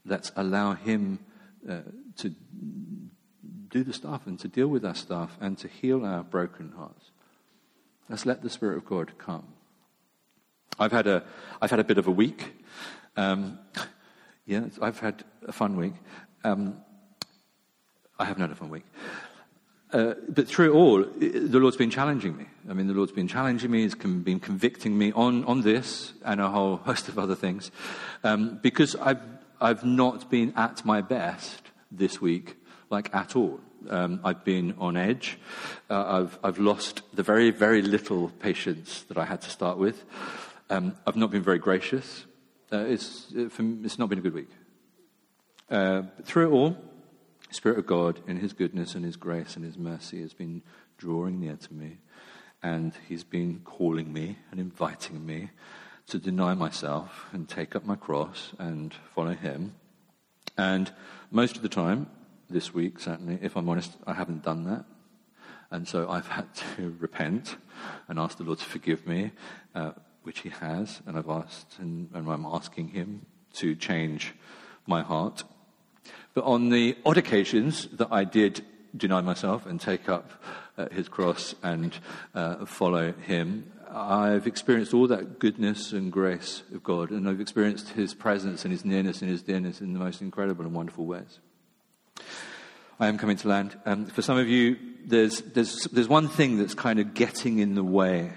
let's 0.05 0.33
allow 0.37 0.75
Him 0.75 1.21
uh, 1.69 1.81
to 2.19 2.35
do 3.73 3.83
the 3.83 3.93
stuff 3.93 4.27
and 4.27 4.39
to 4.39 4.47
deal 4.47 4.69
with 4.69 4.85
our 4.85 4.95
stuff 4.95 5.37
and 5.41 5.59
to 5.59 5.67
heal 5.67 6.05
our 6.05 6.23
broken 6.23 6.73
hearts. 6.77 7.11
Let's 8.09 8.27
let 8.27 8.43
the 8.43 8.51
Spirit 8.51 8.77
of 8.77 8.85
God 8.85 9.13
come. 9.19 9.47
I've 10.79 10.93
had 10.93 11.07
a, 11.07 11.25
I've 11.61 11.71
had 11.71 11.81
a 11.81 11.85
bit 11.85 11.99
of 11.99 12.07
a 12.07 12.11
week. 12.11 12.55
Um, 13.17 13.59
yeah, 14.47 14.67
I've 14.81 15.01
had 15.01 15.25
a 15.47 15.53
fun 15.53 15.77
week. 15.77 15.95
Um, 16.45 16.77
I 18.19 18.27
haven't 18.27 18.43
had 18.43 18.51
a 18.51 18.55
fun 18.55 18.69
week. 18.69 18.85
Uh, 19.91 20.15
but 20.29 20.49
through 20.49 20.73
it 20.73 20.75
all, 20.75 21.03
the 21.03 21.59
Lord's 21.59 21.77
been 21.77 21.91
challenging 21.91 22.37
me. 22.37 22.47
I 22.69 22.73
mean, 22.75 22.87
the 22.87 22.95
Lord's 22.95 23.13
been 23.13 23.29
challenging 23.29 23.71
me, 23.71 23.83
He's 23.83 23.95
been 23.95 24.41
convicting 24.41 24.97
me 24.97 25.13
on, 25.13 25.45
on 25.45 25.63
this 25.63 26.13
and 26.25 26.41
a 26.41 26.49
whole 26.49 26.77
host 26.85 27.09
of 27.09 27.19
other 27.19 27.35
things. 27.35 27.71
Um, 28.23 28.59
because 28.63 28.97
I've, 28.97 29.21
I've 29.61 29.85
not 29.85 30.31
been 30.31 30.53
at 30.57 30.85
my 30.85 31.01
best 31.01 31.63
this 31.91 32.21
week, 32.21 32.57
like 32.93 33.13
at 33.15 33.35
all. 33.35 33.59
Um, 33.89 34.21
I've 34.23 34.45
been 34.45 34.77
on 34.79 34.97
edge. 34.97 35.39
Uh, 35.91 36.23
I've, 36.23 36.39
I've 36.45 36.59
lost 36.59 37.03
the 37.13 37.23
very, 37.25 37.51
very 37.51 37.83
little 37.83 38.29
patience 38.29 39.03
that 39.09 39.17
I 39.19 39.25
had 39.25 39.41
to 39.43 39.51
start 39.51 39.79
with. 39.79 40.05
Um, 40.71 40.95
I've 41.07 41.17
not 41.17 41.31
been 41.31 41.43
very 41.43 41.59
gracious. 41.59 42.27
Uh, 42.73 42.85
it's, 42.85 43.27
it's 43.35 43.99
not 43.99 44.09
been 44.09 44.19
a 44.19 44.23
good 44.23 44.35
week. 44.35 44.51
Uh, 45.69 46.03
through 46.23 46.49
it 46.49 46.53
all, 46.53 46.77
the 47.49 47.55
Spirit 47.55 47.79
of 47.79 47.87
God, 47.87 48.21
in 48.29 48.37
His 48.37 48.53
goodness 48.53 48.95
and 48.95 49.05
His 49.05 49.17
grace 49.17 49.57
and 49.57 49.65
His 49.65 49.77
mercy, 49.77 50.21
has 50.21 50.35
been 50.35 50.63
drawing 50.97 51.41
near 51.41 51.57
to 51.57 51.75
me. 51.75 51.99
And 52.63 52.93
He's 53.09 53.25
been 53.25 53.61
calling 53.65 54.13
me 54.13 54.39
and 54.51 54.61
inviting 54.61 55.27
me 55.27 55.51
to 56.07 56.19
deny 56.19 56.55
myself 56.55 57.27
and 57.33 57.49
take 57.49 57.75
up 57.75 57.85
my 57.85 57.97
cross 57.97 58.53
and 58.59 58.95
follow 59.15 59.35
Him. 59.35 59.75
And 60.57 60.93
most 61.31 61.57
of 61.57 61.63
the 61.63 61.69
time, 61.69 62.07
this 62.53 62.73
week, 62.73 63.01
certainly, 63.01 63.39
if 63.43 63.57
I'm 63.57 63.69
honest, 63.69 63.97
I 64.07 64.15
haven't 64.15 64.43
done 64.43 64.65
that. 64.65 64.85
And 65.71 65.89
so 65.89 66.09
I've 66.09 66.29
had 66.39 66.55
to 66.77 66.95
repent 66.99 67.57
and 68.09 68.19
ask 68.19 68.39
the 68.39 68.45
Lord 68.45 68.59
to 68.59 68.65
forgive 68.65 69.07
me, 69.07 69.33
uh, 69.75 69.93
which 70.23 70.41
He 70.41 70.51
has. 70.51 71.03
And 71.07 71.19
I've 71.19 71.31
asked, 71.31 71.79
and, 71.79 72.11
and 72.15 72.29
I'm 72.31 72.47
asking 72.47 72.89
Him 72.89 73.27
to 73.55 73.75
change 73.75 74.35
my 74.87 75.03
heart 75.03 75.45
but 76.35 76.45
on 76.45 76.71
the 76.71 76.97
odd 77.05 77.19
occasions 77.19 77.89
that 77.89 78.09
I 78.11 78.25
did 78.25 78.65
deny 78.97 79.21
myself 79.21 79.67
and 79.67 79.81
take 79.81 80.09
up 80.09 80.31
uh, 80.79 80.89
his 80.89 81.09
cross 81.09 81.55
and 81.63 81.95
uh, 82.35 82.65
follow 82.65 83.13
him, 83.13 83.71
I've 83.91 84.47
experienced 84.47 84.95
all 84.95 85.07
that 85.09 85.39
goodness 85.39 85.93
and 85.93 86.11
grace 86.11 86.63
of 86.75 86.83
God, 86.83 87.11
and 87.11 87.29
I've 87.29 87.41
experienced 87.41 87.91
his 87.91 88.15
presence 88.15 88.65
and 88.65 88.73
his 88.73 88.85
nearness 88.85 89.21
and 89.21 89.31
his 89.31 89.43
dearness 89.43 89.83
in 89.83 89.93
the 89.93 89.99
most 89.99 90.23
incredible 90.23 90.65
and 90.65 90.75
wonderful 90.75 91.05
ways. 91.05 91.41
I 93.01 93.09
am 93.09 93.19
coming 93.19 93.37
to 93.39 93.49
land. 93.49 93.77
Um, 93.85 94.07
for 94.07 94.23
some 94.23 94.39
of 94.39 94.49
you, 94.49 94.77
there's, 95.05 95.41
there's, 95.41 95.85
there's 95.85 96.09
one 96.09 96.29
thing 96.29 96.59
that's 96.59 96.75
kind 96.75 96.99
of 96.99 97.15
getting 97.15 97.59
in 97.59 97.75
the 97.75 97.83
way 97.83 98.33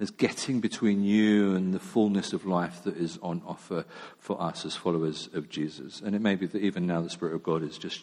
as 0.00 0.10
getting 0.10 0.60
between 0.60 1.04
you 1.04 1.54
and 1.54 1.74
the 1.74 1.78
fullness 1.78 2.32
of 2.32 2.46
life 2.46 2.82
that 2.84 2.96
is 2.96 3.18
on 3.22 3.42
offer 3.46 3.84
for 4.18 4.40
us 4.40 4.64
as 4.64 4.74
followers 4.74 5.28
of 5.34 5.48
Jesus. 5.50 6.00
And 6.00 6.14
it 6.14 6.20
may 6.20 6.34
be 6.34 6.46
that 6.46 6.62
even 6.62 6.86
now 6.86 7.02
the 7.02 7.10
Spirit 7.10 7.34
of 7.34 7.42
God 7.42 7.62
is 7.62 7.76
just 7.76 8.02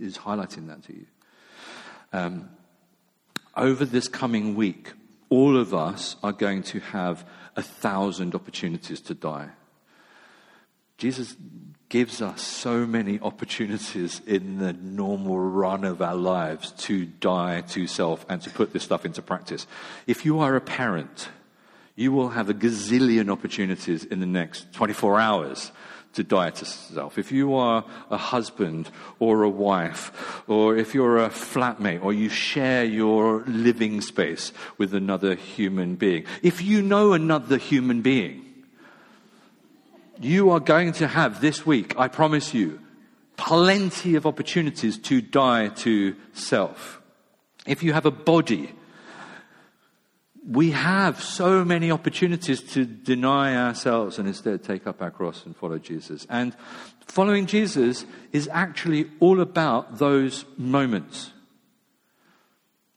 is 0.00 0.18
highlighting 0.18 0.68
that 0.68 0.82
to 0.84 0.92
you. 0.92 1.06
Um, 2.12 2.50
over 3.56 3.84
this 3.84 4.06
coming 4.06 4.54
week, 4.54 4.92
all 5.30 5.56
of 5.56 5.74
us 5.74 6.16
are 6.22 6.32
going 6.32 6.62
to 6.64 6.80
have 6.80 7.26
a 7.56 7.62
thousand 7.62 8.34
opportunities 8.34 9.00
to 9.02 9.14
die. 9.14 9.48
Jesus 10.98 11.36
gives 11.90 12.22
us 12.22 12.40
so 12.40 12.86
many 12.86 13.18
opportunities 13.20 14.22
in 14.24 14.58
the 14.58 14.72
normal 14.72 15.38
run 15.38 15.84
of 15.84 16.00
our 16.00 16.14
lives 16.14 16.70
to 16.72 17.04
die 17.04 17.60
to 17.62 17.86
self 17.86 18.24
and 18.28 18.40
to 18.40 18.48
put 18.48 18.72
this 18.72 18.84
stuff 18.84 19.04
into 19.04 19.20
practice. 19.20 19.66
If 20.06 20.24
you 20.24 20.38
are 20.38 20.54
a 20.54 20.60
parent, 20.60 21.28
you 21.96 22.12
will 22.12 22.30
have 22.30 22.48
a 22.48 22.54
gazillion 22.54 23.28
opportunities 23.28 24.04
in 24.04 24.20
the 24.20 24.26
next 24.26 24.72
24 24.72 25.18
hours 25.20 25.72
to 26.12 26.22
die 26.22 26.50
to 26.50 26.64
self. 26.64 27.18
If 27.18 27.32
you 27.32 27.54
are 27.54 27.84
a 28.08 28.16
husband 28.16 28.88
or 29.18 29.42
a 29.42 29.50
wife, 29.50 30.44
or 30.48 30.76
if 30.76 30.94
you're 30.94 31.18
a 31.18 31.28
flatmate, 31.28 32.04
or 32.04 32.12
you 32.12 32.28
share 32.28 32.84
your 32.84 33.42
living 33.46 34.00
space 34.00 34.52
with 34.78 34.94
another 34.94 35.34
human 35.34 35.96
being, 35.96 36.24
if 36.42 36.62
you 36.62 36.82
know 36.82 37.12
another 37.12 37.58
human 37.58 38.00
being, 38.00 38.49
you 40.20 40.50
are 40.50 40.60
going 40.60 40.92
to 40.92 41.08
have 41.08 41.40
this 41.40 41.64
week, 41.64 41.98
I 41.98 42.08
promise 42.08 42.52
you, 42.52 42.78
plenty 43.36 44.14
of 44.16 44.26
opportunities 44.26 44.98
to 44.98 45.22
die 45.22 45.68
to 45.68 46.14
self. 46.34 47.00
If 47.66 47.82
you 47.82 47.94
have 47.94 48.04
a 48.04 48.10
body, 48.10 48.74
we 50.46 50.72
have 50.72 51.22
so 51.22 51.64
many 51.64 51.90
opportunities 51.90 52.62
to 52.74 52.84
deny 52.84 53.56
ourselves 53.56 54.18
and 54.18 54.28
instead 54.28 54.62
take 54.62 54.86
up 54.86 55.00
our 55.00 55.10
cross 55.10 55.46
and 55.46 55.56
follow 55.56 55.78
Jesus. 55.78 56.26
And 56.28 56.54
following 57.06 57.46
Jesus 57.46 58.04
is 58.32 58.48
actually 58.52 59.10
all 59.20 59.40
about 59.40 59.98
those 59.98 60.44
moments. 60.58 61.32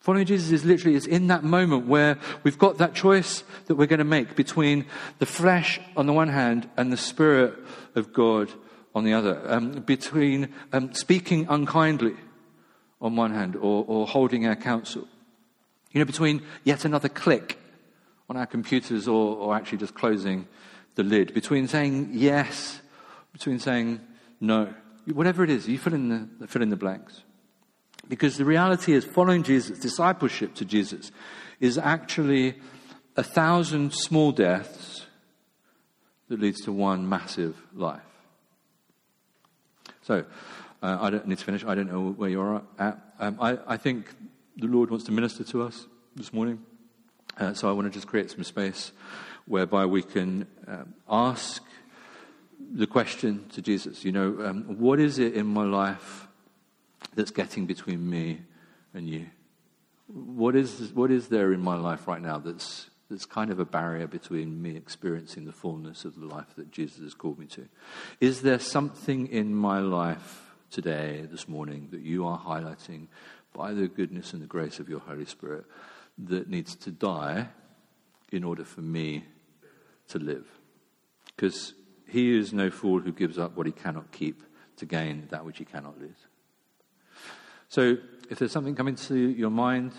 Following 0.04 0.26
Jesus 0.26 0.51
is 0.51 0.66
literally 0.66 0.97
is 0.97 1.08
in 1.08 1.28
that 1.28 1.45
moment 1.45 1.88
where 1.88 2.18
we've 2.43 2.58
got 2.58 2.78
that 2.80 2.93
choice 2.93 3.45
that 3.68 3.76
we're 3.76 3.88
going 3.88 3.99
to 3.99 4.04
make 4.04 4.36
between 4.36 4.86
the 5.20 5.26
flesh 5.26 5.80
on 5.95 6.08
the 6.08 6.12
one 6.12 6.28
hand 6.28 6.70
and 6.76 6.91
the 6.91 6.97
spirit 6.97 7.54
of 7.95 8.12
God 8.12 8.51
on 8.93 9.06
the 9.06 9.14
other. 9.14 9.41
Um, 9.45 9.72
between 9.80 10.54
um, 10.74 10.93
speaking 10.93 11.47
unkindly 11.49 12.18
on 12.99 13.16
one 13.16 13.34
hand 13.34 13.56
or, 13.56 13.86
or 13.88 14.06
holding 14.06 14.45
our 14.45 14.58
counsel. 14.58 15.08
You 15.93 15.99
know, 15.99 16.06
between 16.06 16.41
yet 16.66 16.84
another 16.84 17.08
click 17.08 17.58
on 18.30 18.36
our 18.36 18.45
computers 18.45 19.08
or, 19.08 19.38
or 19.38 19.56
actually 19.56 19.78
just 19.78 19.95
closing 19.95 20.49
the 20.95 21.04
lid. 21.04 21.34
Between 21.34 21.70
saying 21.70 22.10
yes, 22.12 22.82
between 23.32 23.58
saying 23.58 24.01
no. 24.41 24.74
Whatever 25.14 25.45
it 25.45 25.49
is, 25.49 25.66
you 25.70 25.78
fill 25.78 25.93
in 25.93 26.10
the, 26.39 26.47
fill 26.47 26.62
in 26.62 26.72
the 26.72 26.76
blanks. 26.76 27.22
Because 28.08 28.38
the 28.38 28.45
reality 28.45 28.93
is, 28.93 29.06
following 29.06 29.43
Jesus, 29.43 29.80
discipleship 29.80 30.56
to 30.56 30.66
Jesus, 30.66 31.12
is 31.60 31.78
actually 31.78 32.56
a 33.16 33.24
thousand 33.24 33.93
small 33.93 34.32
deaths 34.32 35.06
that 36.28 36.39
leads 36.39 36.62
to 36.62 36.72
one 36.72 37.08
massive 37.08 37.56
life. 37.74 38.01
So, 40.01 40.26
uh, 40.82 40.97
I 40.99 41.10
don't 41.10 41.28
need 41.28 41.38
to 41.38 41.45
finish. 41.45 41.64
I 41.64 41.76
don't 41.76 41.89
know 41.89 42.12
where 42.12 42.30
you're 42.30 42.62
at. 42.78 42.99
Um, 43.20 43.38
I, 43.39 43.58
I, 43.68 43.78
think 43.78 44.14
the 44.58 44.68
Lord 44.68 44.89
wants 44.89 45.06
to 45.06 45.14
minister 45.14 45.45
to 45.45 45.64
us 45.64 45.88
this 46.16 46.34
morning. 46.34 46.60
Uh, 47.38 47.54
so 47.54 47.70
I 47.70 47.72
want 47.72 47.88
to 47.88 47.91
just 47.91 48.08
create 48.08 48.30
some 48.30 48.43
space 48.43 48.91
whereby 49.45 49.86
we 49.86 50.01
can 50.01 50.45
um, 50.68 50.93
ask 51.10 51.64
the 52.74 52.86
question 52.86 53.45
to 53.54 53.62
Jesus. 53.62 54.04
You 54.04 54.12
know, 54.12 54.38
um, 54.43 54.64
what 54.78 54.99
is 54.99 55.20
it 55.20 55.36
in 55.36 55.45
my 55.47 55.64
life 55.64 56.28
that's 57.16 57.32
getting 57.32 57.66
between 57.66 58.09
me 58.09 58.41
and 58.93 59.09
you? 59.09 59.28
What 60.07 60.55
is, 60.55 60.91
what 60.93 61.11
is 61.11 61.28
there 61.28 61.53
in 61.53 61.61
my 61.61 61.76
life 61.76 62.07
right 62.07 62.22
now 62.22 62.38
that's, 62.38 62.89
that's 63.09 63.26
kind 63.26 63.51
of 63.51 63.59
a 63.59 63.66
barrier 63.66 64.07
between 64.07 64.61
me 64.61 64.76
experiencing 64.76 65.45
the 65.45 65.51
fullness 65.51 66.05
of 66.05 66.20
the 66.20 66.26
life 66.26 66.55
that 66.55 66.72
Jesus 66.72 67.01
has 67.01 67.14
called 67.14 67.39
me 67.39 67.45
to? 67.47 67.68
Is 68.20 68.41
there 68.41 68.59
something 68.59 69.28
in 69.28 69.55
my 69.55 69.80
life 69.80 70.55
today, 70.70 71.28
this 71.30 71.47
morning, 71.47 71.88
that 71.91 72.01
you 72.01 72.28
are 72.28 72.39
highlighting 72.39 73.07
by 73.53 73.74
the 73.74 73.88
goodness 73.88 74.34
and 74.34 74.41
the 74.41 74.47
grace 74.47 74.80
of 74.80 74.89
your 74.89 74.99
Holy 74.99 75.26
Spirit 75.26 75.66
that 76.18 76.49
needs 76.49 76.76
to 76.76 76.91
die 76.91 77.47
in 78.32 78.43
order 78.43 78.64
for 78.64 78.82
me 78.82 79.24
to 80.09 80.20
live? 80.20 80.47
Because 81.36 81.74
he 82.07 82.38
is 82.38 82.53
no 82.53 82.70
fool 82.70 82.99
who 82.99 83.11
gives 83.11 83.38
up 83.38 83.55
what 83.55 83.66
he 83.66 83.72
cannot 83.72 84.11
keep 84.11 84.43
to 84.78 84.86
gain 84.86 85.28
that 85.32 85.45
which 85.45 85.57
he 85.57 85.66
cannot 85.66 85.99
lose. 85.99 86.28
So, 87.74 87.97
if 88.30 88.38
there's 88.38 88.51
something 88.51 88.76
coming 88.76 88.93
to 89.07 89.17
your 89.17 89.49
mind, 89.49 89.93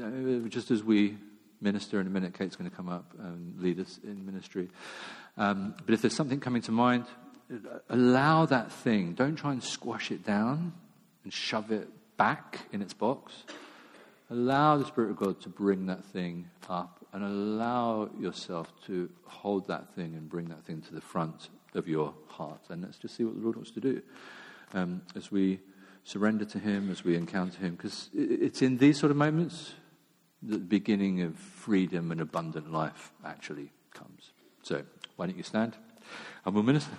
uh, 0.00 0.46
just 0.48 0.70
as 0.70 0.84
we 0.84 1.18
minister 1.60 2.00
in 2.00 2.06
a 2.06 2.10
minute, 2.10 2.32
Kate's 2.32 2.54
going 2.54 2.70
to 2.70 2.76
come 2.76 2.88
up 2.88 3.12
and 3.18 3.60
lead 3.60 3.80
us 3.80 3.98
in 4.04 4.24
ministry. 4.24 4.68
Um, 5.36 5.74
but 5.84 5.94
if 5.94 6.00
there's 6.00 6.14
something 6.14 6.38
coming 6.38 6.62
to 6.62 6.70
mind, 6.70 7.06
allow 7.88 8.46
that 8.46 8.70
thing. 8.70 9.14
Don't 9.14 9.34
try 9.34 9.50
and 9.50 9.64
squash 9.64 10.12
it 10.12 10.24
down 10.24 10.74
and 11.24 11.32
shove 11.32 11.72
it 11.72 11.88
back 12.18 12.60
in 12.70 12.82
its 12.82 12.94
box. 12.94 13.32
Allow 14.30 14.76
the 14.76 14.86
Spirit 14.86 15.10
of 15.10 15.16
God 15.16 15.40
to 15.40 15.48
bring 15.48 15.86
that 15.86 16.04
thing 16.04 16.48
up 16.70 17.04
and 17.12 17.24
allow 17.24 18.10
yourself 18.20 18.72
to 18.86 19.10
hold 19.24 19.66
that 19.66 19.92
thing 19.96 20.14
and 20.14 20.28
bring 20.28 20.50
that 20.50 20.64
thing 20.66 20.82
to 20.82 20.94
the 20.94 21.00
front 21.00 21.48
of 21.74 21.88
your 21.88 22.14
heart. 22.28 22.60
And 22.68 22.82
let's 22.82 22.98
just 22.98 23.16
see 23.16 23.24
what 23.24 23.34
the 23.34 23.40
Lord 23.40 23.56
wants 23.56 23.72
to 23.72 23.80
do 23.80 24.02
um, 24.72 25.02
as 25.16 25.32
we 25.32 25.58
surrender 26.08 26.46
to 26.46 26.58
Him, 26.58 26.90
as 26.90 27.04
we 27.04 27.16
encounter 27.16 27.58
Him. 27.58 27.74
Because 27.74 28.08
it's 28.14 28.62
in 28.62 28.78
these 28.78 28.98
sort 28.98 29.10
of 29.10 29.16
moments 29.18 29.74
that 30.42 30.58
the 30.58 30.64
beginning 30.64 31.20
of 31.20 31.36
freedom 31.36 32.10
and 32.10 32.20
abundant 32.20 32.72
life 32.72 33.12
actually 33.24 33.70
comes. 33.92 34.30
So, 34.62 34.82
why 35.16 35.26
don't 35.26 35.36
you 35.36 35.42
stand 35.42 35.76
and 36.44 36.54
we'll 36.54 36.64
minister? 36.64 36.92